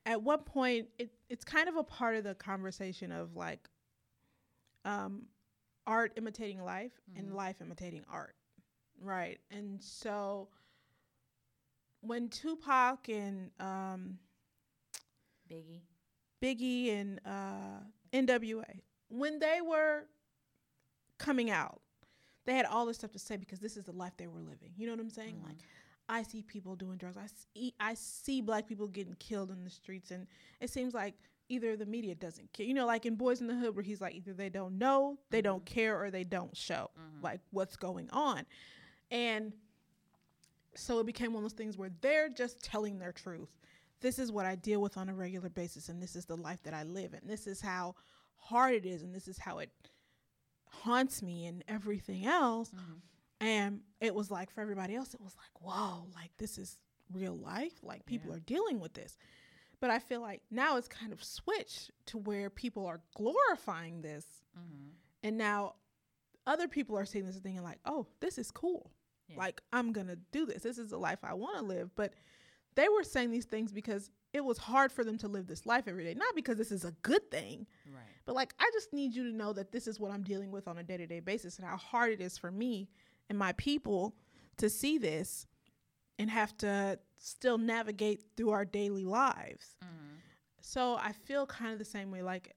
at 0.06 0.22
what 0.22 0.46
point 0.46 0.88
it, 0.98 1.11
it's 1.28 1.44
kind 1.44 1.68
of 1.68 1.76
a 1.76 1.82
part 1.82 2.16
of 2.16 2.24
the 2.24 2.34
conversation 2.34 3.11
of 3.12 3.34
like 3.37 3.68
um 4.84 5.22
art 5.87 6.12
imitating 6.16 6.62
life 6.64 6.92
and 7.16 7.34
life 7.34 7.56
imitating 7.61 8.04
art. 8.11 8.34
Right. 9.02 9.38
And 9.50 9.82
so 9.82 10.48
when 12.00 12.28
Tupac 12.28 13.08
and 13.08 13.50
um 13.61 14.18
biggie 15.50 15.82
Biggie 16.42 16.92
and 16.92 17.20
uh, 17.26 17.82
NWA, 18.12 18.80
when 19.08 19.38
they 19.38 19.61
were 19.61 20.04
coming 21.18 21.50
out, 21.50 21.80
they 22.46 22.54
had 22.54 22.64
all 22.64 22.87
this 22.87 22.96
stuff 22.98 23.12
to 23.12 23.18
say 23.18 23.37
because 23.37 23.58
this 23.58 23.76
is 23.76 23.84
the 23.84 23.92
life 23.92 24.12
they 24.16 24.26
were 24.26 24.40
living. 24.40 24.70
You 24.76 24.87
know 24.87 24.92
what 24.92 25.00
I'm 25.00 25.11
saying? 25.11 25.42
Like, 25.44 25.56
I 26.08 26.22
see 26.22 26.42
people 26.42 26.76
doing 26.76 26.96
drugs. 26.96 27.16
I 27.16 27.26
see, 27.26 27.74
I 27.78 27.94
see 27.94 28.40
black 28.40 28.66
people 28.66 28.87
getting 28.87 29.14
killed 29.18 29.50
in 29.50 29.64
the 29.64 29.70
streets, 29.70 30.11
and 30.11 30.26
it 30.61 30.70
seems 30.70 30.94
like 30.94 31.14
either 31.50 31.76
the 31.76 31.87
media 31.87 32.14
doesn't 32.14 32.52
care. 32.52 32.64
You 32.64 32.74
know, 32.74 32.87
like 32.87 33.04
in 33.04 33.16
Boys 33.16 33.40
in 33.40 33.46
the 33.46 33.54
Hood, 33.54 33.74
where 33.74 33.82
he's 33.82 34.00
like, 34.00 34.14
either 34.14 34.32
they 34.32 34.48
don't 34.48 34.78
know, 34.78 35.18
they 35.30 35.42
don't 35.42 35.64
care, 35.66 36.00
or 36.00 36.11
they 36.11 36.24
don't 36.24 36.56
show 36.56 36.90
like 37.22 37.40
what's 37.50 37.76
going 37.76 38.08
on, 38.11 38.46
and 39.11 39.53
so 40.75 41.01
it 41.01 41.07
became 41.07 41.33
one 41.33 41.44
of 41.44 41.51
those 41.51 41.57
things 41.57 41.77
where 41.77 41.90
they're 42.01 42.29
just 42.29 42.62
telling 42.62 42.99
their 42.99 43.12
truth. 43.12 43.51
This 44.01 44.18
is 44.18 44.31
what 44.31 44.47
I 44.47 44.55
deal 44.55 44.81
with 44.81 44.97
on 44.97 45.09
a 45.09 45.14
regular 45.14 45.49
basis, 45.49 45.88
and 45.88 46.01
this 46.01 46.14
is 46.14 46.25
the 46.25 46.37
life 46.37 46.62
that 46.62 46.75
I 46.75 46.85
live, 46.85 47.14
and 47.14 47.29
this 47.29 47.47
is 47.47 47.61
how 47.61 47.97
hard 48.37 48.75
it 48.75 48.87
is, 48.87 49.03
and 49.03 49.14
this 49.14 49.27
is 49.27 49.38
how 49.38 49.59
it 49.59 49.71
haunts 50.71 51.23
me, 51.23 51.47
and 51.47 51.64
everything 51.68 52.27
else. 52.27 52.71
Mm-hmm. 52.71 52.94
And 53.40 53.81
it 54.01 54.14
was 54.14 54.31
like 54.31 54.51
for 54.51 54.61
everybody 54.61 54.94
else, 54.94 55.14
it 55.14 55.21
was 55.21 55.37
like, 55.37 55.62
whoa, 55.62 56.07
like 56.14 56.31
this 56.38 56.59
is 56.59 56.79
real 57.12 57.37
life. 57.37 57.73
Like 57.83 58.05
people 58.05 58.33
are 58.33 58.40
dealing 58.40 58.81
with 58.81 58.94
this. 58.94 59.16
But 59.81 59.90
I 59.90 60.01
feel 60.01 60.21
like 60.21 60.42
now 60.51 60.77
it's 60.77 60.88
kind 60.88 61.12
of 61.12 61.23
switched 61.23 61.92
to 62.07 62.18
where 62.18 62.51
people 62.51 62.85
are 62.87 63.01
glorifying 63.14 64.03
this. 64.03 64.27
Mm-hmm. 64.59 64.88
And 65.23 65.38
now 65.38 65.75
other 66.47 66.66
people 66.66 66.97
are 66.99 67.05
seeing 67.05 67.27
this 67.27 67.37
thing 67.37 67.57
and 67.57 67.64
like, 67.64 67.79
oh, 67.85 68.07
this 68.21 68.38
is 68.38 68.51
cool. 68.51 68.90
Yeah. 69.29 69.38
Like 69.38 69.62
I'm 69.73 69.93
gonna 69.93 70.17
do 70.33 70.47
this. 70.47 70.62
This 70.62 70.79
is 70.79 70.91
the 70.91 70.99
life 70.99 71.19
I 71.23 71.35
want 71.35 71.57
to 71.59 71.62
live. 71.62 71.91
But 71.95 72.14
they 72.75 72.88
were 72.88 73.03
saying 73.03 73.31
these 73.31 73.47
things 73.47 73.73
because 73.73 74.11
it 74.33 74.45
was 74.45 74.59
hard 74.59 74.93
for 74.93 75.05
them 75.05 75.19
to 75.19 75.29
live 75.29 75.47
this 75.47 75.67
life 75.67 75.85
every 75.87 76.05
day. 76.05 76.14
Not 76.14 76.35
because 76.35 76.57
this 76.57 76.71
is 76.71 76.85
a 76.85 76.93
good 77.03 77.31
thing, 77.31 77.67
right 77.93 78.05
but 78.29 78.35
like 78.35 78.53
I 78.61 78.69
just 78.75 78.93
need 78.93 79.14
you 79.14 79.25
to 79.31 79.35
know 79.35 79.55
that 79.55 79.73
this 79.73 79.87
is 79.87 79.99
what 79.99 80.11
I'm 80.11 80.23
dealing 80.23 80.51
with 80.51 80.69
on 80.69 80.77
a 80.77 80.83
day 80.83 80.99
to 80.99 81.07
day 81.07 81.21
basis 81.21 81.59
and 81.59 81.67
how 81.67 81.79
hard 81.79 82.12
it 82.12 82.21
is 82.21 82.37
for 82.37 82.51
me 82.51 82.91
and 83.31 83.38
my 83.38 83.53
people 83.53 84.14
to 84.59 84.69
see 84.69 84.99
this 84.99 85.47
and 86.19 86.29
have 86.29 86.55
to 86.59 86.99
still 87.17 87.57
navigate 87.57 88.25
through 88.37 88.51
our 88.51 88.67
daily 88.67 89.07
lives. 89.07 89.77
Mm-hmm. 89.83 90.17
So 90.61 90.99
I 91.01 91.12
feel 91.12 91.47
kind 91.47 91.73
of 91.73 91.79
the 91.79 91.87
same 91.87 92.11
way, 92.11 92.21
like 92.21 92.55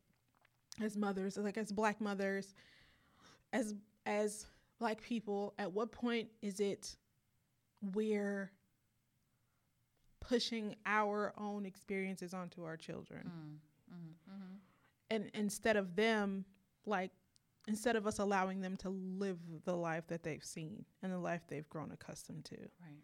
as 0.82 0.98
mothers, 0.98 1.38
like 1.38 1.58
as 1.58 1.72
black 1.72 2.02
mothers, 2.02 2.54
as 3.54 3.74
as 4.06 4.48
black 4.82 5.00
people. 5.02 5.54
At 5.60 5.72
what 5.72 5.92
point 5.92 6.28
is 6.42 6.60
it 6.60 6.98
we're 7.94 8.52
pushing 10.20 10.76
our 10.86 11.34
own 11.38 11.66
experiences 11.66 12.34
onto 12.34 12.64
our 12.64 12.76
children? 12.76 13.22
Mm, 13.24 13.96
mm-hmm, 13.96 14.34
mm-hmm. 14.34 14.56
and 15.12 15.32
instead 15.34 15.78
of 15.78 15.96
them 15.96 16.46
like 16.86 17.12
instead 17.68 17.96
of 17.96 18.08
us 18.08 18.18
allowing 18.18 18.62
them 18.62 18.76
to 18.76 18.90
live 18.90 19.38
the 19.66 19.76
life 19.76 20.08
that 20.08 20.24
they've 20.24 20.44
seen 20.44 20.84
and 21.04 21.14
the 21.14 21.18
life 21.18 21.42
they've 21.48 21.70
grown 21.70 21.92
accustomed 21.92 22.44
to 22.44 22.58
right 22.58 23.04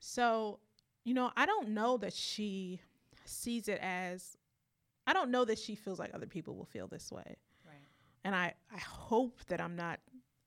so 0.00 0.58
you 1.04 1.14
know 1.14 1.30
i 1.36 1.46
don't 1.46 1.68
know 1.68 1.96
that 1.96 2.12
she 2.12 2.80
sees 3.24 3.68
it 3.68 3.78
as 3.80 4.36
i 5.06 5.12
don't 5.12 5.30
know 5.30 5.44
that 5.44 5.60
she 5.60 5.76
feels 5.76 6.00
like 6.00 6.10
other 6.12 6.26
people 6.26 6.56
will 6.56 6.64
feel 6.64 6.88
this 6.88 7.12
way 7.12 7.36
right 7.64 7.86
and 8.24 8.34
i 8.34 8.52
i 8.74 8.78
hope 8.78 9.38
that 9.46 9.60
i'm 9.60 9.76
not 9.76 10.00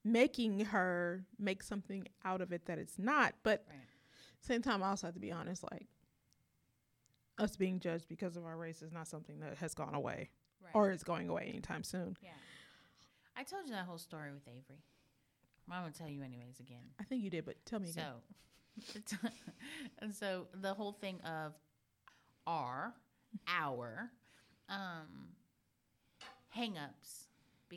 making 0.05 0.59
her 0.61 1.25
make 1.37 1.61
something 1.61 2.07
out 2.23 2.39
of 2.39 2.53
it 2.53 2.65
that 2.67 2.77
it's 2.77 2.97
not 2.97 3.33
but 3.43 3.65
right. 3.69 3.79
same 4.39 4.61
time 4.61 4.81
i 4.81 4.87
also 4.87 5.07
have 5.07 5.13
to 5.13 5.19
be 5.19 5.31
honest 5.31 5.63
like 5.71 5.87
us 7.37 7.55
being 7.55 7.79
judged 7.79 8.07
because 8.07 8.37
of 8.37 8.45
our 8.45 8.55
race 8.55 8.81
is 8.81 8.91
not 8.91 9.07
something 9.07 9.39
that 9.39 9.57
has 9.57 9.73
gone 9.73 9.93
away 9.93 10.29
right. 10.63 10.71
or 10.73 10.91
is 10.91 11.03
going 11.03 11.29
away 11.29 11.47
anytime 11.49 11.83
soon. 11.83 12.15
Yeah. 12.21 12.29
I 13.35 13.43
told 13.43 13.65
you 13.65 13.73
that 13.73 13.85
whole 13.85 13.97
story 13.97 14.31
with 14.31 14.47
avery. 14.47 14.81
I'm 15.69 15.81
gonna 15.81 15.91
tell 15.91 16.07
you 16.07 16.21
anyways 16.21 16.59
again. 16.59 16.83
I 16.99 17.03
think 17.03 17.23
you 17.23 17.29
did, 17.29 17.45
but 17.45 17.55
tell 17.65 17.79
me 17.79 17.89
So, 17.89 18.01
again. 18.95 19.31
and 19.99 20.15
so 20.15 20.47
the 20.53 20.73
whole 20.73 20.93
thing 20.93 21.19
of 21.21 21.53
our, 22.47 22.93
our, 23.47 24.11
um, 24.69 25.29
hang-ups 26.49 27.24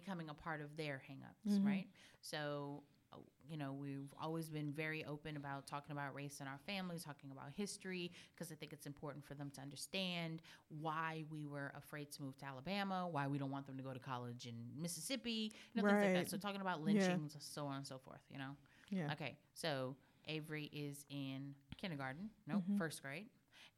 becoming 0.00 0.28
a 0.28 0.34
part 0.34 0.60
of 0.60 0.76
their 0.76 0.98
hang-ups, 1.06 1.58
Mhm. 1.58 1.64
right? 1.66 1.86
So, 2.20 2.82
uh, 3.12 3.16
you 3.50 3.56
know, 3.56 3.72
we've 3.72 4.12
always 4.20 4.48
been 4.50 4.72
very 4.72 5.04
open 5.04 5.36
about 5.36 5.66
talking 5.66 5.92
about 5.92 6.14
race 6.14 6.40
in 6.40 6.46
our 6.46 6.58
families, 6.66 7.02
talking 7.04 7.30
about 7.30 7.50
history, 7.56 8.10
because 8.34 8.52
I 8.52 8.54
think 8.54 8.72
it's 8.72 8.86
important 8.86 9.24
for 9.24 9.34
them 9.34 9.50
to 9.56 9.60
understand 9.60 10.42
why 10.80 11.24
we 11.30 11.46
were 11.46 11.72
afraid 11.76 12.10
to 12.12 12.22
move 12.22 12.36
to 12.38 12.44
Alabama, 12.46 13.08
why 13.10 13.26
we 13.26 13.38
don't 13.38 13.50
want 13.50 13.66
them 13.66 13.76
to 13.78 13.82
go 13.82 13.92
to 13.92 13.98
college 13.98 14.46
in 14.46 14.56
Mississippi, 14.80 15.52
you 15.72 15.82
know, 15.82 15.88
things 15.88 16.02
like 16.02 16.12
that. 16.12 16.28
So 16.30 16.36
talking 16.36 16.60
about 16.60 16.82
lynchings, 16.84 17.36
so 17.40 17.66
on 17.66 17.76
and 17.78 17.86
so 17.86 17.98
forth, 17.98 18.20
you 18.30 18.38
know. 18.38 18.52
Yeah. 18.90 19.10
Okay, 19.12 19.36
so 19.54 19.96
Avery 20.26 20.66
is 20.72 21.04
in 21.10 21.54
kindergarten, 21.80 22.28
no, 22.46 22.56
Mhm. 22.68 22.76
first 22.78 23.02
grade, 23.02 23.26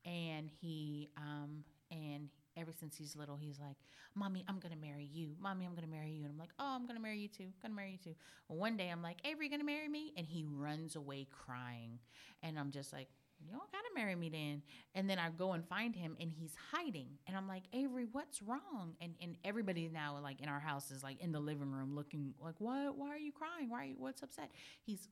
and 0.04 0.48
he 0.60 1.08
um 1.16 1.64
and 1.92 2.28
ever 2.60 2.72
since 2.72 2.96
he's 2.96 3.16
little, 3.16 3.36
he's 3.36 3.58
like, 3.58 3.76
"Mommy, 4.14 4.44
I'm 4.48 4.58
gonna 4.58 4.76
marry 4.76 5.04
you. 5.04 5.36
Mommy, 5.40 5.64
I'm 5.64 5.74
gonna 5.74 5.86
marry 5.86 6.10
you." 6.10 6.22
And 6.22 6.32
I'm 6.32 6.38
like, 6.38 6.52
"Oh, 6.58 6.74
I'm 6.76 6.86
gonna 6.86 7.00
marry 7.00 7.18
you 7.18 7.28
too. 7.28 7.52
Gonna 7.62 7.74
marry 7.74 7.92
you 7.92 7.98
too." 7.98 8.14
Well, 8.48 8.58
one 8.58 8.76
day 8.76 8.88
I'm 8.90 9.02
like, 9.02 9.18
"Avery, 9.24 9.48
gonna 9.48 9.64
marry 9.64 9.88
me?" 9.88 10.12
And 10.16 10.26
he 10.26 10.44
runs 10.44 10.96
away 10.96 11.26
crying, 11.30 11.98
and 12.42 12.58
I'm 12.58 12.70
just 12.70 12.92
like. 12.92 13.08
You 13.42 13.52
don't 13.52 13.72
gotta 13.72 13.88
marry 13.94 14.14
me 14.14 14.28
then. 14.28 14.62
And 14.94 15.08
then 15.08 15.18
I 15.18 15.30
go 15.30 15.52
and 15.52 15.66
find 15.66 15.96
him 15.96 16.14
and 16.20 16.30
he's 16.30 16.54
hiding. 16.72 17.08
And 17.26 17.34
I'm 17.34 17.48
like, 17.48 17.62
Avery, 17.72 18.04
what's 18.12 18.42
wrong? 18.42 18.96
And 19.00 19.14
and 19.22 19.36
everybody 19.44 19.88
now 19.88 20.18
like 20.22 20.42
in 20.42 20.48
our 20.50 20.60
house 20.60 20.90
is 20.90 21.02
like 21.02 21.18
in 21.22 21.32
the 21.32 21.40
living 21.40 21.72
room 21.72 21.94
looking 21.94 22.34
like, 22.38 22.56
What 22.60 22.98
why 22.98 23.08
are 23.08 23.18
you 23.18 23.32
crying? 23.32 23.70
Why 23.70 23.82
are 23.82 23.86
you 23.86 23.94
what's 23.96 24.22
upset? 24.22 24.50
He's 24.82 25.08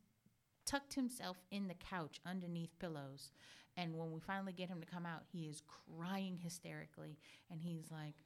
tucked 0.67 0.95
himself 0.95 1.39
in 1.51 1.69
the 1.69 1.75
couch 1.75 2.21
underneath 2.27 2.79
pillows. 2.79 3.33
And 3.79 3.97
when 3.97 4.11
we 4.13 4.19
finally 4.21 4.53
get 4.53 4.69
him 4.69 4.81
to 4.81 4.87
come 4.87 5.07
out, 5.07 5.23
he 5.33 5.45
is 5.47 5.63
crying 5.97 6.37
hysterically. 6.43 7.17
And 7.51 7.63
he's 7.63 7.91
like, 7.93 8.17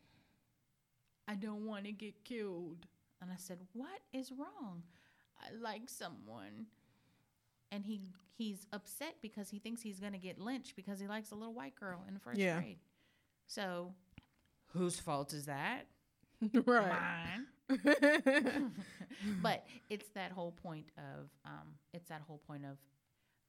I 1.28 1.34
don't 1.34 1.66
want 1.66 1.84
to 1.84 1.92
get 1.92 2.24
killed. 2.24 2.86
And 3.20 3.30
I 3.30 3.36
said, 3.36 3.58
What 3.74 4.00
is 4.12 4.32
wrong? 4.32 4.82
I 5.40 5.54
like 5.60 5.82
someone. 5.88 6.66
And 7.70 7.84
he 7.84 8.00
he's 8.36 8.66
upset 8.72 9.16
because 9.22 9.50
he 9.50 9.58
thinks 9.58 9.82
he's 9.82 10.00
gonna 10.00 10.18
get 10.18 10.38
lynched 10.38 10.74
because 10.74 10.98
he 10.98 11.06
likes 11.06 11.30
a 11.30 11.34
little 11.34 11.54
white 11.54 11.76
girl 11.76 12.02
in 12.08 12.14
the 12.14 12.20
first 12.20 12.40
Yeah. 12.40 12.56
grade. 12.58 12.78
So 13.46 13.92
whose 14.72 14.98
fault 14.98 15.34
is 15.34 15.46
that? 15.46 15.86
right. 16.66 17.44
Mine. 17.68 17.68
but 19.42 19.66
it's 19.90 20.08
that 20.14 20.32
whole 20.32 20.52
point 20.52 20.86
of 20.96 21.28
um, 21.44 21.74
it's 21.92 22.08
that 22.08 22.22
whole 22.26 22.40
point 22.46 22.64
of 22.64 22.78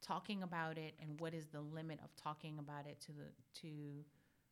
talking 0.04 0.44
about 0.44 0.78
it 0.78 0.94
and 1.02 1.20
what 1.20 1.34
is 1.34 1.48
the 1.48 1.62
limit 1.62 2.00
of 2.04 2.16
talking 2.16 2.60
about 2.60 2.86
it 2.86 3.00
to 3.02 3.12
the 3.14 3.60
to 3.62 4.04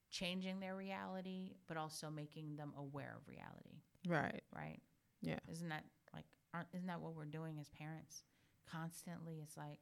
changing 0.09 0.59
their 0.59 0.75
reality 0.75 1.51
but 1.67 1.77
also 1.77 2.09
making 2.09 2.55
them 2.55 2.73
aware 2.77 3.15
of 3.17 3.27
reality 3.27 3.81
right. 4.07 4.41
right 4.55 4.79
Yeah. 5.21 5.39
isn't 5.49 5.69
that 5.69 5.83
like 6.13 6.25
aren't 6.53 6.67
isn't 6.73 6.87
that 6.87 6.99
what 7.01 7.15
we're 7.15 7.25
doing 7.25 7.57
as 7.59 7.69
parents 7.69 8.23
constantly 8.69 9.39
it's 9.43 9.55
like 9.57 9.79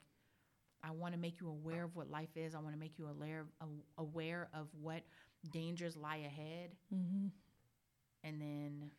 i 0.84 0.92
want 0.92 1.14
to 1.14 1.20
make 1.20 1.40
you 1.42 1.48
aware 1.50 1.84
of 1.84 1.96
what 1.96 2.10
life 2.10 2.36
is 2.36 2.54
i 2.56 2.60
want 2.60 2.74
to 2.74 2.80
make 2.80 2.98
you 3.00 3.08
aware 3.08 3.46
aware 3.98 4.50
of 4.54 4.68
what 4.82 5.02
dangers 5.52 5.96
lie 5.96 6.18
ahead 6.18 6.72
Mm-hmm. 6.94 7.28
and 8.24 8.42
then 8.42 8.92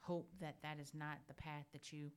hope 0.00 0.28
that 0.40 0.56
that 0.62 0.78
is 0.80 0.92
not 0.94 1.18
the 1.28 1.34
path 1.34 1.66
that 1.72 1.92
you 1.92 2.10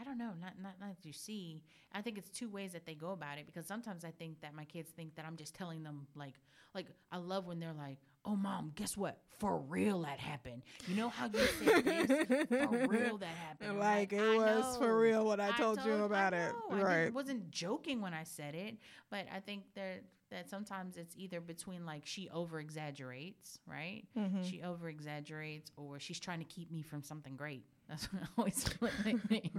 I 0.00 0.04
don't 0.04 0.18
know, 0.18 0.32
not 0.40 0.54
not 0.62 0.74
not 0.80 0.90
that 0.96 1.04
you 1.06 1.12
see. 1.12 1.60
I 1.92 2.00
think 2.02 2.16
it's 2.18 2.30
two 2.30 2.48
ways 2.48 2.72
that 2.72 2.86
they 2.86 2.94
go 2.94 3.10
about 3.10 3.38
it 3.38 3.46
because 3.46 3.66
sometimes 3.66 4.04
I 4.04 4.10
think 4.12 4.40
that 4.40 4.54
my 4.54 4.64
kids 4.64 4.90
think 4.90 5.14
that 5.16 5.24
I'm 5.26 5.36
just 5.36 5.54
telling 5.54 5.82
them 5.82 6.06
like 6.14 6.34
like 6.74 6.86
I 7.12 7.18
love 7.18 7.46
when 7.46 7.58
they're 7.60 7.72
like, 7.74 7.98
"Oh 8.24 8.36
mom, 8.36 8.72
guess 8.76 8.96
what? 8.96 9.18
For 9.38 9.58
real 9.58 10.02
that 10.02 10.18
happened." 10.18 10.62
You 10.86 10.94
know 10.96 11.08
how 11.08 11.26
you 11.26 11.38
said 11.64 11.84
this? 11.84 12.48
For 12.48 12.86
real 12.88 13.18
that 13.18 13.26
happened. 13.26 13.70
I'm 13.70 13.78
Like, 13.78 14.12
it 14.12 14.20
"I 14.22 14.36
was 14.36 14.76
for 14.78 14.98
real 14.98 15.24
what 15.24 15.40
I 15.40 15.50
told 15.56 15.84
you 15.84 15.92
about 16.04 16.32
it. 16.32 16.52
know. 16.70 16.76
I 16.76 16.82
Right. 16.82 16.98
didn't- 17.04 17.14
wasn't 17.14 17.50
joking 17.50 18.00
when 18.00 18.14
I 18.14 18.22
said 18.24 18.54
it, 18.54 18.78
but 19.10 19.26
I 19.34 19.40
think 19.40 19.64
that 19.74 20.04
that 20.30 20.48
sometimes 20.48 20.96
it's 20.96 21.14
either 21.18 21.40
between 21.40 21.84
like 21.84 22.06
she 22.06 22.28
over 22.30 22.60
exaggerates, 22.60 23.58
right? 23.66 24.04
Mhm. 24.16 24.48
She 24.48 24.62
over 24.62 24.88
exaggerates, 24.88 25.72
or 25.76 25.98
she's 25.98 26.20
trying 26.20 26.38
to 26.38 26.44
keep 26.44 26.70
me 26.70 26.82
from 26.82 27.02
something 27.02 27.34
great. 27.36 27.64
That's 27.90 28.04
what 28.12 28.22
I 28.22 28.26
always 28.38 28.64
what 28.78 28.92
they 29.04 29.12
think. 29.28 29.52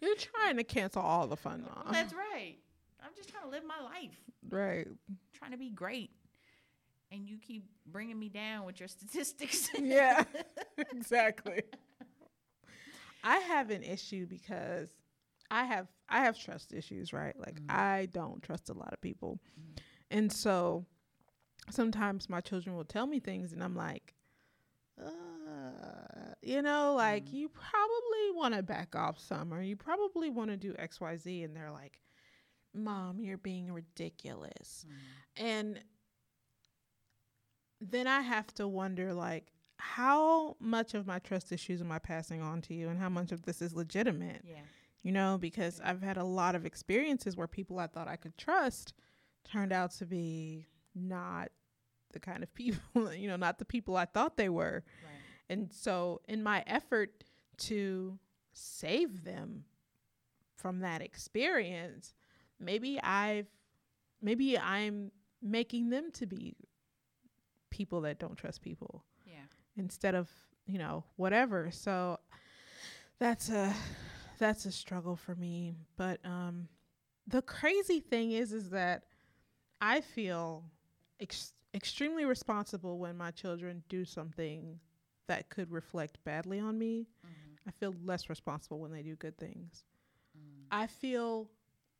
You're 0.00 0.16
trying 0.16 0.56
to 0.56 0.64
cancel 0.64 1.02
all 1.02 1.26
the 1.26 1.36
fun, 1.36 1.64
mom. 1.66 1.92
That's 1.92 2.14
right. 2.14 2.56
I'm 3.04 3.10
just 3.16 3.28
trying 3.28 3.42
to 3.42 3.50
live 3.50 3.64
my 3.66 3.80
life, 3.84 4.16
right. 4.48 4.86
trying 5.34 5.50
to 5.50 5.56
be 5.58 5.70
great, 5.70 6.10
and 7.10 7.28
you 7.28 7.36
keep 7.38 7.64
bringing 7.90 8.16
me 8.18 8.28
down 8.28 8.64
with 8.64 8.78
your 8.78 8.88
statistics. 8.88 9.68
Yeah. 9.82 10.22
exactly. 10.92 11.62
I 13.24 13.38
have 13.38 13.70
an 13.70 13.82
issue 13.82 14.26
because 14.26 14.90
I 15.50 15.64
have 15.64 15.88
I 16.08 16.20
have 16.24 16.38
trust 16.38 16.72
issues, 16.72 17.12
right? 17.12 17.38
Like 17.38 17.60
Mm. 17.62 17.74
I 17.74 18.06
don't 18.12 18.40
trust 18.42 18.70
a 18.70 18.74
lot 18.74 18.92
of 18.92 19.00
people. 19.00 19.40
And 20.10 20.32
so 20.32 20.84
sometimes 21.70 22.28
my 22.30 22.40
children 22.40 22.76
will 22.76 22.84
tell 22.84 23.06
me 23.06 23.18
things 23.18 23.52
and 23.52 23.62
I'm 23.62 23.74
like 23.74 24.14
uh, 25.04 26.11
you 26.42 26.60
know, 26.62 26.94
like 26.94 27.26
Mm. 27.26 27.32
you 27.34 27.48
probably 27.48 28.30
want 28.34 28.54
to 28.54 28.62
back 28.62 28.94
off 28.96 29.18
some 29.18 29.52
or 29.54 29.62
you 29.62 29.76
probably 29.76 30.28
want 30.30 30.50
to 30.50 30.56
do 30.56 30.74
XYZ 30.74 31.44
and 31.44 31.54
they're 31.56 31.70
like, 31.70 32.00
"Mom, 32.74 33.20
you're 33.20 33.38
being 33.38 33.72
ridiculous." 33.72 34.84
Mm. 34.88 35.42
And 35.44 35.80
then 37.80 38.06
I 38.06 38.20
have 38.20 38.52
to 38.54 38.68
wonder 38.68 39.12
like 39.12 39.52
how 39.78 40.56
much 40.60 40.94
of 40.94 41.06
my 41.06 41.18
trust 41.18 41.50
issues 41.50 41.80
am 41.80 41.90
I 41.90 41.98
passing 41.98 42.40
on 42.40 42.60
to 42.62 42.74
you 42.74 42.88
and 42.88 42.98
how 42.98 43.08
much 43.08 43.32
of 43.32 43.42
this 43.42 43.60
is 43.60 43.74
legitimate? 43.74 44.42
yeah. 44.44 44.60
You 45.02 45.10
know, 45.10 45.36
because 45.40 45.80
I've 45.84 46.00
had 46.02 46.16
a 46.16 46.22
lot 46.22 46.54
of 46.54 46.64
experiences 46.64 47.36
where 47.36 47.48
people 47.48 47.80
I 47.80 47.88
thought 47.88 48.06
I 48.06 48.14
could 48.14 48.38
trust 48.38 48.94
turned 49.44 49.72
out 49.72 49.90
to 49.94 50.06
be 50.06 50.66
not 50.94 51.48
the 52.12 52.20
kind 52.20 52.44
of 52.44 52.54
people, 52.54 53.12
you 53.12 53.26
know, 53.26 53.34
not 53.36 53.58
the 53.58 53.64
people 53.64 53.96
I 53.96 54.04
thought 54.04 54.36
they 54.36 54.48
were. 54.48 54.84
Right. 55.04 55.21
And 55.48 55.72
so, 55.72 56.20
in 56.28 56.42
my 56.42 56.64
effort 56.66 57.24
to 57.58 58.18
save 58.52 59.24
them 59.24 59.64
from 60.56 60.80
that 60.80 61.02
experience, 61.02 62.14
maybe 62.60 63.00
I've, 63.00 63.48
maybe 64.20 64.58
I'm 64.58 65.10
making 65.42 65.90
them 65.90 66.10
to 66.14 66.26
be 66.26 66.54
people 67.70 68.02
that 68.02 68.18
don't 68.18 68.36
trust 68.36 68.62
people 68.62 69.04
Yeah. 69.26 69.44
instead 69.76 70.14
of, 70.14 70.30
you 70.66 70.78
know, 70.78 71.04
whatever. 71.16 71.70
So 71.70 72.18
that's 73.18 73.48
a, 73.50 73.74
that's 74.38 74.66
a 74.66 74.72
struggle 74.72 75.16
for 75.16 75.34
me. 75.34 75.76
But 75.96 76.20
um, 76.24 76.68
the 77.26 77.42
crazy 77.42 78.00
thing 78.00 78.32
is, 78.32 78.52
is 78.52 78.70
that 78.70 79.04
I 79.80 80.00
feel 80.00 80.64
ex- 81.20 81.54
extremely 81.74 82.24
responsible 82.24 82.98
when 82.98 83.16
my 83.16 83.30
children 83.32 83.82
do 83.88 84.04
something 84.04 84.78
that 85.28 85.48
could 85.48 85.70
reflect 85.70 86.22
badly 86.24 86.58
on 86.58 86.78
me. 86.78 87.06
Mm-hmm. 87.26 87.68
I 87.68 87.70
feel 87.72 87.94
less 88.04 88.28
responsible 88.28 88.80
when 88.80 88.92
they 88.92 89.02
do 89.02 89.14
good 89.16 89.38
things. 89.38 89.84
Mm. 90.36 90.64
I 90.70 90.86
feel 90.86 91.48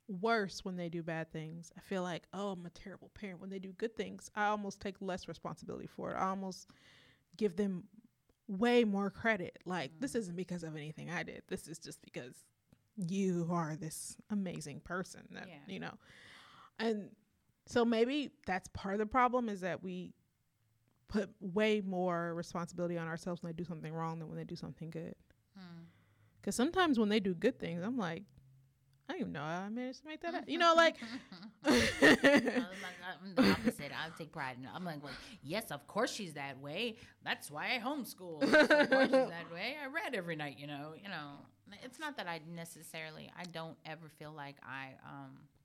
worse 0.08 0.64
when 0.64 0.76
they 0.76 0.88
do 0.88 1.02
bad 1.02 1.32
things. 1.32 1.70
I 1.76 1.80
feel 1.80 2.02
like, 2.02 2.24
oh, 2.34 2.50
I'm 2.50 2.66
a 2.66 2.70
terrible 2.70 3.10
parent. 3.14 3.40
When 3.40 3.50
they 3.50 3.58
do 3.60 3.72
good 3.72 3.94
things, 3.96 4.30
I 4.34 4.46
almost 4.46 4.80
take 4.80 4.96
less 5.00 5.28
responsibility 5.28 5.86
for 5.86 6.12
it. 6.12 6.16
I 6.18 6.28
almost 6.28 6.68
give 7.36 7.56
them 7.56 7.84
way 8.48 8.84
more 8.84 9.10
credit. 9.10 9.58
Like, 9.64 9.92
this 10.00 10.14
isn't 10.14 10.36
because 10.36 10.64
of 10.64 10.76
anything 10.76 11.10
I 11.10 11.22
did. 11.22 11.42
This 11.48 11.68
is 11.68 11.78
just 11.78 12.02
because 12.02 12.34
you 12.96 13.48
are 13.50 13.76
this 13.76 14.16
amazing 14.30 14.80
person 14.80 15.22
that, 15.30 15.48
Yeah. 15.48 15.54
you 15.72 15.78
know. 15.80 15.94
And 16.78 17.10
so 17.66 17.84
maybe 17.84 18.30
that's 18.46 18.68
part 18.74 18.94
of 18.94 18.98
the 18.98 19.06
problem 19.06 19.48
is 19.48 19.60
that 19.60 19.82
we 19.82 20.12
put 21.12 21.30
way 21.40 21.82
more 21.84 22.34
responsibility 22.34 22.96
on 22.96 23.06
ourselves 23.06 23.42
when 23.42 23.52
they 23.52 23.56
do 23.56 23.64
something 23.64 23.92
wrong 23.92 24.18
than 24.18 24.28
when 24.28 24.38
they 24.38 24.44
do 24.44 24.56
something 24.56 24.90
good. 24.90 25.14
Because 26.40 26.56
sometimes 26.56 26.98
when 26.98 27.08
they 27.10 27.20
do 27.20 27.34
good 27.34 27.58
things, 27.58 27.82
I'm 27.84 27.98
like, 27.98 28.24
I 29.08 29.12
don't 29.12 29.20
even 29.20 29.32
know 29.32 29.40
how 29.40 29.62
I 29.66 29.68
managed 29.68 30.00
to 30.00 30.08
make 30.08 30.22
that 30.22 30.34
up. 30.34 30.44
You 30.48 30.58
know, 30.58 30.74
like, 30.74 30.96
I'm, 31.64 31.74
the 33.36 33.50
opposite. 33.50 33.92
I 33.92 34.08
take 34.16 34.32
pride 34.32 34.56
in 34.58 34.64
it. 34.64 34.70
I'm 34.74 34.84
like, 34.84 35.02
well, 35.02 35.12
yes, 35.42 35.70
of 35.70 35.86
course 35.86 36.12
she's 36.12 36.32
that 36.32 36.60
way. 36.60 36.96
That's 37.24 37.50
why 37.50 37.76
I 37.76 37.78
homeschool. 37.78 38.40
Yes, 38.40 38.70
of 38.70 38.90
course 38.90 39.04
she's 39.04 39.10
that 39.10 39.52
way. 39.52 39.76
I 39.82 39.86
read 39.86 40.14
every 40.14 40.34
night. 40.34 40.56
You 40.58 40.66
know, 40.66 40.94
you 41.00 41.08
know. 41.08 41.32
It's 41.84 41.98
not 41.98 42.16
that 42.16 42.26
I 42.26 42.40
necessarily. 42.54 43.30
I 43.38 43.44
don't 43.44 43.76
ever 43.86 44.08
feel 44.18 44.32
like 44.32 44.56
I. 44.66 44.94
Um, 45.06 45.30
I, 45.38 45.61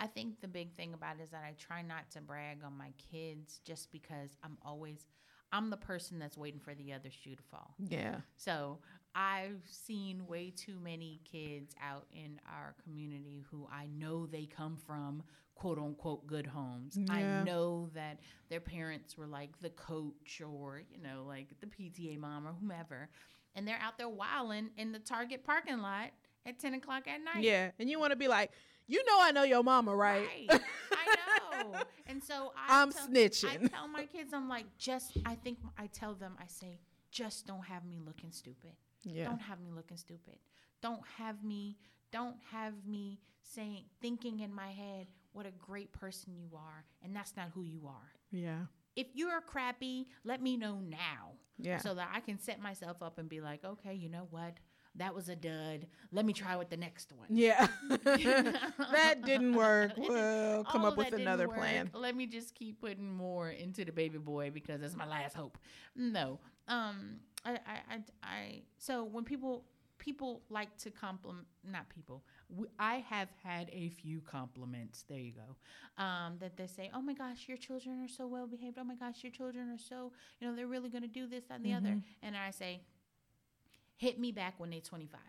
I 0.00 0.06
think 0.06 0.40
the 0.40 0.48
big 0.48 0.72
thing 0.74 0.94
about 0.94 1.16
it 1.18 1.22
is 1.24 1.30
that 1.30 1.42
I 1.44 1.54
try 1.58 1.82
not 1.82 2.10
to 2.12 2.20
brag 2.20 2.58
on 2.64 2.76
my 2.76 2.92
kids 3.10 3.60
just 3.64 3.90
because 3.90 4.30
I'm 4.42 4.56
always. 4.64 5.06
I'm 5.50 5.70
the 5.70 5.78
person 5.78 6.18
that's 6.18 6.36
waiting 6.36 6.60
for 6.60 6.74
the 6.74 6.92
other 6.92 7.08
shoe 7.10 7.34
to 7.34 7.42
fall. 7.42 7.74
yeah, 7.78 8.16
So 8.36 8.80
I've 9.14 9.62
seen 9.64 10.26
way 10.26 10.52
too 10.54 10.78
many 10.78 11.22
kids 11.24 11.74
out 11.82 12.06
in 12.12 12.38
our 12.46 12.74
community 12.84 13.46
who 13.50 13.66
I 13.72 13.86
know 13.86 14.26
they 14.26 14.44
come 14.44 14.76
from 14.76 15.22
quote 15.54 15.78
unquote 15.78 16.26
good 16.26 16.46
homes. 16.46 16.98
Yeah. 16.98 17.12
I 17.12 17.44
know 17.44 17.88
that 17.94 18.20
their 18.50 18.60
parents 18.60 19.16
were 19.16 19.26
like 19.26 19.58
the 19.60 19.70
coach 19.70 20.42
or, 20.46 20.82
you 20.90 21.02
know, 21.02 21.24
like 21.26 21.48
the 21.60 21.66
PTA 21.66 22.18
mom 22.18 22.46
or 22.46 22.52
whomever. 22.52 23.08
And 23.54 23.66
they're 23.66 23.80
out 23.80 23.96
there 23.96 24.08
wilding 24.08 24.68
in 24.76 24.92
the 24.92 24.98
Target 24.98 25.44
parking 25.44 25.78
lot 25.78 26.10
at 26.46 26.58
10 26.58 26.74
o'clock 26.74 27.08
at 27.08 27.20
night. 27.24 27.42
Yeah, 27.42 27.70
and 27.78 27.88
you 27.88 27.98
want 27.98 28.12
to 28.12 28.16
be 28.16 28.28
like, 28.28 28.52
you 28.88 29.04
know, 29.04 29.18
I 29.20 29.30
know 29.30 29.42
your 29.44 29.62
mama, 29.62 29.94
right? 29.94 30.26
Right. 30.48 30.60
I 30.92 31.16
know. 31.62 31.74
And 32.10 32.24
so 32.24 32.52
I 32.56 32.80
I'm 32.82 32.90
tell, 32.90 33.06
I 33.12 33.56
tell 33.68 33.86
my 33.86 34.06
kids, 34.06 34.32
I'm 34.32 34.48
like, 34.48 34.64
just, 34.78 35.12
I 35.26 35.34
think 35.34 35.58
I 35.76 35.88
tell 35.88 36.14
them, 36.14 36.36
I 36.40 36.46
say, 36.46 36.80
just 37.10 37.46
don't 37.46 37.62
have 37.64 37.84
me 37.84 38.00
looking 38.04 38.32
stupid. 38.32 38.72
yeah, 39.04 39.26
Don't 39.26 39.42
have 39.42 39.60
me 39.60 39.70
looking 39.70 39.98
stupid. 39.98 40.36
Don't 40.80 41.02
have 41.18 41.44
me, 41.44 41.76
don't 42.10 42.36
have 42.50 42.72
me 42.86 43.20
saying, 43.42 43.84
thinking 44.00 44.40
in 44.40 44.52
my 44.54 44.68
head 44.68 45.06
what 45.32 45.44
a 45.44 45.50
great 45.50 45.92
person 45.92 46.34
you 46.34 46.48
are. 46.56 46.84
And 47.04 47.14
that's 47.14 47.36
not 47.36 47.50
who 47.54 47.62
you 47.62 47.82
are. 47.86 48.10
yeah, 48.32 48.60
If 48.96 49.08
you're 49.12 49.42
crappy, 49.42 50.06
let 50.24 50.40
me 50.42 50.56
know 50.56 50.80
now 50.80 51.32
yeah. 51.58 51.76
so 51.78 51.94
that 51.94 52.08
I 52.14 52.20
can 52.20 52.38
set 52.38 52.58
myself 52.60 53.02
up 53.02 53.18
and 53.18 53.28
be 53.28 53.40
like, 53.42 53.64
okay, 53.64 53.92
you 53.92 54.08
know 54.08 54.26
what? 54.30 54.54
That 54.98 55.14
was 55.14 55.28
a 55.28 55.36
dud. 55.36 55.86
Let 56.12 56.24
me 56.24 56.32
try 56.32 56.56
with 56.56 56.70
the 56.70 56.76
next 56.76 57.12
one. 57.12 57.28
yeah, 57.30 57.68
that 58.04 59.22
didn't 59.24 59.54
work. 59.54 59.92
Well, 60.08 60.64
come 60.64 60.82
All 60.82 60.88
up 60.88 60.96
with 60.96 61.12
another 61.12 61.48
plan. 61.48 61.90
Let 61.92 62.16
me 62.16 62.26
just 62.26 62.54
keep 62.54 62.80
putting 62.80 63.12
more 63.12 63.50
into 63.50 63.84
the 63.84 63.92
baby 63.92 64.18
boy 64.18 64.50
because 64.50 64.80
that's 64.80 64.96
my 64.96 65.06
last 65.06 65.34
hope. 65.34 65.58
No, 65.94 66.38
um, 66.66 67.16
I, 67.44 67.52
I, 67.52 67.56
I, 67.90 68.00
I 68.22 68.62
so 68.78 69.04
when 69.04 69.24
people 69.24 69.64
people 69.98 70.42
like 70.48 70.74
to 70.78 70.90
compliment, 70.90 71.46
not 71.64 71.88
people. 71.90 72.22
I 72.78 73.04
have 73.08 73.28
had 73.42 73.68
a 73.72 73.90
few 73.90 74.20
compliments. 74.20 75.04
There 75.08 75.18
you 75.18 75.32
go. 75.32 76.02
Um, 76.02 76.36
that 76.40 76.56
they 76.56 76.66
say, 76.66 76.90
"Oh 76.94 77.02
my 77.02 77.12
gosh, 77.14 77.46
your 77.46 77.58
children 77.58 78.02
are 78.02 78.08
so 78.08 78.26
well 78.26 78.46
behaved. 78.46 78.78
Oh 78.80 78.84
my 78.84 78.94
gosh, 78.94 79.22
your 79.22 79.32
children 79.32 79.68
are 79.70 79.78
so 79.78 80.12
you 80.40 80.48
know 80.48 80.56
they're 80.56 80.66
really 80.66 80.88
going 80.88 81.02
to 81.02 81.08
do 81.08 81.26
this 81.26 81.44
that, 81.44 81.56
and 81.56 81.64
the 81.64 81.74
other." 81.74 81.88
Mm-hmm. 81.88 82.22
And 82.22 82.36
I 82.36 82.50
say, 82.50 82.80
"Hit 83.98 84.18
me 84.18 84.32
back 84.32 84.58
when 84.58 84.70
they're 84.70 84.80
25." 84.80 85.20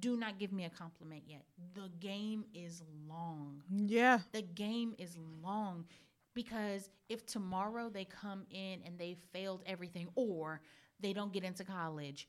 Do 0.00 0.16
not 0.16 0.38
give 0.38 0.52
me 0.52 0.64
a 0.64 0.70
compliment 0.70 1.24
yet. 1.26 1.44
The 1.74 1.90
game 2.00 2.46
is 2.54 2.82
long 3.06 3.62
Yeah, 3.70 4.20
the 4.32 4.40
game 4.40 4.94
is 4.98 5.18
long 5.42 5.84
because 6.34 6.88
if 7.10 7.26
tomorrow 7.26 7.90
they 7.90 8.06
come 8.06 8.46
in 8.50 8.80
and 8.86 8.98
they 8.98 9.16
failed 9.32 9.62
everything 9.66 10.08
or 10.14 10.62
they 11.00 11.12
don't 11.12 11.32
get 11.32 11.44
into 11.44 11.64
college 11.64 12.26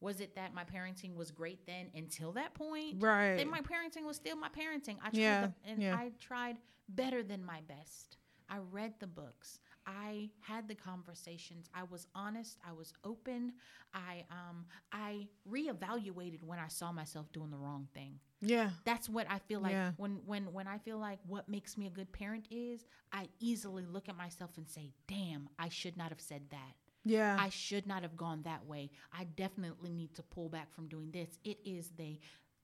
was 0.00 0.20
it 0.20 0.34
that 0.34 0.54
my 0.54 0.64
parenting 0.64 1.14
was 1.14 1.30
great 1.30 1.66
then 1.66 1.90
until 1.94 2.32
that 2.32 2.54
point 2.54 3.02
right. 3.02 3.36
then 3.36 3.50
my 3.50 3.60
parenting 3.60 4.04
was 4.06 4.16
still 4.16 4.36
my 4.36 4.48
parenting 4.48 4.96
i 5.02 5.10
tried 5.10 5.18
Yeah, 5.18 5.40
the, 5.46 5.70
and 5.70 5.82
yeah. 5.82 5.96
i 5.96 6.10
tried 6.20 6.56
better 6.88 7.22
than 7.22 7.44
my 7.44 7.60
best 7.68 8.16
i 8.48 8.58
read 8.70 8.92
the 9.00 9.06
books 9.06 9.60
i 9.86 10.28
had 10.40 10.66
the 10.68 10.74
conversations 10.74 11.68
i 11.74 11.82
was 11.84 12.06
honest 12.14 12.58
i 12.66 12.72
was 12.72 12.92
open 13.04 13.52
i 13.94 14.24
um 14.30 14.64
i 14.92 15.26
reevaluated 15.50 16.42
when 16.42 16.58
i 16.58 16.68
saw 16.68 16.92
myself 16.92 17.30
doing 17.32 17.50
the 17.50 17.56
wrong 17.58 17.88
thing 17.94 18.18
yeah, 18.46 18.70
that's 18.84 19.08
what 19.08 19.26
I 19.30 19.38
feel 19.38 19.60
like 19.60 19.72
Yeah. 19.72 19.92
when 19.96 20.20
when 20.26 20.52
when 20.52 20.68
I 20.68 20.76
feel 20.76 20.98
like 20.98 21.18
what 21.26 21.48
makes 21.48 21.78
me 21.78 21.86
a 21.86 21.90
good 21.90 22.12
parent 22.12 22.46
is 22.50 22.84
I 23.10 23.28
easily 23.40 23.86
look 23.86 24.06
at 24.10 24.18
myself 24.18 24.58
and 24.58 24.68
say, 24.68 24.92
"Damn, 25.08 25.48
I 25.58 25.70
should 25.70 25.96
not 25.96 26.10
have 26.10 26.20
said 26.20 26.42
that. 26.50 26.74
yeah, 27.04 27.38
I 27.40 27.48
should 27.48 27.86
not 27.86 28.02
have 28.02 28.18
gone 28.18 28.42
that 28.42 28.66
way. 28.66 28.90
I 29.18 29.24
definitely 29.24 29.94
need 29.94 30.14
to 30.16 30.22
pull 30.22 30.50
back 30.50 30.74
from 30.74 30.88
doing 30.88 31.10
this. 31.10 31.38
It 31.42 31.58
is 31.64 31.88
the 31.96 32.18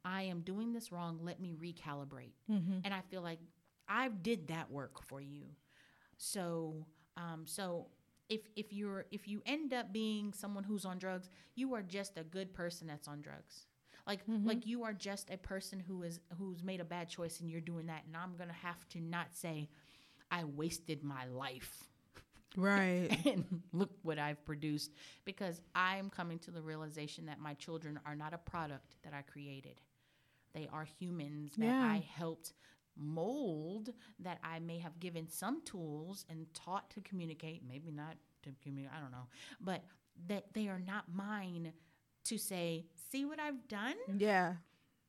I 0.05 0.23
am 0.25 0.43
doing 0.43 0.75
this 0.75 0.93
wrong. 0.93 1.19
Let 1.23 1.41
me 1.41 1.55
recalibrate." 1.55 2.35
mm-hmm. 2.51 2.81
And 2.85 2.93
I 2.93 3.01
feel 3.11 3.23
like 3.23 3.39
I 3.89 4.09
did 4.09 4.49
that 4.49 4.71
work 4.71 5.03
for 5.07 5.23
you. 5.23 5.45
So, 6.23 6.87
um, 7.17 7.45
so 7.47 7.87
if 8.29 8.43
if 8.55 8.73
you're 8.75 9.07
if 9.11 9.27
you 9.27 9.41
end 9.47 9.73
up 9.73 9.91
being 9.93 10.33
someone 10.35 10.65
who's 10.65 10.85
on 10.85 10.99
drugs, 10.99 11.31
you 11.55 11.75
are 11.75 11.83
just 11.83 12.19
a 12.19 12.23
good 12.25 12.53
person 12.53 12.87
that's 12.87 13.09
on 13.09 13.23
drugs. 13.23 13.67
Like 14.07 14.21
like 14.45 14.67
you 14.67 14.85
are 14.85 14.93
just 14.93 15.31
a 15.31 15.39
person 15.39 15.81
who 15.81 16.03
is 16.03 16.21
who's 16.39 16.63
made 16.63 16.81
a 16.81 16.85
bad 16.85 17.09
choice 17.09 17.41
and 17.41 17.51
you're 17.51 17.61
doing 17.63 17.87
that. 17.87 18.03
And 18.07 18.15
I'm 18.17 18.37
gonna 18.37 18.53
have 18.53 18.87
to 18.91 19.01
not 19.01 19.29
say 19.35 19.71
I 20.31 20.45
wasted 20.45 21.03
my 21.03 21.27
life 21.27 21.85
right. 22.57 23.09
and 23.25 23.63
look 23.73 23.91
what 24.03 24.19
I've 24.19 24.45
produced 24.45 24.93
because 25.25 25.61
I'm 25.75 26.11
coming 26.11 26.39
to 26.41 26.51
the 26.51 26.61
realization 26.63 27.27
that 27.27 27.41
my 27.41 27.55
children 27.55 27.99
are 28.05 28.15
not 28.15 28.35
a 28.35 28.39
product 28.39 28.97
that 29.05 29.15
I 29.15 29.23
created. 29.23 29.81
They 30.55 30.69
are 30.73 30.85
humans 30.85 31.53
that 31.57 31.65
Yeah. 31.67 31.81
I 31.83 32.05
helped 32.15 32.53
mold, 33.01 33.91
that 34.21 34.39
I 34.45 34.59
may 34.61 34.79
have 34.79 35.01
given 35.01 35.29
some 35.29 35.63
tools 35.65 36.25
and 36.29 36.47
taught 36.55 36.91
to 36.91 37.01
communicate, 37.01 37.63
maybe 37.67 37.91
not 37.91 38.17
to 38.43 38.51
communicate, 38.63 38.97
I 38.97 39.01
don't 39.01 39.11
know, 39.13 39.27
but 39.61 39.83
that 40.29 40.53
they 40.55 40.69
are 40.69 40.79
not 40.81 41.05
mine 41.13 41.73
to 42.25 42.39
say, 42.39 42.85
see 43.11 43.25
what 43.25 43.41
I've 43.41 43.67
done? 43.69 43.95
Yeah, 44.19 44.55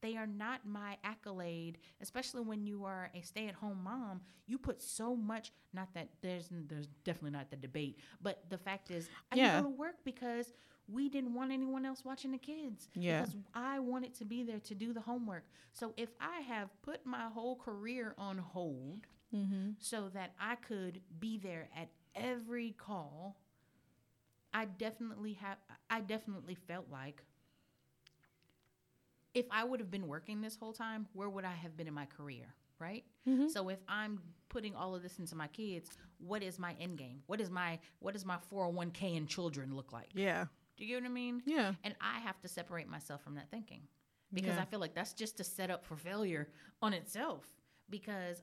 they 0.02 0.18
are 0.18 0.26
not 0.26 0.66
my 0.66 0.98
accolade 1.04 1.78
especially 2.02 2.42
when 2.42 2.66
you 2.66 2.86
are 2.86 3.12
a 3.14 3.22
stay-at-home 3.22 3.80
mom 3.84 4.20
you 4.48 4.58
put 4.58 4.82
so 4.82 5.16
much 5.16 5.52
not 5.74 5.94
that 5.94 6.10
there's 6.22 6.50
there's 6.50 6.88
definitely 7.04 7.30
not 7.30 7.52
the 7.52 7.56
debate 7.56 8.00
but 8.20 8.44
the 8.50 8.58
fact 8.58 8.90
is 8.90 9.08
i 9.32 9.36
Yeah. 9.36 9.62
go 9.62 9.66
to 9.70 9.76
work 9.76 9.98
because 10.04 10.54
we 10.92 11.10
didn't 11.10 11.34
want 11.34 11.52
anyone 11.52 11.86
else 11.86 12.04
watching 12.04 12.32
the 12.32 12.38
kids 12.38 12.90
Yeah. 12.96 13.22
because 13.22 13.36
i 13.54 13.80
wanted 13.80 14.14
to 14.16 14.26
be 14.26 14.44
there 14.44 14.60
to 14.60 14.76
do 14.76 14.94
the 14.94 15.02
homework 15.02 15.44
so 15.74 15.94
if 15.98 16.10
i 16.20 16.42
have 16.42 16.70
put 16.82 17.06
my 17.06 17.28
whole 17.34 17.56
career 17.56 18.14
on 18.18 18.38
hold 18.38 19.08
mm-hmm. 19.34 19.72
so 19.80 20.10
that 20.14 20.34
i 20.40 20.56
could 20.56 21.02
be 21.20 21.38
there 21.38 21.70
at 21.78 21.90
every 22.16 22.72
call 22.78 23.38
i 24.54 24.66
definitely 24.66 25.34
have 25.34 25.58
i 25.90 26.02
definitely 26.02 26.56
felt 26.68 26.88
like 26.92 27.24
if 29.34 29.46
I 29.52 29.64
would 29.64 29.80
have 29.80 29.92
been 29.92 30.08
working 30.08 30.42
this 30.42 30.56
whole 30.58 30.74
time, 30.74 31.08
where 31.14 31.30
would 31.30 31.46
I 31.46 31.54
have 31.54 31.78
been 31.78 31.88
in 31.88 31.94
my 31.94 32.06
career? 32.06 32.54
Right. 32.80 33.06
Mm-hmm. 33.28 33.48
So 33.50 33.70
if 33.70 33.80
I'm 33.88 34.20
putting 34.50 34.76
all 34.76 34.96
of 34.96 35.04
this 35.04 35.20
into 35.20 35.36
my 35.36 35.48
kids, 35.48 35.90
what 36.18 36.42
is 36.44 36.58
my 36.58 36.76
end 36.80 36.98
game? 36.98 37.22
What 37.28 37.40
is 37.40 37.50
my 37.50 37.80
what 38.00 38.14
does 38.14 38.26
my 38.26 38.38
401k 38.52 39.16
and 39.18 39.28
children 39.28 39.76
look 39.76 39.94
like? 39.94 40.10
yeah, 40.14 40.46
Do 40.82 40.88
you 40.88 40.96
get 40.96 41.04
what 41.04 41.12
I 41.12 41.14
mean? 41.14 41.44
yeah, 41.46 41.74
And 41.84 41.94
I 42.02 42.18
have 42.22 42.42
to 42.42 42.48
separate 42.48 42.90
myself 42.90 43.22
from 43.22 43.36
that 43.36 43.52
thinking 43.52 43.82
because 44.34 44.56
Yeah. 44.56 44.62
I 44.64 44.66
feel 44.66 44.80
like 44.80 44.96
that's 44.96 45.14
just 45.14 45.40
a 45.40 45.44
setup 45.44 45.86
for 45.86 45.96
failure 45.96 46.48
on 46.82 46.92
itself. 46.94 47.46
Because 47.88 48.42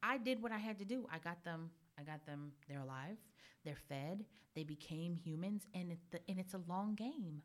I 0.00 0.16
did 0.18 0.40
what 0.40 0.52
I 0.52 0.58
had 0.58 0.78
to 0.78 0.84
do. 0.84 1.08
I 1.12 1.18
got 1.18 1.42
them. 1.42 1.70
I 1.98 2.04
got 2.04 2.24
them. 2.24 2.52
They're 2.68 2.78
alive. 2.78 3.16
They're 3.64 3.76
fed. 3.88 4.24
They 4.54 4.64
became 4.64 5.16
humans, 5.16 5.66
and 5.74 5.90
it's 5.90 6.04
the, 6.10 6.20
and 6.28 6.38
it's 6.38 6.52
a 6.52 6.60
long 6.68 6.94
game. 6.94 7.40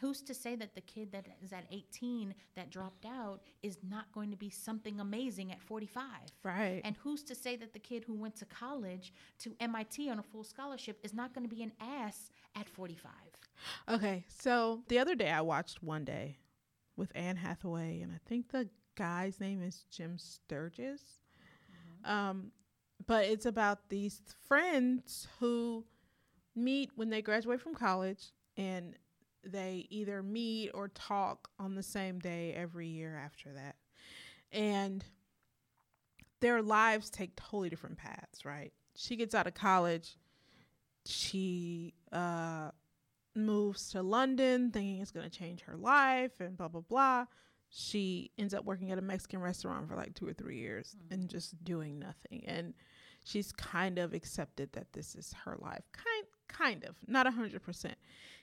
Who's 0.00 0.22
to 0.22 0.32
say 0.32 0.56
that 0.56 0.74
the 0.74 0.80
kid 0.80 1.12
that 1.12 1.26
is 1.42 1.52
at 1.52 1.64
18 1.70 2.34
that 2.56 2.70
dropped 2.70 3.04
out 3.04 3.42
is 3.62 3.78
not 3.86 4.10
going 4.12 4.30
to 4.30 4.36
be 4.36 4.48
something 4.48 4.98
amazing 4.98 5.52
at 5.52 5.62
45? 5.62 6.04
right. 6.42 6.80
And 6.84 6.96
who's 6.96 7.22
to 7.24 7.34
say 7.34 7.56
that 7.56 7.74
the 7.74 7.78
kid 7.78 8.04
who 8.04 8.14
went 8.14 8.34
to 8.36 8.46
college 8.46 9.12
to 9.40 9.54
MIT 9.60 10.08
on 10.08 10.18
a 10.18 10.22
full 10.22 10.44
scholarship 10.44 10.98
is 11.02 11.12
not 11.12 11.34
going 11.34 11.46
to 11.46 11.54
be 11.54 11.62
an 11.62 11.72
ass 11.80 12.30
at 12.56 12.68
45? 12.68 13.12
Okay, 13.90 14.24
so 14.28 14.82
the 14.88 14.98
other 14.98 15.14
day 15.14 15.30
I 15.30 15.42
watched 15.42 15.82
One 15.82 16.04
Day 16.04 16.38
with 16.96 17.12
Anne 17.14 17.36
Hathaway, 17.36 18.00
and 18.00 18.10
I 18.12 18.18
think 18.26 18.52
the 18.52 18.70
guy's 18.96 19.38
name 19.38 19.62
is 19.62 19.84
Jim 19.90 20.16
Sturgess. 20.16 21.02
Um, 22.04 22.52
but 23.06 23.24
it's 23.24 23.46
about 23.46 23.88
these 23.88 24.20
friends 24.46 25.28
who 25.40 25.84
meet 26.54 26.90
when 26.96 27.10
they 27.10 27.22
graduate 27.22 27.60
from 27.60 27.74
college, 27.74 28.32
and 28.56 28.94
they 29.44 29.86
either 29.90 30.22
meet 30.22 30.70
or 30.74 30.88
talk 30.88 31.48
on 31.58 31.74
the 31.74 31.82
same 31.82 32.18
day 32.18 32.52
every 32.54 32.88
year 32.88 33.16
after 33.16 33.52
that. 33.52 33.76
And 34.52 35.04
their 36.40 36.62
lives 36.62 37.10
take 37.10 37.36
totally 37.36 37.68
different 37.68 37.98
paths, 37.98 38.44
right? 38.44 38.72
She 38.96 39.16
gets 39.16 39.34
out 39.34 39.46
of 39.46 39.54
college. 39.54 40.16
She 41.04 41.94
uh, 42.12 42.70
moves 43.34 43.90
to 43.90 44.02
London 44.02 44.70
thinking 44.70 45.00
it's 45.00 45.10
going 45.10 45.28
to 45.28 45.38
change 45.38 45.62
her 45.62 45.76
life 45.76 46.40
and 46.40 46.56
blah, 46.56 46.68
blah, 46.68 46.82
blah. 46.82 47.26
She 47.70 48.30
ends 48.38 48.54
up 48.54 48.64
working 48.64 48.90
at 48.90 48.98
a 48.98 49.02
Mexican 49.02 49.40
restaurant 49.40 49.88
for 49.88 49.94
like 49.94 50.14
two 50.14 50.26
or 50.26 50.32
three 50.32 50.58
years 50.58 50.96
and 51.10 51.28
just 51.28 51.62
doing 51.64 51.98
nothing. 51.98 52.44
And 52.46 52.74
she's 53.28 53.52
kind 53.52 53.98
of 53.98 54.14
accepted 54.14 54.72
that 54.72 54.92
this 54.92 55.14
is 55.14 55.34
her 55.44 55.56
life. 55.60 55.84
Kind, 55.92 56.26
kind 56.48 56.84
of, 56.84 56.96
not 57.06 57.26
a 57.26 57.30
hundred 57.30 57.62
percent. 57.62 57.96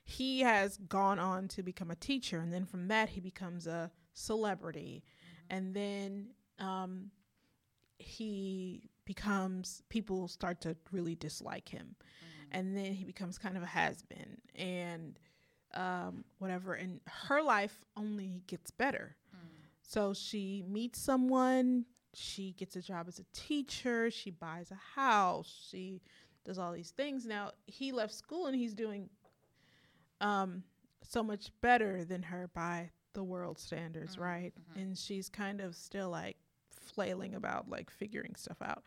He 0.03 0.41
has 0.41 0.77
gone 0.77 1.17
on 1.19 1.47
to 1.49 1.63
become 1.63 1.89
a 1.89 1.95
teacher, 1.95 2.39
and 2.39 2.53
then 2.53 2.65
from 2.65 2.88
that 2.89 3.09
he 3.09 3.19
becomes 3.19 3.65
a 3.67 3.91
celebrity, 4.13 5.03
and 5.49 5.73
then 5.73 6.27
um, 6.59 7.09
he 7.97 8.89
becomes 9.05 9.81
people 9.89 10.27
start 10.27 10.61
to 10.61 10.75
really 10.91 11.15
dislike 11.15 11.69
him, 11.69 11.95
and 12.51 12.77
then 12.77 12.93
he 12.93 13.03
becomes 13.03 13.38
kind 13.38 13.57
of 13.57 13.63
a 13.63 13.67
has 13.67 14.03
been, 14.03 14.38
and 14.55 15.17
um, 15.73 16.23
whatever, 16.38 16.73
and 16.73 17.01
her 17.07 17.41
life 17.41 17.83
only 17.97 18.43
gets 18.47 18.69
better. 18.71 19.15
So 19.88 20.13
she 20.13 20.63
meets 20.67 20.99
someone, 20.99 21.86
she 22.16 22.53
gets 22.53 22.76
a 22.76 22.82
job 22.82 23.07
as 23.07 23.20
a 23.20 23.26
teacher, 23.34 24.09
she 24.09 24.32
buys 24.32 24.72
a 24.72 24.99
house, 24.99 25.68
she 25.70 26.01
does 26.45 26.57
all 26.57 26.72
these 26.72 26.91
things. 26.91 27.26
Now 27.26 27.51
he 27.66 27.91
left 27.91 28.13
school 28.13 28.45
and 28.45 28.55
he's 28.55 28.74
doing 28.74 29.09
um, 30.22 30.63
so 31.01 31.24
much 31.24 31.51
better 31.61 32.05
than 32.05 32.24
her 32.24 32.49
by 32.53 32.91
the 33.13 33.24
world 33.24 33.59
standards, 33.59 34.13
mm-hmm, 34.13 34.24
right? 34.24 34.53
Mm-hmm. 34.72 34.80
And 34.80 34.97
she's 34.97 35.30
kind 35.30 35.61
of 35.61 35.76
still 35.76 36.09
like 36.09 36.38
flailing 36.70 37.36
about 37.36 37.70
like 37.70 37.89
figuring 37.89 38.36
stuff 38.36 38.57
out. 38.61 38.84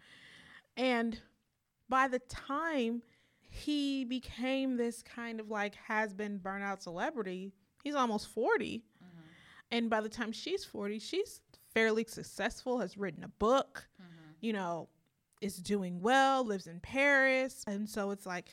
And 0.77 1.21
by 1.89 2.09
the 2.09 2.21
time 2.21 3.03
he 3.51 4.05
became 4.05 4.77
this 4.77 5.03
kind 5.03 5.41
of 5.41 5.51
like 5.51 5.75
has 5.87 6.15
been 6.15 6.39
burnout 6.39 6.83
celebrity, 6.83 7.53
he's 7.83 7.95
almost 7.95 8.29
40. 8.29 8.85
Mm-hmm. 9.03 9.21
And 9.71 9.91
by 9.91 10.01
the 10.01 10.09
time 10.09 10.33
she's 10.33 10.65
40, 10.65 10.99
she's 10.99 11.41
fairly 11.79 12.05
successful, 12.09 12.81
has 12.81 12.99
written 12.99 13.23
a 13.23 13.29
book, 13.29 13.87
mm-hmm. 14.03 14.33
you 14.41 14.53
know, 14.53 14.89
is 15.41 15.59
doing 15.59 16.01
well, 16.01 16.45
lives 16.45 16.67
in 16.67 16.81
Paris. 16.81 17.63
And 17.69 17.89
so 17.89 18.11
it's 18.11 18.27
like, 18.27 18.49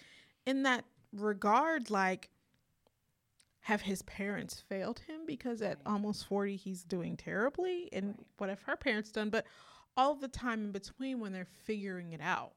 in 0.45 0.61
that 0.63 0.85
regard, 1.11 1.89
like, 1.89 2.29
have 3.61 3.81
his 3.81 4.03
parents 4.03 4.63
failed 4.69 4.99
him? 5.07 5.21
Because 5.25 5.63
at 5.63 5.79
almost 5.87 6.27
40 6.27 6.55
he's 6.55 6.83
doing 6.83 7.17
terribly 7.17 7.89
and 7.91 8.13
what 8.37 8.51
have 8.51 8.61
her 8.67 8.75
parents 8.75 9.11
done. 9.11 9.31
But 9.31 9.47
all 9.97 10.13
the 10.13 10.27
time 10.27 10.65
in 10.65 10.71
between 10.71 11.19
when 11.19 11.33
they're 11.33 11.47
figuring 11.63 12.11
it 12.11 12.21
out 12.21 12.53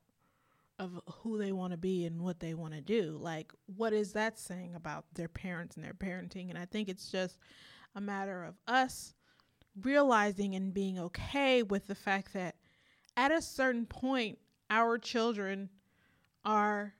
of 0.79 1.01
who 1.23 1.39
they 1.39 1.51
want 1.51 1.71
to 1.71 1.79
be 1.79 2.05
and 2.05 2.21
what 2.21 2.41
they 2.41 2.55
want 2.55 2.73
to 2.73 2.81
do 2.81 3.19
like 3.21 3.53
what 3.75 3.93
is 3.93 4.13
that 4.13 4.39
saying 4.39 4.77
about 4.77 5.05
their 5.15 5.27
parents 5.27 5.75
and 5.75 5.85
their 5.85 5.93
parenting? 5.93 6.51
And 6.51 6.59
i 6.59 6.67
think 6.67 6.89
it's 6.89 7.11
just 7.11 7.41
a 7.97 8.01
matter 8.01 8.45
of 8.45 8.55
us 8.69 9.15
realizing 9.83 10.55
and 10.55 10.73
being 10.75 10.99
okay 10.99 11.63
with 11.63 11.87
the 11.87 11.95
fact 11.95 12.33
that 12.33 12.57
at 13.17 13.31
a 13.33 13.43
certain 13.43 13.87
point 13.87 14.39
our 14.71 14.99
children 14.99 15.69
are 16.45 16.95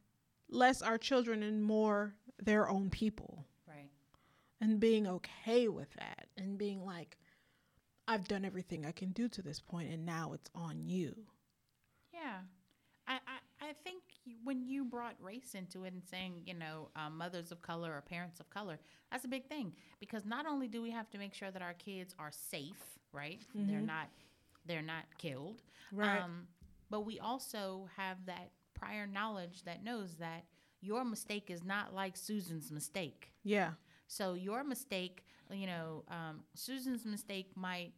less 0.51 0.83
our 0.83 0.99
children 0.99 1.43
and 1.43 1.63
more 1.63 2.15
their 2.43 2.69
own 2.69 2.91
people 2.91 3.45
Right. 3.67 3.91
and 4.61 4.81
being 4.81 5.07
okay 5.07 5.69
with 5.69 5.93
that 5.95 6.29
and 6.37 6.59
being 6.59 6.85
like 6.85 7.17
I've 8.07 8.27
done 8.27 8.45
everything 8.45 8.87
I 8.87 8.93
can 8.93 9.13
do 9.13 9.29
to 9.29 9.43
this 9.43 9.61
point 9.61 9.91
and 9.93 10.07
now 10.07 10.33
it's 10.33 10.49
on 10.55 10.81
you. 10.81 11.15
Yeah. 12.13 12.39
I, 13.07 13.15
I, 13.15 13.19
I 13.19 13.19
think 13.19 13.29
y- 13.29 13.38
when 14.49 14.63
you 14.63 14.83
brought 14.83 15.15
race 15.21 15.55
into 15.55 15.85
it 15.85 15.93
and 15.93 16.03
saying, 16.11 16.33
you 16.47 16.55
know, 16.55 16.89
um, 16.97 17.19
mothers 17.19 17.53
of 17.53 17.61
color 17.61 17.93
or 17.93 18.01
parents 18.01 18.41
of 18.41 18.49
color, 18.49 18.79
that's 19.13 19.27
a 19.27 19.29
big 19.29 19.47
thing 19.47 19.75
because 20.01 20.25
not 20.25 20.47
only 20.47 20.67
do 20.67 20.81
we 20.81 20.91
have 20.91 21.11
to 21.11 21.19
make 21.19 21.35
sure 21.35 21.51
that 21.51 21.61
our 21.61 21.75
kids 21.75 22.15
are 22.19 22.31
safe, 22.33 22.99
right? 23.13 23.43
They're 23.55 23.83
not 23.83 24.09
they're 24.65 24.81
not 24.81 25.05
killed. 25.19 25.61
Right. 25.93 26.23
Um, 26.23 26.47
but 26.89 27.03
we 27.03 27.21
also 27.21 27.91
have 27.99 28.17
that 28.25 28.53
prior 28.73 29.07
knowledge 29.07 29.65
that 29.65 29.85
knows 29.85 30.15
that 30.15 30.45
your 30.81 31.05
mistake 31.05 31.51
is 31.51 31.63
not 31.63 31.95
like 31.95 32.17
Susan's 32.17 32.71
mistake. 32.71 33.31
Yeah. 33.45 33.73
So 34.07 34.33
your 34.33 34.65
mistake, 34.65 35.27
you 35.53 35.67
know, 35.67 36.05
um, 36.09 36.41
Susan's 36.55 37.05
mistake 37.05 37.51
might 37.55 37.93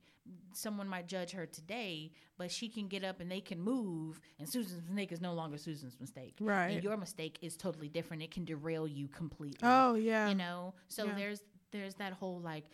someone 0.52 0.88
might 0.88 1.06
judge 1.06 1.30
her 1.32 1.46
today, 1.46 2.12
but 2.38 2.50
she 2.50 2.68
can 2.68 2.88
get 2.88 3.04
up 3.04 3.20
and 3.20 3.30
they 3.30 3.40
can 3.40 3.60
move, 3.60 4.20
and 4.38 4.48
Susan's 4.48 4.82
mistake 4.88 5.12
is 5.12 5.20
no 5.20 5.32
longer 5.34 5.56
Susan's 5.58 5.98
mistake. 6.00 6.34
Right. 6.40 6.70
And 6.70 6.84
your 6.84 6.96
mistake 6.96 7.38
is 7.42 7.56
totally 7.56 7.88
different. 7.88 8.22
It 8.22 8.30
can 8.30 8.44
derail 8.44 8.86
you 8.88 9.08
completely. 9.08 9.60
Oh 9.62 9.94
yeah. 9.94 10.28
You 10.28 10.34
know. 10.34 10.74
So 10.88 11.06
Yeah. 11.06 11.14
there's 11.14 11.42
there's 11.72 11.94
that 11.96 12.12
whole 12.14 12.40
like 12.40 12.64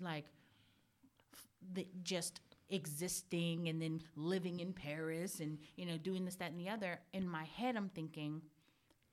like 0.00 0.26
f- 1.32 1.46
the 1.74 1.86
just 2.02 2.40
existing 2.70 3.68
and 3.68 3.80
then 3.80 4.00
living 4.14 4.60
in 4.60 4.72
Paris 4.72 5.40
and 5.40 5.58
you 5.76 5.86
know 5.86 5.96
doing 5.96 6.24
this 6.24 6.36
that 6.36 6.50
and 6.52 6.60
the 6.60 6.68
other. 6.68 7.00
In 7.12 7.28
my 7.28 7.44
head, 7.44 7.76
I'm 7.76 7.88
thinking, 7.88 8.42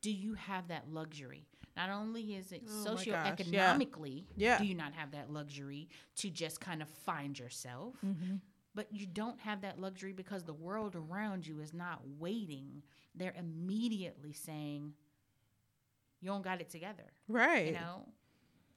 do 0.02 0.12
you 0.12 0.34
have 0.36 0.68
that 0.68 0.90
luxury? 0.92 1.48
Not 1.78 1.90
only 1.90 2.36
is 2.36 2.52
it 2.52 2.64
Oh 2.70 2.84
gosh, 2.96 3.06
yeah. 3.08 3.36
socioeconomically, 3.36 4.26
Yeah. 4.38 4.58
do 4.58 4.66
you 4.66 4.76
not 4.76 4.94
have 4.94 5.12
that 5.12 5.30
luxury 5.32 5.90
to 6.18 6.30
just 6.30 6.60
kind 6.62 6.82
of 6.82 6.90
find 6.90 7.38
yourself? 7.38 7.96
Mm-hmm. 8.06 8.36
But 8.74 8.88
you 8.92 9.06
don't 9.06 9.40
have 9.42 9.62
that 9.62 9.80
luxury 9.80 10.14
because 10.14 10.44
the 10.44 10.54
world 10.54 10.96
around 10.96 11.46
you 11.48 11.60
is 11.60 11.74
not 11.74 12.02
waiting. 12.18 12.82
They're 13.14 13.36
immediately 13.38 14.34
saying, 14.34 14.94
"You 16.22 16.30
don't 16.30 16.44
got 16.44 16.62
it 16.62 16.70
together." 16.70 17.12
right. 17.28 17.68
You 17.68 17.72
know, 17.74 18.08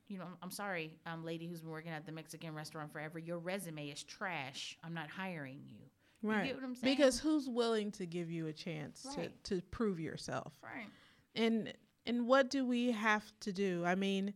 you 0.09 0.18
know. 0.18 0.24
I'm- 0.24 0.38
I'm 0.42 0.51
sorry, 0.51 0.99
um, 1.07 1.24
lady 1.24 1.46
who's 1.49 1.61
been 1.61 1.70
working 1.70 1.90
at 1.92 2.07
the 2.07 2.12
Mexican 2.12 2.55
restaurant 2.55 2.92
forever. 2.92 3.18
Your 3.18 3.38
resume 3.38 3.88
is 3.90 4.03
trash. 4.03 4.78
I'm 4.84 4.94
not 4.94 5.09
hiring 5.09 5.62
you. 5.66 5.78
You 6.22 6.30
right. 6.30 6.46
get 6.46 6.55
what 6.57 6.64
I'm 6.64 6.74
saying? 6.74 6.96
Because 6.96 7.20
who's 7.20 7.49
willing 7.49 7.92
to 7.92 8.07
give 8.07 8.30
you 8.30 8.46
a 8.49 8.53
chance 8.53 9.05
Right. 9.16 9.44
to 9.44 9.57
to 9.57 9.62
prove 9.68 10.01
yourself? 10.01 10.59
right, 10.62 10.88
And 11.34 11.72
and 12.09 12.26
what 12.26 12.50
do 12.50 12.64
we 12.64 12.90
have 12.90 13.24
to 13.40 13.52
do? 13.52 13.84
I 13.84 13.94
mean, 13.94 14.34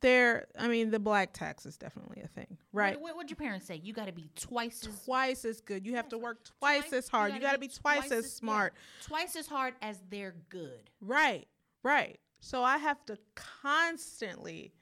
there 0.00 0.46
I 0.58 0.68
mean 0.68 0.90
the 0.90 0.98
black 0.98 1.32
tax 1.32 1.66
is 1.66 1.76
definitely 1.76 2.22
a 2.22 2.28
thing, 2.28 2.56
right? 2.72 3.00
What, 3.00 3.16
what'd 3.16 3.30
your 3.30 3.36
parents 3.36 3.66
say? 3.66 3.80
You 3.82 3.92
got 3.92 4.06
to 4.06 4.12
be 4.12 4.30
twice 4.38 4.86
as 4.86 5.04
twice 5.04 5.44
as 5.44 5.60
good. 5.60 5.86
You 5.86 5.96
have 5.96 6.08
to 6.10 6.18
work 6.18 6.44
twice, 6.58 6.88
twice- 6.88 6.92
as 6.92 7.08
hard. 7.08 7.34
You 7.34 7.40
got 7.40 7.52
to 7.52 7.58
be 7.58 7.68
twice, 7.68 8.10
as 8.10 8.24
yeah, 8.24 8.30
smart. 8.30 8.74
twice 9.04 9.36
as 9.36 9.46
hard 9.46 9.74
as 9.82 10.00
they're 10.10 10.34
good. 10.48 10.90
Right, 11.00 11.46
right. 11.82 12.18
So 12.40 12.62
I 12.62 12.78
have 12.78 13.04
to 13.06 13.18
constantly 13.34 14.72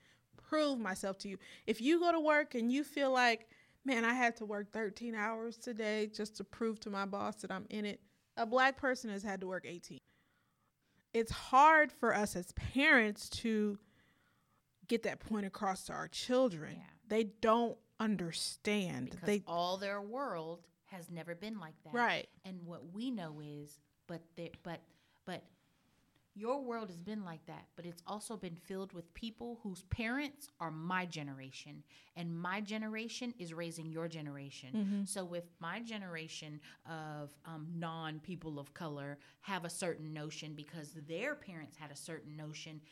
prove 0.48 0.78
myself 0.78 1.18
to 1.18 1.28
you. 1.28 1.38
If 1.66 1.80
you 1.80 1.98
go 1.98 2.12
to 2.12 2.20
work 2.20 2.54
and 2.54 2.70
you 2.70 2.84
feel 2.84 3.10
like, 3.10 3.48
man, 3.84 4.04
I 4.04 4.12
had 4.12 4.36
to 4.36 4.44
work 4.44 4.72
13 4.72 5.14
hours 5.14 5.56
today 5.56 6.08
just 6.14 6.36
to 6.36 6.44
prove 6.44 6.78
to 6.80 6.90
my 6.90 7.06
boss 7.06 7.36
that 7.36 7.50
I'm 7.50 7.66
in 7.70 7.84
it, 7.86 8.00
a 8.36 8.44
black 8.44 8.76
person 8.76 9.10
has 9.10 9.22
had 9.22 9.40
to 9.40 9.46
work 9.46 9.64
18. 9.66 9.98
It's 11.16 11.32
hard 11.32 11.90
for 11.92 12.14
us 12.14 12.36
as 12.36 12.52
parents 12.52 13.30
to 13.30 13.78
get 14.86 15.04
that 15.04 15.18
point 15.18 15.46
across 15.46 15.84
to 15.84 15.94
our 15.94 16.08
children. 16.08 16.74
Yeah. 16.76 16.82
They 17.08 17.24
don't 17.40 17.78
understand. 17.98 19.10
because 19.10 19.26
they 19.26 19.42
all 19.46 19.78
their 19.78 20.02
world 20.02 20.66
has 20.86 21.10
never 21.10 21.34
been 21.34 21.58
like 21.58 21.74
that. 21.84 21.94
Right. 21.94 22.28
And 22.44 22.60
what 22.66 22.92
we 22.92 23.10
know 23.10 23.40
is, 23.42 23.78
but 24.06 24.20
there, 24.36 24.50
but 24.62 24.82
but 25.24 25.42
your 26.36 26.60
world 26.62 26.90
has 26.90 27.00
been 27.00 27.24
like 27.24 27.44
that, 27.46 27.64
but 27.76 27.86
it's 27.86 28.02
also 28.06 28.36
been 28.36 28.56
filled 28.56 28.92
with 28.92 29.12
people 29.14 29.58
whose 29.62 29.84
parents 29.84 30.48
are 30.60 30.70
my 30.70 31.06
generation, 31.06 31.82
and 32.14 32.38
my 32.38 32.60
generation 32.60 33.32
is 33.38 33.54
raising 33.54 33.90
your 33.90 34.06
generation. 34.06 34.70
So 35.06 35.32
if 35.34 35.44
my 35.60 35.80
generation 35.80 36.60
of 36.86 37.30
um, 37.46 37.66
non 37.74 38.20
people 38.20 38.58
of 38.58 38.74
color 38.74 39.18
have 39.40 39.64
a 39.64 39.70
certain 39.70 40.12
notion 40.12 40.52
because 40.54 40.92
their 41.08 41.34
parents 41.34 41.76
had 41.78 41.90
a 41.90 41.96
certain 41.96 42.36
notion, 42.36 42.82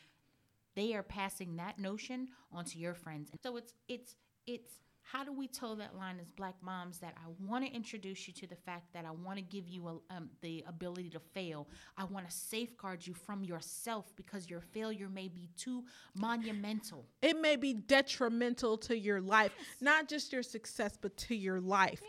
they 0.75 0.93
are 0.95 1.03
passing 1.03 1.55
that 1.57 1.77
notion 1.77 2.29
onto 2.51 2.79
your 2.79 2.95
friends. 2.95 3.29
And 3.31 3.39
so 3.41 3.57
it's 3.57 3.73
it's 3.87 4.15
it's 4.47 4.73
how 5.11 5.23
do 5.23 5.31
we 5.31 5.47
toe 5.47 5.75
that 5.75 5.95
line 5.95 6.17
as 6.19 6.31
black 6.31 6.55
moms 6.61 6.97
that 6.97 7.13
I 7.15 7.29
want 7.47 7.63
to 7.63 7.71
introduce 7.71 8.27
you 8.27 8.33
to 8.33 8.47
the 8.47 8.55
fact 8.55 8.91
that 8.93 9.05
I 9.05 9.11
want 9.11 9.37
to 9.37 9.43
give 9.43 9.67
you 9.67 9.87
a, 9.87 10.15
um, 10.15 10.29
the 10.41 10.63
ability 10.67 11.11
to 11.11 11.19
fail. 11.19 11.67
I 11.95 12.05
want 12.05 12.27
to 12.27 12.35
safeguard 12.35 13.05
you 13.05 13.13
from 13.13 13.43
yourself 13.43 14.11
because 14.15 14.49
your 14.49 14.61
failure 14.61 15.07
may 15.07 15.27
be 15.27 15.49
too 15.57 15.83
monumental. 16.15 17.05
it 17.21 17.39
may 17.39 17.55
be 17.55 17.73
detrimental 17.73 18.77
to 18.79 18.97
your 18.97 19.21
life, 19.21 19.51
not 19.79 20.07
just 20.07 20.33
your 20.33 20.43
success, 20.43 20.97
but 20.99 21.15
to 21.17 21.35
your 21.35 21.61
life. 21.61 22.01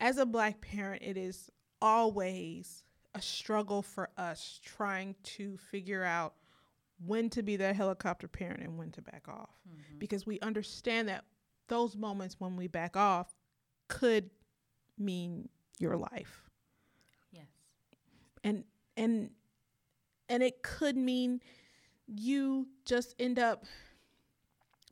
As 0.00 0.18
a 0.18 0.26
black 0.26 0.60
parent, 0.60 1.02
it 1.02 1.16
is 1.16 1.48
always 1.80 2.82
a 3.14 3.22
struggle 3.22 3.82
for 3.82 4.10
us 4.18 4.60
trying 4.64 5.14
to 5.22 5.56
figure 5.56 6.02
out 6.02 6.34
when 7.06 7.30
to 7.30 7.42
be 7.42 7.56
that 7.56 7.76
helicopter 7.76 8.26
parent 8.26 8.62
and 8.62 8.76
when 8.76 8.90
to 8.90 9.00
back 9.02 9.28
off. 9.28 9.50
Because 9.98 10.26
we 10.26 10.40
understand 10.40 11.08
that 11.08 11.24
those 11.68 11.96
moments 11.96 12.36
when 12.38 12.56
we 12.56 12.66
back 12.68 12.96
off 12.96 13.34
could 13.88 14.30
mean 14.98 15.48
your 15.78 15.96
life. 15.96 16.42
Yes. 17.32 17.46
and 18.44 18.64
and 18.96 19.30
and 20.28 20.42
it 20.42 20.62
could 20.62 20.96
mean 20.96 21.40
you 22.06 22.66
just 22.84 23.14
end 23.18 23.38
up 23.38 23.64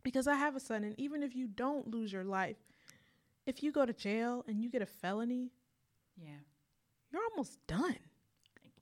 because 0.02 0.26
I 0.26 0.34
have 0.34 0.56
a 0.56 0.60
son 0.60 0.84
and 0.84 0.98
even 0.98 1.22
if 1.22 1.34
you 1.34 1.46
don't 1.46 1.88
lose 1.90 2.12
your 2.12 2.24
life 2.24 2.56
if 3.46 3.62
you 3.62 3.72
go 3.72 3.86
to 3.86 3.92
jail 3.92 4.44
and 4.48 4.62
you 4.62 4.68
get 4.70 4.82
a 4.82 4.86
felony 4.86 5.52
Yeah. 6.16 6.40
you're 7.12 7.22
almost 7.30 7.64
done 7.66 7.96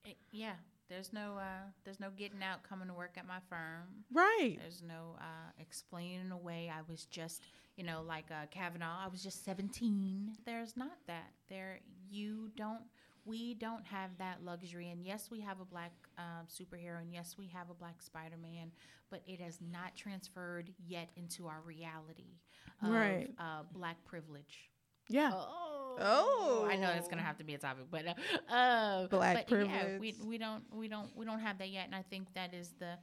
Eh, 0.04 0.14
yeah. 0.32 0.54
There's 0.88 1.12
no 1.12 1.36
uh, 1.38 1.70
there's 1.84 2.00
no 2.00 2.10
getting 2.10 2.42
out 2.42 2.62
coming 2.68 2.88
to 2.88 2.94
work 2.94 3.12
at 3.16 3.26
my 3.26 3.38
firm. 3.48 4.04
right 4.12 4.56
There's 4.60 4.82
no 4.82 5.16
uh, 5.20 5.50
explaining 5.60 6.32
away. 6.32 6.70
I 6.74 6.80
was 6.90 7.04
just, 7.06 7.44
you 7.76 7.84
know, 7.84 8.02
like 8.06 8.26
uh, 8.30 8.46
Kavanaugh. 8.50 8.98
I 9.04 9.08
was 9.08 9.22
just 9.22 9.44
17. 9.44 10.32
There's 10.44 10.76
not 10.76 10.98
that. 11.06 11.30
There, 11.48 11.80
you 12.10 12.50
don't. 12.56 12.82
we 13.24 13.54
don't 13.54 13.84
have 13.86 14.10
that 14.18 14.38
luxury. 14.44 14.90
And 14.90 15.04
yes, 15.04 15.28
we 15.30 15.40
have 15.40 15.60
a 15.60 15.64
black 15.64 15.92
um, 16.18 16.46
superhero, 16.48 17.00
and 17.00 17.12
yes, 17.12 17.36
we 17.38 17.46
have 17.48 17.70
a 17.70 17.74
black 17.74 18.02
Spider 18.02 18.36
Man, 18.42 18.72
but 19.10 19.22
it 19.26 19.40
has 19.40 19.58
not 19.72 19.94
transferred 19.96 20.70
yet 20.86 21.08
into 21.16 21.46
our 21.46 21.60
reality 21.64 22.38
of 22.82 22.90
Right. 22.90 23.28
uh, 23.38 23.62
black 23.72 24.04
privilege. 24.04 24.70
Yeah. 25.08 25.30
Oh, 25.34 26.66
I 26.70 26.76
know 26.76 26.86
that's 26.88 27.08
gonna 27.08 27.22
have 27.22 27.36
to 27.38 27.44
be 27.44 27.54
a 27.54 27.58
topic, 27.58 27.84
but 27.90 28.06
uh, 28.06 28.52
uh, 28.52 29.06
Black 29.08 29.46
but 29.48 29.66
Yeah, 29.66 29.98
we 29.98 30.14
we 30.24 30.38
don't 30.38 30.64
we 30.74 30.88
don't 30.88 31.14
we 31.16 31.24
don't 31.24 31.40
have 31.40 31.58
that 31.58 31.68
yet, 31.70 31.86
and 31.86 31.94
I 31.94 32.02
think 32.02 32.32
that 32.34 32.54
is 32.54 32.72
the 32.78 32.94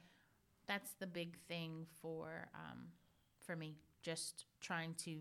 that's 0.66 0.92
the 0.98 1.06
big 1.06 1.36
thing 1.48 1.86
for 2.02 2.48
um 2.54 2.88
for 3.46 3.54
me. 3.56 3.76
Just 4.02 4.46
trying 4.60 4.94
to 5.04 5.18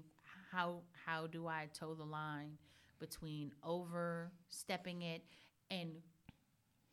how 0.51 0.81
how 1.05 1.27
do 1.27 1.47
I 1.47 1.69
toe 1.73 1.93
the 1.93 2.03
line 2.03 2.57
between 2.99 3.51
overstepping 3.63 5.01
it 5.03 5.23
and 5.71 5.91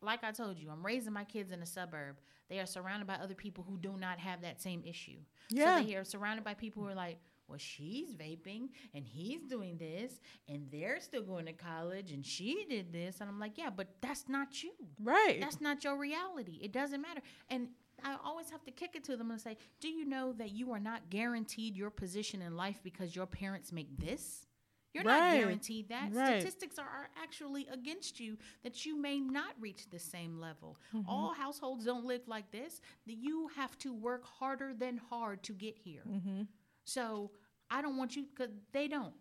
like 0.01 0.23
I 0.23 0.31
told 0.31 0.59
you, 0.59 0.69
I'm 0.69 0.85
raising 0.85 1.13
my 1.13 1.23
kids 1.23 1.51
in 1.51 1.61
a 1.61 1.65
suburb. 1.65 2.17
They 2.49 2.59
are 2.59 2.65
surrounded 2.65 3.07
by 3.07 3.15
other 3.15 3.33
people 3.33 3.65
who 3.67 3.77
do 3.77 3.95
not 3.97 4.19
have 4.19 4.41
that 4.41 4.61
same 4.61 4.83
issue. 4.85 5.17
Yeah. 5.49 5.79
So 5.79 5.83
they 5.85 5.95
are 5.95 6.03
surrounded 6.03 6.43
by 6.43 6.53
people 6.53 6.83
who 6.83 6.89
are 6.89 6.95
like, 6.95 7.17
well, 7.47 7.57
she's 7.57 8.13
vaping 8.13 8.69
and 8.93 9.05
he's 9.05 9.45
doing 9.45 9.77
this 9.77 10.19
and 10.47 10.67
they're 10.71 10.99
still 10.99 11.23
going 11.23 11.45
to 11.45 11.53
college 11.53 12.11
and 12.11 12.25
she 12.25 12.65
did 12.69 12.91
this. 12.91 13.21
And 13.21 13.29
I'm 13.29 13.39
like, 13.39 13.57
yeah, 13.57 13.69
but 13.75 13.87
that's 14.01 14.25
not 14.27 14.63
you. 14.63 14.73
Right. 15.01 15.39
That's 15.39 15.61
not 15.61 15.83
your 15.83 15.97
reality. 15.97 16.59
It 16.61 16.73
doesn't 16.73 17.01
matter. 17.01 17.21
And 17.49 17.69
I 18.03 18.15
always 18.23 18.49
have 18.49 18.63
to 18.65 18.71
kick 18.71 18.95
it 18.95 19.03
to 19.05 19.17
them 19.17 19.31
and 19.31 19.41
say, 19.41 19.57
do 19.79 19.87
you 19.87 20.05
know 20.05 20.33
that 20.33 20.51
you 20.51 20.71
are 20.71 20.79
not 20.79 21.09
guaranteed 21.09 21.75
your 21.75 21.89
position 21.89 22.41
in 22.41 22.55
life 22.55 22.79
because 22.83 23.15
your 23.15 23.25
parents 23.25 23.71
make 23.71 23.97
this? 23.97 24.45
You're 24.93 25.03
not 25.03 25.33
guaranteed 25.33 25.89
that. 25.89 26.09
Right. 26.11 26.41
Statistics 26.41 26.79
are, 26.79 27.09
actually 27.21 27.67
against 27.71 28.19
you 28.19 28.37
that 28.63 28.85
you 28.85 28.99
may 28.99 29.19
not 29.19 29.53
reach 29.59 29.89
the 29.89 29.99
same 29.99 30.39
level. 30.39 30.77
Mm-hmm. 30.95 31.09
All 31.09 31.33
households 31.33 31.85
don't 31.85 32.05
live 32.05 32.21
like 32.27 32.49
this. 32.51 32.81
That 33.05 33.17
you 33.17 33.49
have 33.55 33.77
to 33.79 33.93
work 33.93 34.23
harder 34.25 34.73
than 34.73 34.99
hard 35.09 35.43
to 35.43 35.53
get 35.53 35.77
here. 35.77 36.03
mm-hmm. 36.09 36.43
So 36.85 37.31
I 37.69 37.81
don't 37.81 37.97
want 37.97 38.15
you 38.15 38.25
because 38.33 38.53
they 38.71 38.87
don't. 38.87 39.13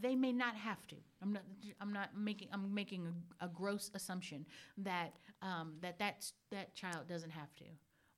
They 0.00 0.14
may 0.14 0.32
not 0.32 0.54
have 0.56 0.86
to. 0.88 0.96
I'm 1.22 1.32
not. 1.32 1.42
I'm 1.80 1.92
not 1.92 2.10
making. 2.16 2.48
I'm 2.52 2.72
making 2.74 3.06
a, 3.40 3.46
a 3.46 3.48
gross 3.48 3.90
assumption 3.94 4.46
that 4.78 5.14
um, 5.42 5.74
that 5.80 5.98
that's, 5.98 6.32
that 6.50 6.74
child 6.74 7.08
doesn't 7.08 7.30
have 7.30 7.54
to. 7.56 7.64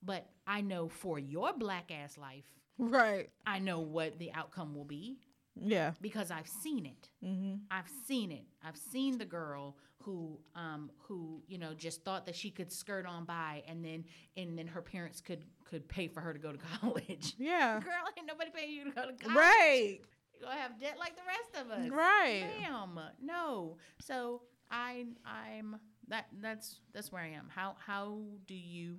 But 0.02 0.26
I 0.46 0.60
know 0.62 0.88
for 0.88 1.18
your 1.18 1.52
black 1.52 1.90
ass 1.92 2.16
life, 2.18 2.44
Right. 2.78 3.28
I 3.46 3.58
know 3.58 3.80
what 3.80 4.18
the 4.18 4.32
outcome 4.32 4.74
will 4.74 4.86
be 4.86 5.18
Yeah. 5.54 5.92
because 6.00 6.30
I've 6.30 6.48
seen 6.48 6.86
it. 6.86 7.10
Mm-hmm. 7.22 7.56
I've 7.70 7.88
seen 8.06 8.30
it. 8.32 8.44
I've 8.64 8.78
seen 8.78 9.18
the 9.18 9.26
girl 9.26 9.76
who 10.02 10.40
um 10.54 10.90
who 10.96 11.42
you 11.46 11.58
know 11.58 11.74
just 11.74 12.02
thought 12.06 12.24
that 12.24 12.34
she 12.34 12.50
could 12.50 12.72
skirt 12.72 13.04
on 13.04 13.26
by 13.26 13.62
and 13.68 13.84
then 13.84 14.02
and 14.34 14.56
then 14.58 14.66
her 14.66 14.80
parents 14.80 15.20
could 15.20 15.44
could 15.66 15.86
pay 15.88 16.08
for 16.08 16.22
her 16.22 16.32
to 16.32 16.38
go 16.38 16.50
to 16.52 16.58
college. 16.80 17.34
Yeah. 17.38 17.78
Girl, 17.80 17.92
ain't 18.16 18.26
nobody 18.26 18.50
paying 18.50 18.70
you 18.72 18.84
to 18.84 18.90
go 18.92 19.02
to 19.06 19.12
college. 19.12 19.36
Right. 19.36 19.98
You 20.34 20.46
gonna 20.46 20.58
have 20.58 20.80
debt 20.80 20.96
like 20.98 21.16
the 21.16 21.22
rest 21.26 21.66
of 21.66 21.70
us. 21.70 21.90
Right. 21.90 22.46
Ma'am. 22.62 22.98
No. 23.22 23.76
So 24.00 24.40
I 24.70 25.04
I'm 25.26 25.76
that 26.08 26.28
that's 26.40 26.80
that's 26.94 27.12
where 27.12 27.22
I 27.22 27.28
am. 27.32 27.48
How 27.54 27.76
how 27.78 28.20
do 28.46 28.54
you 28.54 28.96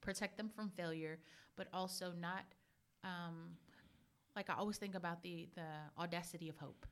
protect 0.00 0.36
them 0.36 0.48
from 0.48 0.70
failure, 0.70 1.18
but 1.56 1.68
also 1.72 2.12
not 2.20 2.44
um 3.04 3.56
like 4.36 4.50
I 4.50 4.54
always 4.54 4.76
think 4.78 4.94
about 4.94 5.22
the 5.22 5.48
the 5.54 5.68
audacity 5.98 6.48
of 6.48 6.56
hope. 6.56 6.86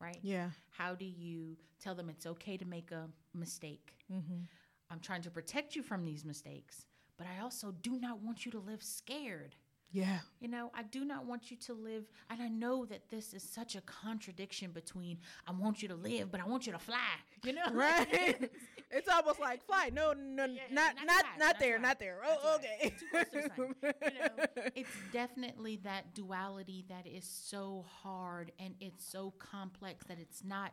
Right? 0.00 0.18
Yeah. 0.22 0.50
How 0.70 0.94
do 0.94 1.04
you 1.04 1.56
tell 1.78 1.94
them 1.94 2.08
it's 2.08 2.26
okay 2.26 2.56
to 2.56 2.64
make 2.64 2.90
a 2.90 3.08
mistake? 3.34 3.92
Mm-hmm. 4.10 4.44
I'm 4.90 5.00
trying 5.00 5.22
to 5.22 5.30
protect 5.30 5.76
you 5.76 5.82
from 5.82 6.04
these 6.04 6.24
mistakes, 6.24 6.86
but 7.18 7.26
I 7.26 7.42
also 7.42 7.72
do 7.82 7.98
not 8.00 8.22
want 8.22 8.44
you 8.44 8.50
to 8.52 8.58
live 8.58 8.82
scared. 8.82 9.56
Yeah. 9.92 10.18
You 10.40 10.48
know, 10.48 10.70
I 10.72 10.84
do 10.84 11.04
not 11.04 11.26
want 11.26 11.50
you 11.50 11.56
to 11.58 11.72
live, 11.74 12.04
and 12.30 12.40
I 12.40 12.48
know 12.48 12.84
that 12.86 13.08
this 13.10 13.34
is 13.34 13.42
such 13.42 13.74
a 13.74 13.80
contradiction 13.80 14.70
between 14.70 15.18
I 15.48 15.52
want 15.52 15.82
you 15.82 15.88
to 15.88 15.96
live, 15.96 16.30
but 16.30 16.40
I 16.40 16.46
want 16.46 16.66
you 16.66 16.72
to 16.72 16.78
fly. 16.78 16.96
You 17.44 17.54
know, 17.54 17.62
Right. 17.72 18.50
it's 18.90 19.08
almost 19.08 19.40
like 19.40 19.64
fly. 19.64 19.90
No, 19.92 20.12
no, 20.12 20.44
Yeah, 20.44 20.60
not, 20.70 20.94
not 20.96 21.06
not, 21.06 21.20
fly, 21.24 21.46
not 21.46 21.58
there, 21.58 21.78
fly. 21.78 21.88
not 21.88 21.98
there. 21.98 22.18
Oh, 22.24 22.56
okay. 22.56 22.92
Too 22.98 23.06
close 23.10 23.24
to 23.32 23.48
the 23.48 23.50
sun. 23.56 23.74
You 24.04 24.20
know, 24.20 24.44
it's 24.76 24.90
definitely 25.12 25.80
that 25.84 26.14
duality 26.14 26.84
that 26.90 27.06
is 27.06 27.24
so 27.24 27.86
hard 28.02 28.52
and 28.58 28.74
it's 28.78 29.04
so 29.04 29.32
complex 29.38 30.04
that 30.06 30.18
it's 30.20 30.44
not 30.44 30.72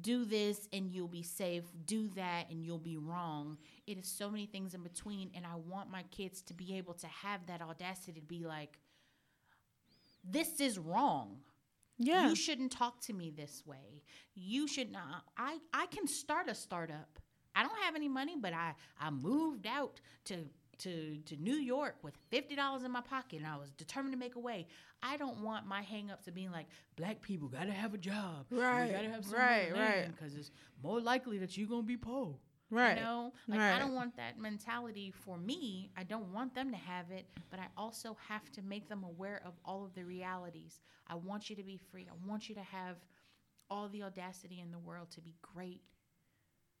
do 0.00 0.24
this 0.24 0.68
and 0.72 0.90
you'll 0.90 1.08
be 1.08 1.22
safe, 1.22 1.64
do 1.86 2.08
that 2.16 2.50
and 2.50 2.64
you'll 2.64 2.78
be 2.78 2.96
wrong. 2.96 3.58
It 3.86 3.98
is 3.98 4.06
so 4.06 4.30
many 4.30 4.46
things 4.46 4.74
in 4.74 4.82
between. 4.82 5.30
And 5.34 5.44
I 5.46 5.56
want 5.56 5.90
my 5.90 6.02
kids 6.10 6.42
to 6.42 6.54
be 6.54 6.76
able 6.76 6.94
to 6.94 7.06
have 7.06 7.46
that 7.46 7.62
audacity 7.62 8.12
to 8.12 8.26
be 8.26 8.44
like, 8.44 8.78
this 10.24 10.60
is 10.60 10.78
wrong. 10.78 11.38
yeah. 11.98 12.28
You 12.28 12.34
shouldn't 12.34 12.72
talk 12.72 13.00
to 13.02 13.12
me 13.12 13.30
this 13.30 13.62
way. 13.66 14.02
You 14.34 14.66
should 14.66 14.90
not. 14.90 15.24
I, 15.36 15.58
I 15.72 15.86
can 15.86 16.06
start 16.06 16.48
a 16.48 16.54
startup. 16.54 17.18
I 17.54 17.62
don't 17.62 17.78
have 17.82 17.94
any 17.94 18.08
money, 18.08 18.34
but 18.40 18.52
I, 18.52 18.74
I 19.00 19.10
moved 19.10 19.66
out 19.66 20.00
to, 20.24 20.36
to, 20.78 21.16
to 21.26 21.36
New 21.36 21.54
York 21.56 21.96
with 22.02 22.14
$50 22.32 22.84
in 22.84 22.90
my 22.90 23.00
pocket 23.00 23.38
and 23.38 23.46
I 23.46 23.56
was 23.56 23.70
determined 23.72 24.12
to 24.12 24.18
make 24.18 24.36
a 24.36 24.40
way. 24.40 24.66
I 25.02 25.16
don't 25.16 25.42
want 25.42 25.66
my 25.66 25.82
hangups 25.82 26.24
to 26.24 26.32
being 26.32 26.50
like, 26.50 26.66
black 26.96 27.20
people 27.20 27.48
got 27.48 27.64
to 27.64 27.72
have 27.72 27.94
a 27.94 27.98
job. 27.98 28.46
Right, 28.50 28.86
You 28.86 28.92
got 28.92 29.02
to 29.02 29.10
have 29.10 29.24
some 29.24 29.38
right, 29.38 29.72
right. 29.72 30.06
Because 30.08 30.34
it's 30.34 30.50
more 30.82 31.00
likely 31.00 31.38
that 31.38 31.56
you're 31.56 31.68
going 31.68 31.82
to 31.82 31.86
be 31.86 31.96
poor. 31.96 32.36
right. 32.70 32.96
You 32.96 33.04
know, 33.04 33.32
like 33.48 33.60
I 33.60 33.78
don't 33.78 33.94
want 33.94 34.16
that 34.16 34.38
mentality 34.38 35.12
for 35.24 35.36
me. 35.36 35.90
I 35.96 36.04
don't 36.04 36.32
want 36.32 36.54
them 36.54 36.70
to 36.70 36.76
have 36.78 37.10
it, 37.10 37.26
but 37.50 37.60
I 37.60 37.66
also 37.76 38.16
have 38.28 38.50
to 38.52 38.62
make 38.62 38.88
them 38.88 39.04
aware 39.04 39.42
of 39.44 39.52
all 39.64 39.84
of 39.84 39.94
the 39.94 40.04
realities. 40.04 40.80
I 41.06 41.16
want 41.16 41.50
you 41.50 41.56
to 41.56 41.62
be 41.62 41.76
free. 41.90 42.06
I 42.10 42.28
want 42.28 42.48
you 42.48 42.54
to 42.54 42.62
have 42.62 42.96
all 43.70 43.88
the 43.88 44.02
audacity 44.02 44.60
in 44.60 44.70
the 44.70 44.78
world 44.78 45.10
to 45.12 45.20
be 45.20 45.34
great. 45.42 45.82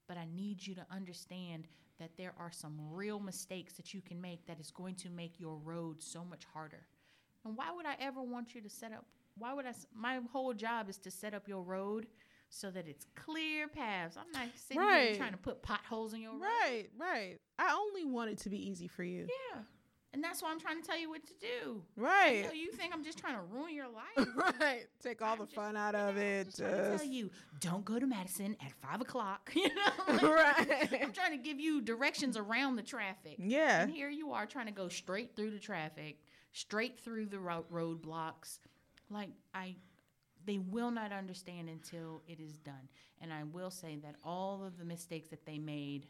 But 0.06 0.16
I 0.18 0.26
need 0.34 0.66
you 0.66 0.74
to 0.74 0.86
understand 0.90 1.66
that 1.98 2.10
there 2.16 2.34
are 2.38 2.50
some 2.50 2.78
real 2.90 3.20
mistakes 3.20 3.74
that 3.74 3.94
you 3.94 4.00
can 4.00 4.20
make 4.20 4.46
that 4.46 4.60
is 4.60 4.70
going 4.70 4.94
to 4.96 5.10
make 5.10 5.38
your 5.38 5.56
road 5.56 6.02
so 6.02 6.24
much 6.24 6.44
harder. 6.52 6.86
And 7.44 7.56
why 7.56 7.70
would 7.74 7.86
I 7.86 7.96
ever 8.00 8.22
want 8.22 8.54
you 8.54 8.60
to 8.60 8.70
set 8.70 8.92
up? 8.92 9.04
Why 9.36 9.52
would 9.52 9.66
I? 9.66 9.72
My 9.94 10.20
whole 10.32 10.54
job 10.54 10.88
is 10.88 10.98
to 10.98 11.10
set 11.10 11.34
up 11.34 11.48
your 11.48 11.62
road 11.62 12.06
so 12.48 12.70
that 12.70 12.86
it's 12.86 13.06
clear 13.14 13.68
paths. 13.68 14.16
I'm 14.16 14.30
not 14.32 14.48
sitting 14.56 14.82
here 14.82 15.16
trying 15.16 15.32
to 15.32 15.38
put 15.38 15.62
potholes 15.62 16.14
in 16.14 16.20
your 16.20 16.32
road. 16.32 16.42
Right, 16.42 16.86
right. 16.98 17.38
I 17.58 17.74
only 17.74 18.04
want 18.04 18.30
it 18.30 18.38
to 18.38 18.50
be 18.50 18.68
easy 18.68 18.86
for 18.86 19.02
you. 19.02 19.26
Yeah. 19.52 19.60
And 20.14 20.22
that's 20.22 20.42
why 20.42 20.50
I'm 20.52 20.60
trying 20.60 20.80
to 20.80 20.86
tell 20.86 20.98
you 20.98 21.10
what 21.10 21.26
to 21.26 21.32
do. 21.40 21.82
Right. 21.96 22.48
you 22.54 22.70
think 22.70 22.94
I'm 22.94 23.02
just 23.04 23.18
trying 23.18 23.34
to 23.34 23.42
ruin 23.52 23.74
your 23.74 23.88
life? 23.88 24.28
right. 24.60 24.86
Take 25.02 25.20
all 25.20 25.32
I'm 25.32 25.38
the 25.40 25.44
just- 25.44 25.56
fun 25.56 25.76
out 25.76 25.94
you 25.94 26.00
know, 26.00 26.08
of 26.08 26.16
I'm 26.16 26.22
it. 26.22 26.44
Just 26.46 26.58
tell 26.58 27.04
you, 27.04 27.30
don't 27.60 27.84
go 27.84 27.98
to 27.98 28.06
Madison 28.06 28.56
at 28.64 28.72
five 28.80 29.00
o'clock. 29.00 29.52
You 29.56 29.68
know, 29.68 30.04
Like, 30.14 30.22
right. 30.22 31.02
I'm 31.02 31.12
trying 31.12 31.32
to 31.32 31.36
give 31.42 31.58
you 31.60 31.80
directions 31.82 32.36
around 32.36 32.76
the 32.76 32.82
traffic. 32.82 33.36
Yeah. 33.38 33.82
And 33.82 33.90
here 33.92 34.08
you 34.08 34.32
are 34.32 34.46
trying 34.46 34.66
to 34.66 34.72
go 34.72 34.88
straight 34.88 35.34
through 35.34 35.50
the 35.50 35.58
traffic, 35.58 36.18
straight 36.52 37.00
through 37.00 37.26
the 37.26 37.38
ro- 37.40 37.64
roadblocks. 37.72 38.60
Like 39.10 39.30
I, 39.52 39.74
they 40.46 40.58
will 40.58 40.90
not 40.92 41.10
understand 41.12 41.68
until 41.68 42.22
it 42.28 42.38
is 42.40 42.56
done. 42.58 42.88
And 43.20 43.32
I 43.32 43.42
will 43.44 43.70
say 43.70 43.96
that 44.02 44.14
all 44.24 44.62
of 44.64 44.78
the 44.78 44.84
mistakes 44.84 45.28
that 45.30 45.44
they 45.46 45.58
made, 45.58 46.06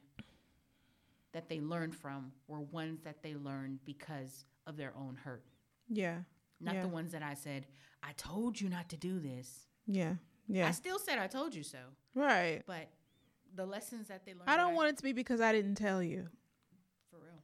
that 1.35 1.49
they 1.51 1.61
learned 1.61 1.95
from, 1.95 2.33
were 2.49 2.61
ones 2.61 3.03
that 3.03 3.23
they 3.23 3.35
learned 3.35 3.81
because 3.85 4.47
of 4.67 4.77
their 4.79 4.95
own 4.97 5.17
hurt, 5.23 5.45
Yeah. 5.89 6.21
not 6.61 6.77
yeah. 6.77 6.83
the 6.83 6.89
ones 6.89 7.13
that 7.13 7.23
I 7.23 7.35
said, 7.35 7.67
"I 8.03 8.13
told 8.15 8.59
you 8.61 8.69
not 8.71 8.89
to 8.91 8.97
do 8.97 9.21
this." 9.21 9.69
Yeah. 9.87 10.15
Yeah. 10.49 10.67
I 10.69 10.71
still 10.71 10.99
said 10.99 11.19
I 11.19 11.27
told 11.27 11.55
you 11.55 11.63
so, 11.63 11.79
Right. 12.15 12.63
but 12.67 12.89
the 13.55 13.67
lessons 13.67 14.09
that 14.09 14.25
they 14.25 14.33
learned. 14.33 14.49
I 14.49 14.57
don't 14.57 14.75
want 14.75 14.89
it 14.89 14.97
to 14.97 15.03
be 15.03 15.13
because 15.13 15.41
I 15.41 15.53
didn't 15.53 15.75
tell 15.77 16.03
you. 16.03 16.29
for 17.11 17.19
real. 17.19 17.43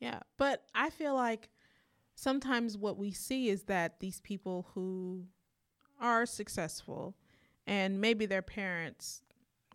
Yeah. 0.00 0.20
But 0.38 0.64
I 0.74 0.90
feel 0.90 1.14
like 1.14 1.50
sometimes 2.14 2.76
what 2.78 2.96
we 2.98 3.12
see 3.12 3.48
is 3.48 3.64
that 3.64 4.00
these 4.00 4.20
people 4.20 4.68
who 4.74 5.26
are 6.00 6.26
successful 6.26 7.16
and 7.66 8.00
maybe 8.00 8.26
their 8.26 8.42
parents, 8.42 9.22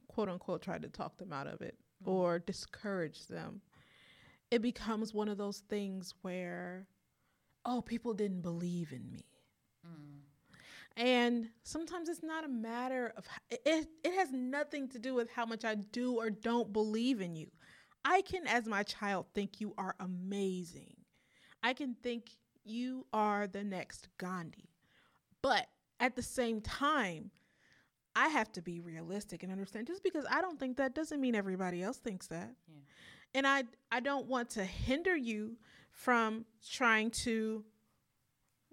quote 0.08 0.30
unquote, 0.30 0.62
tried 0.62 0.82
to 0.82 0.90
talk 0.90 1.18
them 1.18 1.32
out 1.32 1.48
of 1.48 1.62
it 1.62 1.78
or 2.06 2.36
mm-hmm. 2.36 2.46
discourage 2.46 3.28
them, 3.28 3.62
it 4.52 4.62
becomes 4.62 5.14
one 5.14 5.30
of 5.30 5.38
those 5.38 5.60
things 5.70 6.14
where, 6.22 6.88
oh, 7.66 7.82
people 7.82 8.14
didn't 8.14 8.42
believe 8.42 8.92
in 8.92 9.10
me. 9.12 9.26
Mm. 9.86 10.20
And 10.96 11.50
sometimes 11.64 12.10
it's 12.10 12.24
not 12.24 12.44
a 12.44 12.50
matter 12.50 13.14
of 13.16 13.26
it. 13.52 13.88
It 14.04 14.14
has 14.16 14.32
nothing 14.32 14.90
to 14.90 15.00
do 15.00 15.14
with 15.14 15.30
how 15.30 15.46
much 15.46 15.64
I 15.64 15.76
do 15.76 16.16
or 16.16 16.30
don't 16.30 16.74
believe 16.74 17.22
in 17.22 17.36
you. 17.36 17.52
I 18.04 18.22
can, 18.22 18.48
as 18.48 18.66
my 18.68 18.84
child, 18.84 19.28
think 19.34 19.60
you 19.62 19.74
are 19.78 19.96
amazing. 20.00 20.96
I 21.62 21.74
can 21.74 21.96
think 22.02 22.30
you 22.64 23.06
are 23.14 23.48
the 23.48 23.64
next 23.64 24.08
Gandhi. 24.18 24.70
But 25.44 25.68
at 26.00 26.16
the 26.16 26.24
same 26.24 26.62
time, 26.62 27.32
I 28.18 28.28
have 28.30 28.52
to 28.54 28.62
be 28.62 28.80
realistic 28.80 29.44
and 29.44 29.52
understand 29.52 29.88
just 29.88 30.04
because 30.04 30.26
I 30.30 30.42
don't 30.42 30.60
think 30.60 30.78
that 30.78 30.96
doesn't 30.96 31.22
mean 31.22 31.36
everybody 31.36 31.84
else 31.84 31.98
thinks 31.98 32.28
that. 32.28 32.52
Yeah. 32.68 32.80
And 33.36 33.48
I 33.48 33.64
I 33.92 34.00
don't 34.00 34.28
want 34.28 34.50
to 34.52 34.64
hinder 34.66 35.16
you 35.16 35.58
from 35.92 36.46
trying 36.70 37.12
to 37.12 37.64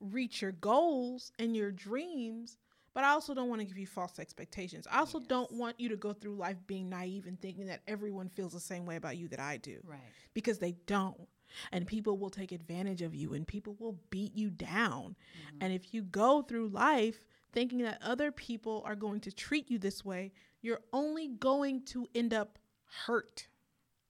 reach 0.00 0.42
your 0.42 0.52
goals 0.52 1.32
and 1.38 1.56
your 1.56 1.70
dreams, 1.70 2.58
but 2.94 3.04
I 3.04 3.10
also 3.10 3.34
don't 3.34 3.48
want 3.48 3.60
to 3.60 3.66
give 3.66 3.78
you 3.78 3.86
false 3.86 4.18
expectations. 4.18 4.86
I 4.90 4.98
also 4.98 5.20
don't 5.20 5.50
want 5.52 5.78
you 5.80 5.88
to 5.90 5.96
go 5.96 6.12
through 6.12 6.36
life 6.36 6.56
being 6.66 6.88
naive 6.88 7.26
and 7.26 7.40
thinking 7.40 7.66
that 7.66 7.80
everyone 7.86 8.28
feels 8.28 8.52
the 8.52 8.60
same 8.60 8.84
way 8.86 8.96
about 8.96 9.16
you 9.16 9.28
that 9.28 9.40
I 9.40 9.56
do 9.56 9.78
Right. 9.84 9.98
because 10.34 10.58
they 10.58 10.72
don't. 10.86 11.28
And 11.72 11.86
people 11.86 12.18
will 12.18 12.30
take 12.30 12.52
advantage 12.52 13.02
of 13.02 13.14
you 13.14 13.34
and 13.34 13.46
people 13.46 13.76
will 13.78 13.96
beat 14.10 14.34
you 14.34 14.50
down. 14.50 15.14
Mm-hmm. 15.14 15.56
And 15.60 15.72
if 15.72 15.94
you 15.94 16.02
go 16.02 16.42
through 16.42 16.68
life 16.68 17.24
thinking 17.54 17.78
that 17.78 17.98
other 18.02 18.30
people 18.30 18.82
are 18.84 18.94
going 18.96 19.20
to 19.20 19.32
treat 19.32 19.70
you 19.70 19.78
this 19.78 20.04
way, 20.04 20.32
you're 20.60 20.82
only 20.92 21.28
going 21.28 21.82
to 21.86 22.06
end 22.14 22.34
up 22.34 22.58
hurt. 23.06 23.46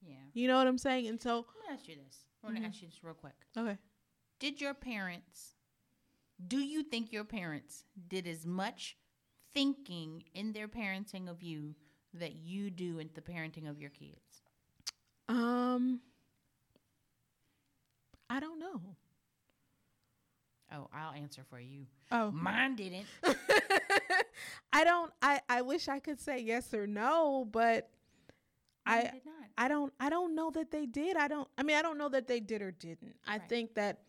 Yeah. 0.02 0.14
You 0.32 0.48
know 0.48 0.56
what 0.58 0.66
I'm 0.66 0.78
saying? 0.78 1.06
And 1.06 1.20
so, 1.20 1.46
Let 1.60 1.68
me 1.68 1.74
ask 1.74 1.88
you 1.88 1.94
this. 1.96 2.24
I 2.42 2.46
want 2.46 2.56
to 2.56 2.62
Mhm. 2.62 2.66
ask 2.66 2.82
you 2.82 2.88
this 2.88 3.04
real 3.04 3.14
quick. 3.14 3.36
okay. 3.56 3.78
Did 4.40 4.60
your 4.60 4.74
parents, 4.74 5.54
do 6.48 6.58
you 6.58 6.82
think 6.82 7.12
your 7.12 7.24
parents 7.24 7.84
did 8.08 8.26
as 8.26 8.44
much 8.44 8.96
thinking 9.54 10.24
in 10.34 10.52
their 10.52 10.66
parenting 10.68 11.28
of 11.28 11.42
you 11.42 11.74
that 12.12 12.34
you 12.34 12.70
do 12.70 12.98
in 12.98 13.10
the 13.14 13.22
parenting 13.22 13.68
of 13.68 13.78
your 13.80 13.90
kids? 13.90 14.42
Um 15.28 16.00
I 18.28 18.40
don't 18.40 18.58
know. 18.58 18.96
Oh, 20.74 20.88
I'll 20.92 21.12
answer 21.12 21.42
for 21.48 21.60
you. 21.60 21.86
Oh. 22.10 22.30
Mine 22.32 22.74
didn't. 22.76 23.06
I 24.72 24.82
don't 24.84 25.12
I 25.22 25.40
I 25.48 25.62
wish 25.62 25.88
I 25.88 25.98
could 26.00 26.20
say 26.20 26.40
yes 26.40 26.74
or 26.74 26.86
no, 26.86 27.46
but 27.50 27.90
Mine 28.86 28.98
I 28.98 29.02
did 29.02 29.12
not. 29.24 29.34
I 29.56 29.68
don't 29.68 29.92
I 30.00 30.10
don't 30.10 30.34
know 30.34 30.50
that 30.50 30.70
they 30.70 30.86
did. 30.86 31.16
I 31.16 31.28
don't 31.28 31.48
I 31.56 31.62
mean 31.62 31.76
I 31.76 31.82
don't 31.82 31.98
know 31.98 32.08
that 32.08 32.26
they 32.26 32.40
did 32.40 32.60
or 32.62 32.72
didn't. 32.72 33.14
I 33.26 33.38
Right. 33.38 33.48
think 33.48 33.74
that 33.74 34.00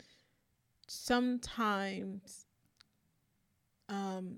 sometimes 0.88 2.46
um 3.90 4.38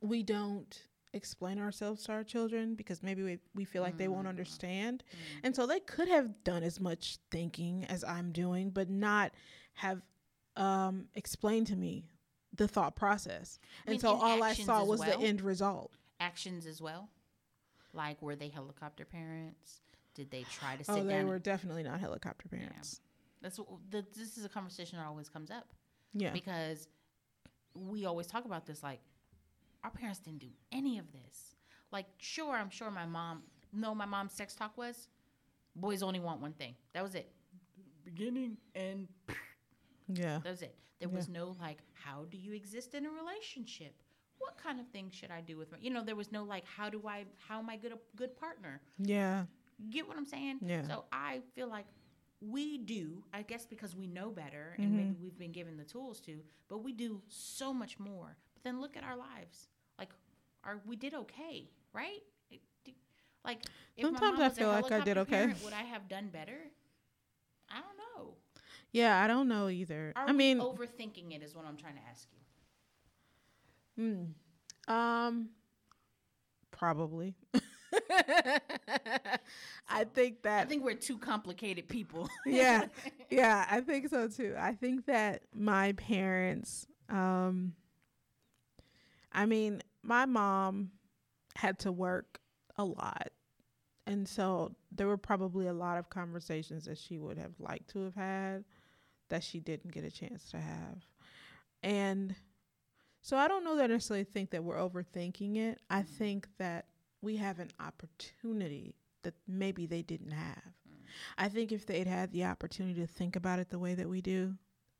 we 0.00 0.22
don't 0.22 0.82
explain 1.12 1.58
ourselves 1.60 2.02
to 2.04 2.12
our 2.12 2.24
children 2.24 2.74
because 2.74 3.02
maybe 3.02 3.22
we, 3.22 3.38
we 3.54 3.64
feel 3.64 3.82
like 3.82 3.96
they 3.96 4.08
won't 4.08 4.26
Mm. 4.26 4.30
understand. 4.30 5.04
And 5.44 5.54
so 5.54 5.64
they 5.66 5.78
could 5.80 6.08
have 6.08 6.42
done 6.42 6.62
as 6.64 6.80
much 6.80 7.18
thinking 7.30 7.84
as 7.84 8.02
I'm 8.02 8.32
doing, 8.32 8.70
but 8.70 8.90
not 8.90 9.30
have 9.74 10.02
um 10.56 11.06
explained 11.14 11.66
to 11.68 11.76
me 11.76 12.04
the 12.54 12.68
thought 12.68 12.94
process. 12.96 13.58
I 13.86 13.90
mean, 13.90 13.94
and 13.94 14.00
so 14.00 14.14
in 14.14 14.20
all 14.20 14.42
I 14.42 14.54
saw 14.54 14.84
was 14.84 15.00
well? 15.00 15.18
the 15.18 15.24
end 15.26 15.40
result. 15.40 15.92
Actions 16.20 16.66
as 16.66 16.80
well? 16.80 17.08
Like, 17.92 18.20
were 18.22 18.36
they 18.36 18.48
helicopter 18.48 19.04
parents? 19.04 19.80
Did 20.14 20.30
they 20.30 20.44
try 20.44 20.76
to 20.76 20.84
sit 20.84 20.92
Oh, 20.92 20.96
down? 20.98 21.06
they 21.08 21.18
and- 21.18 21.28
were 21.28 21.38
definitely 21.40 21.82
not 21.82 21.98
helicopter 22.00 22.48
parents. 22.48 23.00
That's 23.42 23.58
what, 23.58 23.68
the, 23.90 24.04
this 24.16 24.38
is 24.38 24.44
a 24.44 24.48
conversation 24.48 24.98
that 24.98 25.06
always 25.06 25.28
comes 25.28 25.50
up. 25.50 25.66
Yeah. 26.16 26.30
because 26.30 26.86
we 27.74 28.06
always 28.06 28.28
talk 28.28 28.44
about 28.44 28.66
this 28.66 28.84
like 28.84 29.00
our 29.82 29.90
parents 29.90 30.20
didn't 30.20 30.38
do 30.38 30.46
any 30.70 30.98
of 30.98 31.06
this 31.10 31.56
like 31.90 32.06
sure 32.18 32.54
i'm 32.54 32.70
sure 32.70 32.88
my 32.88 33.04
mom 33.04 33.42
no 33.72 33.92
my 33.96 34.04
mom's 34.06 34.32
sex 34.32 34.54
talk 34.54 34.78
was 34.78 35.08
boys 35.74 36.00
only 36.04 36.20
want 36.20 36.40
one 36.40 36.52
thing 36.52 36.76
that 36.92 37.02
was 37.02 37.16
it 37.16 37.32
beginning 38.04 38.56
and 38.76 39.08
Yeah. 40.08 40.40
that 40.42 40.50
was 40.50 40.62
it 40.62 40.76
there 41.00 41.08
was 41.08 41.28
no 41.28 41.56
like 41.60 41.78
how 41.92 42.24
do 42.30 42.36
you 42.38 42.52
exist 42.52 42.94
in 42.94 43.04
a 43.06 43.10
relationship 43.10 43.94
what 44.38 44.56
kind 44.56 44.80
of 44.80 44.86
things 44.88 45.14
should 45.14 45.30
i 45.30 45.40
do 45.40 45.56
with 45.56 45.70
my 45.72 45.78
you 45.80 45.90
know 45.90 46.02
there 46.02 46.16
was 46.16 46.32
no 46.32 46.44
like 46.44 46.64
how 46.66 46.88
do 46.88 47.02
i 47.06 47.24
how 47.48 47.58
am 47.58 47.68
i 47.70 47.76
good 47.76 47.92
a 47.92 47.98
good 48.16 48.36
partner 48.36 48.80
Yeah. 48.98 49.44
get 49.90 50.06
what 50.08 50.16
I'm 50.16 50.26
saying? 50.26 50.58
Yeah. 50.62 50.86
So 50.86 51.04
I 51.12 51.40
feel 51.54 51.68
like 51.68 51.86
we 52.40 52.78
do, 52.78 53.22
I 53.32 53.42
guess 53.42 53.66
because 53.66 53.96
we 53.96 54.06
know 54.06 54.30
better 54.30 54.74
and 54.78 54.88
mm-hmm. 54.88 54.96
maybe 54.96 55.16
we've 55.22 55.38
been 55.38 55.52
given 55.52 55.76
the 55.76 55.84
tools 55.84 56.20
to, 56.20 56.40
but 56.68 56.78
we 56.84 56.92
do 56.92 57.22
so 57.28 57.72
much 57.72 57.98
more. 57.98 58.36
But 58.54 58.64
then 58.64 58.80
look 58.80 58.96
at 58.96 59.04
our 59.04 59.16
lives. 59.16 59.68
Like, 59.98 60.10
are 60.64 60.80
we 60.86 60.96
did 60.96 61.14
okay, 61.14 61.70
right? 61.92 62.20
Like, 63.44 63.58
if 63.96 64.04
my 64.04 64.18
Sometimes 64.18 64.40
I 64.40 64.48
feel 64.48 64.68
oh, 64.70 64.80
like 64.80 64.92
I 64.92 65.00
did 65.00 65.18
okay. 65.18 65.30
parent, 65.30 65.62
would 65.64 65.74
I 65.74 65.82
have 65.82 66.08
done 66.08 66.28
better? 66.28 66.58
I 68.94 69.00
don't 69.02 69.02
know. 69.02 69.08
Yeah, 69.08 69.22
I 69.22 69.26
don't 69.26 69.48
know 69.48 69.68
either. 69.68 70.12
Are 70.16 70.28
I 70.28 70.32
mean, 70.32 70.60
overthinking 70.60 71.34
it? 71.34 71.42
Is 71.42 71.54
what 71.54 71.64
I'm 71.66 71.76
trying 71.76 71.94
to 71.94 72.00
ask 72.10 72.28
you. 73.98 74.32
mm, 74.88 74.92
um, 74.92 75.48
probably. 76.70 77.34
I 79.88 80.04
think 80.12 80.42
that 80.42 80.62
I 80.62 80.66
think 80.66 80.84
we're 80.84 80.94
two 80.94 81.18
complicated 81.18 81.88
people. 81.88 82.28
yeah, 82.46 82.86
yeah, 83.30 83.66
I 83.70 83.80
think 83.80 84.08
so 84.08 84.28
too. 84.28 84.54
I 84.58 84.72
think 84.72 85.06
that 85.06 85.42
my 85.54 85.92
parents, 85.92 86.86
um, 87.08 87.74
I 89.32 89.46
mean, 89.46 89.82
my 90.02 90.26
mom 90.26 90.90
had 91.56 91.78
to 91.80 91.92
work 91.92 92.40
a 92.76 92.84
lot. 92.84 93.28
And 94.06 94.28
so 94.28 94.74
there 94.92 95.06
were 95.06 95.16
probably 95.16 95.66
a 95.66 95.72
lot 95.72 95.96
of 95.96 96.10
conversations 96.10 96.84
that 96.84 96.98
she 96.98 97.18
would 97.18 97.38
have 97.38 97.54
liked 97.58 97.88
to 97.90 98.04
have 98.04 98.14
had 98.14 98.64
that 99.28 99.42
she 99.42 99.60
didn't 99.60 99.92
get 99.92 100.04
a 100.04 100.10
chance 100.10 100.50
to 100.50 100.58
have. 100.58 101.04
And 101.82 102.34
so 103.22 103.36
I 103.36 103.48
don't 103.48 103.64
know 103.64 103.76
that 103.76 103.84
I 103.84 103.86
necessarily 103.94 104.24
think 104.24 104.50
that 104.50 104.64
we're 104.64 104.76
overthinking 104.76 105.56
it. 105.56 105.80
I 105.90 106.02
think 106.02 106.48
that 106.58 106.86
we 107.22 107.36
have 107.36 107.58
an 107.58 107.70
opportunity 107.80 108.94
that 109.22 109.34
maybe 109.48 109.86
they 109.86 110.02
didn't 110.02 110.32
have. 110.32 110.62
I 111.38 111.48
think 111.48 111.72
if 111.72 111.86
they'd 111.86 112.06
had 112.06 112.32
the 112.32 112.44
opportunity 112.44 113.00
to 113.00 113.06
think 113.06 113.36
about 113.36 113.58
it 113.58 113.70
the 113.70 113.78
way 113.78 113.94
that 113.94 114.08
we 114.08 114.20
do, 114.20 114.54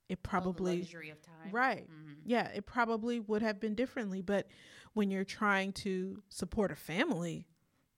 it 0.09 0.15
Oh, 0.15 0.23
the 0.23 0.29
probably 0.29 0.79
luxury 0.81 1.11
of 1.11 1.21
time. 1.21 1.51
right. 1.51 1.89
Mhm. 1.89 2.17
Yeah, 2.25 2.49
it 2.49 2.67
probably 2.67 3.21
would 3.21 3.43
have 3.43 3.61
been 3.61 3.75
differently. 3.75 4.23
But 4.23 4.47
when 4.95 5.11
you're 5.11 5.25
trying 5.25 5.73
to 5.75 6.23
support 6.31 6.71
a 6.71 6.77
family, 6.77 7.47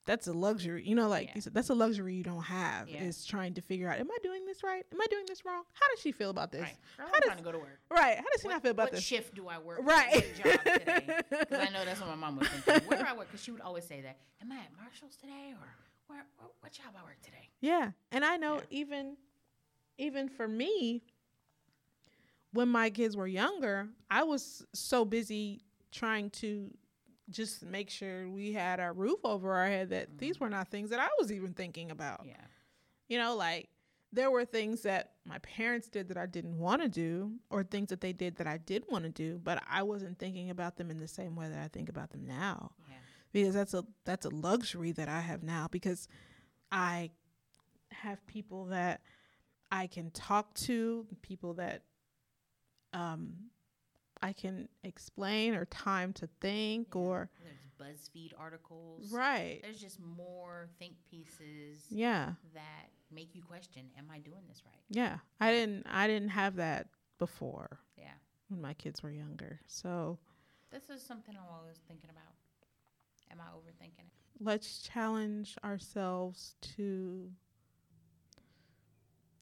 that's 0.07 0.26
a 0.28 0.32
luxury. 0.32 0.82
You 0.86 0.94
know, 0.94 1.09
like 1.09 1.30
Yeah. 1.34 1.42
that's 1.52 1.68
a 1.68 1.74
luxury 1.74 2.14
you 2.14 2.22
don't 2.22 2.42
have. 2.44 2.88
Yeah. 2.88 3.02
Is 3.02 3.24
trying 3.26 3.54
to 3.54 3.61
figure 3.61 3.88
out, 3.90 3.98
am 4.00 4.11
I 4.11 4.16
doing 4.22 4.46
this 4.46 4.62
right? 4.62 4.84
Am 4.92 5.00
I 5.00 5.07
doing 5.11 5.24
this 5.28 5.44
wrong? 5.44 5.64
How 5.74 5.86
does 5.90 6.00
she 6.00 6.12
feel 6.12 6.30
about 6.30 6.50
this? 6.52 6.62
Right. 6.62 6.76
Girl, 6.96 7.07
How 7.09 7.12
I'm 7.14 7.20
does- 7.20 7.26
trying 7.26 7.38
to 7.38 7.44
go 7.44 7.52
to 7.52 7.59
work. 7.59 7.80
Right. 7.90 8.16
How 8.16 8.22
does 8.32 8.40
she 8.40 8.46
what, 8.46 8.52
not 8.54 8.62
feel 8.62 8.70
about 8.70 8.84
what 8.84 8.92
this? 8.92 9.04
shift 9.04 9.34
do 9.34 9.48
I 9.48 9.59
work? 9.59 9.80
Right. 9.82 10.24
Because 10.42 11.59
I 11.61 11.68
know 11.70 11.84
that's 11.84 12.00
what 12.00 12.09
my 12.09 12.14
mom 12.14 12.38
was 12.38 12.48
thinking. 12.48 12.88
Where 12.88 12.98
do 12.98 13.04
I 13.07 13.14
work? 13.16 13.26
Because 13.28 13.42
she 13.42 13.50
would 13.50 13.61
always 13.61 13.84
say 13.84 14.00
that. 14.00 14.16
Am 14.40 14.50
I 14.52 14.57
at 14.57 14.70
Marshalls 14.80 15.16
today, 15.16 15.52
or 15.61 15.68
where? 16.07 16.24
What, 16.38 16.52
what 16.61 16.72
job 16.72 16.86
I 16.98 17.02
work 17.04 17.20
today? 17.22 17.48
Yeah. 17.61 17.90
And 18.12 18.24
I 18.24 18.36
know 18.36 18.57
Yeah. 18.57 18.78
even 18.78 19.16
even 19.98 20.28
for 20.28 20.46
me 20.46 21.02
when 22.52 22.68
my 22.68 22.90
kids 22.90 23.16
were 23.16 23.26
younger, 23.26 23.88
I 24.11 24.22
was 24.22 24.64
so 24.72 25.04
busy 25.04 25.62
trying 25.90 26.30
to 26.30 26.70
just 27.30 27.64
make 27.64 27.90
sure 27.90 28.28
we 28.28 28.52
had 28.52 28.78
our 28.80 28.92
roof 28.92 29.18
over 29.24 29.52
our 29.52 29.66
head 29.66 29.90
that 29.90 30.18
these 30.18 30.38
were 30.38 30.48
not 30.48 30.68
things 30.68 30.90
that 30.90 31.00
I 31.00 31.08
was 31.18 31.32
even 31.32 31.52
thinking 31.54 31.90
about. 31.90 32.24
Yeah. 32.26 32.36
You 33.08 33.18
know, 33.18 33.34
like 33.36 33.68
there 34.12 34.30
were 34.30 34.44
things 34.44 34.82
that 34.82 35.12
my 35.24 35.38
parents 35.38 35.88
did 35.88 36.08
that 36.08 36.16
I 36.16 36.26
didn't 36.26 36.56
want 36.58 36.82
to 36.82 36.88
do 36.88 37.32
or 37.50 37.64
things 37.64 37.88
that 37.88 38.00
they 38.00 38.12
did 38.12 38.36
that 38.36 38.46
I 38.46 38.58
did 38.58 38.84
want 38.88 39.04
to 39.04 39.10
do, 39.10 39.40
but 39.42 39.62
I 39.68 39.82
wasn't 39.82 40.18
thinking 40.18 40.50
about 40.50 40.76
them 40.76 40.90
in 40.90 40.98
the 40.98 41.08
same 41.08 41.34
way 41.34 41.48
that 41.48 41.58
I 41.58 41.68
think 41.68 41.88
about 41.88 42.10
them 42.10 42.24
now 42.24 42.70
Yeah. 42.88 42.94
because 43.32 43.54
that's 43.54 43.74
a 43.74 43.84
that's 44.04 44.24
a 44.24 44.30
luxury 44.30 44.92
that 44.92 45.08
I 45.08 45.20
have 45.20 45.42
now 45.42 45.66
because 45.70 46.06
I 46.70 47.10
have 47.90 48.24
people 48.26 48.66
that 48.66 49.00
I 49.72 49.88
can 49.88 50.10
talk 50.12 50.54
to, 50.54 51.06
people 51.22 51.54
that 51.54 51.82
um 52.92 53.34
I 54.26 54.32
can 54.32 54.68
explain 54.82 55.54
or 55.54 55.66
time 55.66 56.12
to 56.14 56.26
think 56.40 56.88
Yeah. 56.94 57.00
or 57.00 57.30
There's 57.44 57.66
BuzzFeed 57.78 58.32
articles. 58.36 59.12
right. 59.12 59.60
There's 59.62 59.80
just 59.80 60.00
more 60.00 60.68
think 60.80 60.96
pieces 61.08 61.86
Yeah. 61.90 62.34
that 62.54 62.90
make 63.10 63.34
you 63.36 63.42
question: 63.42 63.88
Am 63.96 64.10
I 64.10 64.18
doing 64.18 64.42
this 64.48 64.64
right? 64.66 64.82
Yeah. 64.90 65.18
I 65.38 65.52
didn't 65.52 65.86
I 65.86 66.08
didn't 66.08 66.30
have 66.30 66.56
that 66.56 66.88
before 67.18 67.78
Yeah. 67.96 68.14
when 68.48 68.60
my 68.60 68.74
kids 68.74 69.02
were 69.02 69.10
younger. 69.12 69.60
So 69.68 70.18
This 70.70 70.90
is 70.90 71.00
something 71.02 71.36
I'm 71.36 71.48
always 71.54 71.78
thinking 71.86 72.10
about. 72.10 72.34
Am 73.30 73.40
I 73.40 73.44
overthinking 73.56 74.06
it? 74.06 74.12
let's 74.40 74.82
challenge 74.82 75.56
ourselves 75.64 76.56
to 76.60 77.32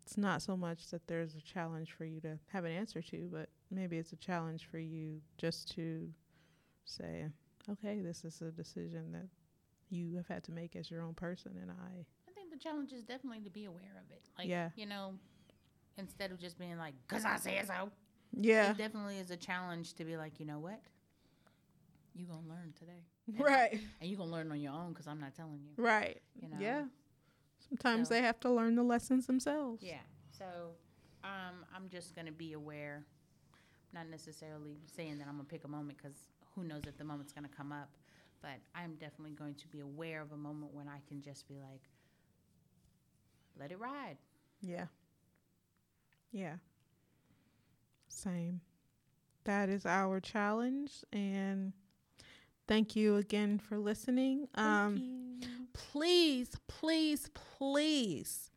it's 0.03 0.17
not 0.19 0.43
so 0.43 0.57
much 0.57 0.91
that 0.91 1.07
there's 1.07 1.35
a 1.35 1.41
challenge 1.41 1.91
for 1.93 2.05
you 2.05 2.21
to 2.21 2.39
have 2.53 2.65
an 2.65 2.71
answer 2.73 3.01
to 3.03 3.29
but 3.33 3.49
maybe 3.75 3.99
it's 3.99 4.13
a 4.13 4.17
challenge 4.17 4.67
for 4.71 4.79
you 4.79 5.21
just 5.39 5.75
to 5.75 6.09
say 6.85 7.27
okay 7.71 8.01
this 8.01 8.25
is 8.25 8.41
a 8.43 8.51
decision 8.51 9.13
that 9.13 9.27
you 9.91 10.17
have 10.17 10.27
had 10.29 10.43
to 10.45 10.53
make 10.53 10.77
as 10.77 10.91
your 10.91 11.03
own 11.03 11.15
person 11.15 11.53
and 11.61 11.71
i 11.71 12.05
I 12.29 12.33
think 12.35 12.51
the 12.51 12.59
challenge 12.59 12.93
is 12.93 13.03
definitely 13.05 13.41
to 13.41 13.51
be 13.51 13.65
aware 13.67 14.03
of 14.05 14.11
it. 14.11 14.23
Like, 14.37 14.49
Yeah. 14.49 14.71
you 14.77 14.87
know, 14.87 15.15
instead 15.99 16.31
of 16.33 16.39
just 16.39 16.59
being 16.59 16.77
like, 16.77 16.95
"Cause 17.07 17.25
I 17.25 17.37
say 17.37 17.63
so." 17.65 17.91
yeah 18.33 18.71
It 18.73 18.77
definitely 18.77 19.19
is 19.19 19.31
a 19.31 19.37
challenge 19.37 19.95
to 19.95 20.05
be 20.05 20.17
like, 20.17 20.41
you 20.41 20.47
know 20.47 20.59
what? 20.59 20.81
You 22.15 22.27
gonna 22.27 22.47
learn 22.49 22.73
today, 22.79 23.05
Right. 23.41 23.81
and 24.01 24.11
you 24.11 24.17
gonna 24.17 24.31
learn 24.33 24.51
on 24.51 24.61
your 24.61 24.73
own 24.73 24.93
because 24.93 25.07
I'm 25.07 25.21
not 25.21 25.35
telling 25.35 25.61
you. 25.63 25.83
Right. 25.83 26.21
You 26.41 26.49
know. 26.49 26.57
Yeah. 26.61 26.85
Sometimes 27.69 28.09
So- 28.09 28.15
they 28.15 28.23
have 28.23 28.41
to 28.41 28.51
learn 28.51 28.75
the 28.75 28.83
lessons 28.85 29.27
themselves. 29.27 29.83
Yeah. 29.83 30.03
So, 30.37 30.75
um, 31.23 31.65
I'm 31.75 31.89
just 31.89 32.15
gonna 32.17 32.33
be 32.33 32.53
aware, 32.55 33.05
not 33.95 34.09
necessarily 34.11 34.77
saying 34.95 35.19
that 35.19 35.29
I'm 35.29 35.35
gonna 35.37 35.45
pick 35.45 35.65
a 35.65 35.69
moment 35.69 35.97
because 35.97 36.17
who 36.55 36.65
knows 36.65 36.83
if 36.87 36.99
the 36.99 37.05
moment's 37.05 37.33
gonna 37.33 37.49
come 37.49 37.73
up, 37.73 37.89
but 38.43 38.59
I'm 38.75 38.95
definitely 38.97 39.33
going 39.33 39.55
to 39.55 39.69
be 39.69 39.81
aware 39.81 40.21
of 40.21 40.33
a 40.33 40.37
moment 40.37 40.75
when 40.75 40.89
I 40.89 41.01
can 41.09 41.23
just 41.23 41.49
be 41.49 41.55
like, 41.55 41.83
let 43.59 43.71
it 43.71 43.79
ride. 43.79 44.17
Yeah. 44.61 44.87
Yeah. 46.33 46.57
Same. 48.09 48.61
That 49.45 49.69
is 49.69 49.87
our 49.87 50.21
challenge 50.21 51.05
and 51.13 51.73
thank 52.67 52.97
you 52.97 53.17
again 53.17 53.59
for 53.59 53.79
listening. 53.79 54.49
Um 54.55 55.41
please, 55.73 56.51
please, 56.67 57.29
please 57.59 58.51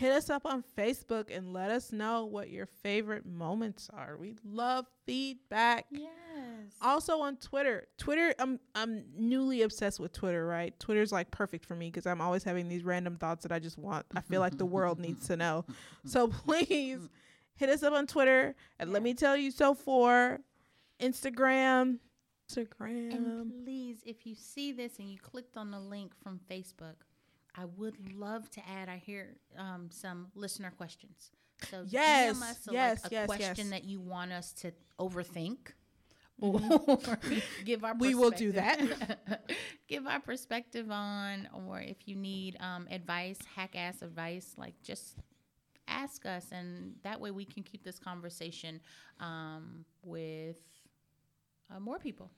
hit 0.00 0.12
us 0.12 0.30
up 0.30 0.46
on 0.46 0.64
Facebook 0.78 1.26
and 1.30 1.52
let 1.52 1.70
us 1.70 1.92
know 1.92 2.24
what 2.24 2.48
your 2.48 2.64
favorite 2.64 3.26
moments 3.26 3.90
are. 3.92 4.16
We 4.16 4.34
love 4.42 4.86
feedback. 5.04 5.84
Yes. 5.90 6.10
Also 6.80 7.20
on 7.20 7.36
Twitter. 7.36 7.86
Twitter, 7.98 8.34
I'm 8.38 8.58
I'm 8.74 9.04
newly 9.14 9.60
obsessed 9.60 10.00
with 10.00 10.14
Twitter, 10.14 10.46
right? 10.46 10.78
Twitter's 10.80 11.12
like 11.12 11.30
perfect 11.30 11.66
for 11.66 11.74
me 11.74 11.90
because 11.90 12.06
I'm 12.06 12.22
always 12.22 12.42
having 12.42 12.66
these 12.66 12.82
random 12.82 13.16
thoughts 13.16 13.42
that 13.42 13.52
I 13.52 13.58
just 13.58 13.76
want. 13.76 14.06
I 14.16 14.22
feel 14.22 14.40
like 14.40 14.56
the 14.56 14.64
world 14.64 14.98
needs 15.06 15.26
to 15.26 15.36
know. 15.36 15.66
So 16.06 16.28
please 16.46 17.00
hit 17.56 17.68
us 17.68 17.82
up 17.82 17.92
on 17.92 18.06
Twitter 18.06 18.54
and 18.78 18.94
let 18.94 19.02
me 19.02 19.12
tell 19.12 19.36
you 19.36 19.50
so 19.50 19.74
for 19.74 20.40
Instagram. 20.98 21.98
Instagram. 22.50 23.12
And 23.12 23.64
please, 23.64 23.98
if 24.06 24.26
you 24.26 24.34
see 24.34 24.72
this 24.72 24.98
and 24.98 25.10
you 25.10 25.18
clicked 25.18 25.58
on 25.58 25.70
the 25.70 25.78
link 25.78 26.12
from 26.22 26.40
Facebook, 26.50 26.96
I 27.56 27.64
would 27.76 28.14
love 28.14 28.50
to 28.52 28.60
add. 28.68 28.88
I 28.88 28.96
hear 28.96 29.36
um, 29.58 29.88
some 29.90 30.28
listener 30.34 30.70
questions. 30.76 31.30
So 31.70 31.84
Yes, 31.86 32.38
DM 32.38 32.42
us 32.42 32.66
a, 32.68 32.72
yes, 32.72 33.02
like, 33.04 33.12
a 33.12 33.14
yes, 33.14 33.26
question 33.26 33.56
yes. 33.56 33.70
that 33.70 33.84
you 33.84 34.00
want 34.00 34.32
us 34.32 34.52
to 34.62 34.72
overthink. 34.98 35.58
Or 36.42 36.58
give 37.66 37.84
our 37.84 37.94
We 37.98 38.14
will 38.14 38.30
do 38.30 38.52
that. 38.52 38.80
give 39.88 40.06
our 40.06 40.20
perspective 40.20 40.90
on, 40.90 41.48
or 41.66 41.80
if 41.80 42.08
you 42.08 42.16
need 42.16 42.56
um, 42.60 42.88
advice, 42.90 43.36
hack 43.54 43.76
ass 43.76 44.00
advice, 44.00 44.54
like 44.56 44.72
just 44.82 45.16
ask 45.86 46.24
us, 46.24 46.46
and 46.50 46.94
that 47.02 47.20
way 47.20 47.30
we 47.30 47.44
can 47.44 47.62
keep 47.62 47.84
this 47.84 47.98
conversation 47.98 48.80
um, 49.18 49.84
with 50.02 50.56
uh, 51.74 51.78
more 51.78 51.98
people. 51.98 52.30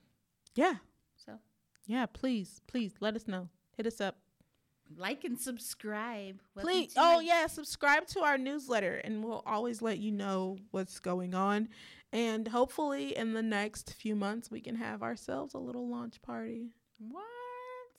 yeah. 0.56 0.74
So 1.16 1.38
Yeah, 1.86 2.06
please, 2.06 2.60
please 2.66 2.94
let 3.00 3.14
us 3.14 3.28
know. 3.28 3.48
Hit 3.76 3.86
us 3.86 4.00
up. 4.00 4.16
Like 4.96 5.24
and 5.24 5.38
subscribe. 5.38 6.40
Welcome 6.54 6.72
Please. 6.72 6.94
Oh, 6.96 7.16
my- 7.16 7.22
yeah. 7.22 7.46
Subscribe 7.46 8.06
to 8.08 8.20
our 8.20 8.38
newsletter 8.38 8.96
and 8.96 9.24
we'll 9.24 9.42
always 9.46 9.82
let 9.82 9.98
you 9.98 10.12
know 10.12 10.58
what's 10.70 11.00
going 11.00 11.34
on. 11.34 11.68
And 12.12 12.46
hopefully, 12.46 13.16
in 13.16 13.32
the 13.32 13.42
next 13.42 13.94
few 13.94 14.14
months, 14.14 14.50
we 14.50 14.60
can 14.60 14.76
have 14.76 15.02
ourselves 15.02 15.54
a 15.54 15.58
little 15.58 15.88
launch 15.88 16.20
party. 16.20 16.68
What? 16.98 17.24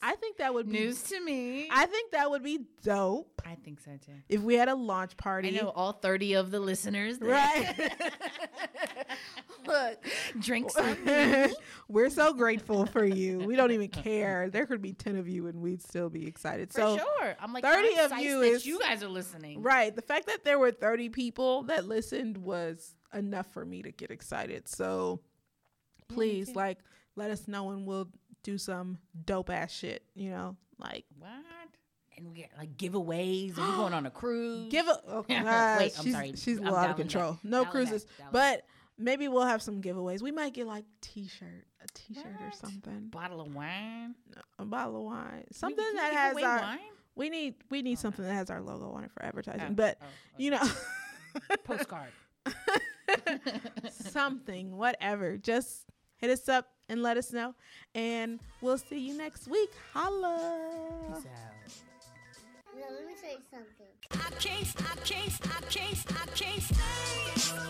I 0.06 0.16
think 0.16 0.38
that 0.38 0.54
would 0.54 0.70
be 0.70 0.80
News 0.80 1.02
to 1.04 1.20
me. 1.22 1.70
I 1.72 1.86
think 1.86 2.12
that 2.12 2.30
would 2.30 2.44
be 2.44 2.60
dope 2.84 3.42
I 3.46 3.56
think 3.56 3.80
so 3.80 3.92
too. 4.06 4.12
if 4.28 4.42
we 4.42 4.56
had 4.56 4.68
a 4.68 4.76
launch 4.76 5.16
party, 5.16 5.58
I 5.58 5.62
know 5.62 5.70
all 5.70 5.94
30 5.94 6.34
of 6.34 6.52
the 6.52 6.60
listeners. 6.60 7.20
there. 7.20 7.30
Right. 7.30 7.92
Look, 9.66 10.06
Drinks 10.40 10.76
we're 11.88 12.10
so 12.10 12.34
grateful 12.34 12.86
for 12.86 13.06
you. 13.06 13.40
We 13.40 13.56
don't 13.56 13.72
even 13.72 13.88
care. 13.88 14.50
There 14.50 14.66
could 14.66 14.82
be 14.82 14.92
10 14.92 15.16
of 15.16 15.30
you 15.30 15.48
and 15.48 15.62
we'd 15.62 15.82
still 15.82 16.10
be 16.10 16.28
excited. 16.28 16.74
For 16.74 16.82
so, 16.82 16.98
sure. 16.98 17.36
I'm 17.40 17.54
like 17.54 17.64
30 17.64 17.90
I'm 17.98 18.12
of 18.12 18.20
you 18.20 18.42
that 18.42 18.48
is- 18.48 18.66
you 18.66 18.80
guys 18.80 19.04
are 19.04 19.08
listening. 19.08 19.62
right. 19.62 19.96
The 19.96 20.02
fact 20.02 20.28
that 20.28 20.44
there 20.44 20.60
were 20.60 20.72
30 20.72 21.10
people 21.10 21.64
that 21.64 21.88
listened 21.88 22.38
was 22.38 22.94
enough 23.14 23.48
for 23.54 23.64
me 23.64 23.84
to 23.84 23.92
get 23.92 24.12
excited. 24.12 24.68
So, 24.68 25.22
please, 26.10 26.48
too. 26.50 26.56
like, 26.56 26.80
let 27.16 27.32
us 27.32 27.48
know 27.48 27.70
and 27.72 27.86
we'll 27.86 28.10
do 28.44 28.58
some 28.58 28.98
dope 29.26 29.50
ass 29.50 29.72
shit, 29.72 30.04
you 30.14 30.30
know? 30.30 30.56
Like, 30.78 31.06
What? 31.18 31.32
And 32.18 32.30
we 32.30 32.36
get 32.36 32.52
like 32.58 32.78
giveaways 32.78 33.58
and 33.58 33.68
we're 33.68 33.76
going 33.76 33.94
on 33.94 34.06
a 34.06 34.12
cruise. 34.22 34.72
give 34.72 34.88
a. 34.88 35.00
Oh, 35.08 35.26
Wait, 35.30 35.40
I'm 35.40 35.90
she's, 36.04 36.14
sorry. 36.14 36.34
She's 36.36 36.58
a 36.58 36.60
I'm 36.60 36.66
little 36.66 36.78
out 36.80 36.90
of 36.92 36.96
control. 36.98 37.32
back. 37.34 37.44
No 37.44 37.66
cruises. 37.66 38.06
dialing 38.20 38.32
But 38.32 38.66
maybe 39.00 39.28
we'll 39.28 39.46
have 39.48 39.64
some 39.64 39.82
giveaways. 39.82 40.22
We 40.22 40.32
might 40.32 40.54
get 40.54 40.68
like 40.68 40.86
t-shirt, 41.02 41.66
a 41.84 41.88
t-shirt 41.96 42.26
or 42.40 42.52
something, 42.52 43.08
bottle 43.10 43.42
of 43.42 43.54
wine. 43.56 44.14
a 44.60 44.66
bottle 44.66 44.98
of 44.98 45.04
wine, 45.04 45.46
something 45.52 45.84
that 45.96 46.14
has 46.14 46.38
our. 46.44 46.60
wine? 46.62 46.80
We 47.16 47.30
need 47.30 47.56
we 47.72 47.82
need 47.82 47.98
Oh, 47.98 48.02
something 48.02 48.26
that 48.26 48.34
has 48.34 48.50
our 48.52 48.62
logo 48.62 48.92
on 48.92 49.04
it 49.06 49.12
for 49.12 49.24
advertising. 49.26 49.68
Oh, 49.70 49.74
but 49.74 49.98
oh, 50.02 50.06
oh. 50.06 50.36
you 50.38 50.52
know, 50.52 50.64
postcard. 51.64 52.10
something, 53.92 54.76
whatever. 54.78 55.38
Just 55.38 55.86
hit 56.18 56.30
us 56.30 56.48
up 56.50 56.68
and 56.90 57.02
let 57.02 57.18
us 57.18 57.32
know. 57.32 57.56
And 57.96 58.40
we'll 58.62 58.78
see 58.78 59.00
you 59.00 59.18
next 59.18 59.48
week. 59.48 59.72
Holla. 59.94 61.14
Peace 61.14 61.26
out. 61.26 61.54
Let 62.76 63.08
me 63.08 63.14
something. 63.50 63.94
I 64.12 64.30
can't, 64.40 64.68
I 64.80 64.96
can't, 65.06 65.34
I 65.46 65.62
can't, 65.70 66.06
I 66.10 66.26
can't 66.36 66.62
stay, 66.62 66.80
stay. 67.36 67.62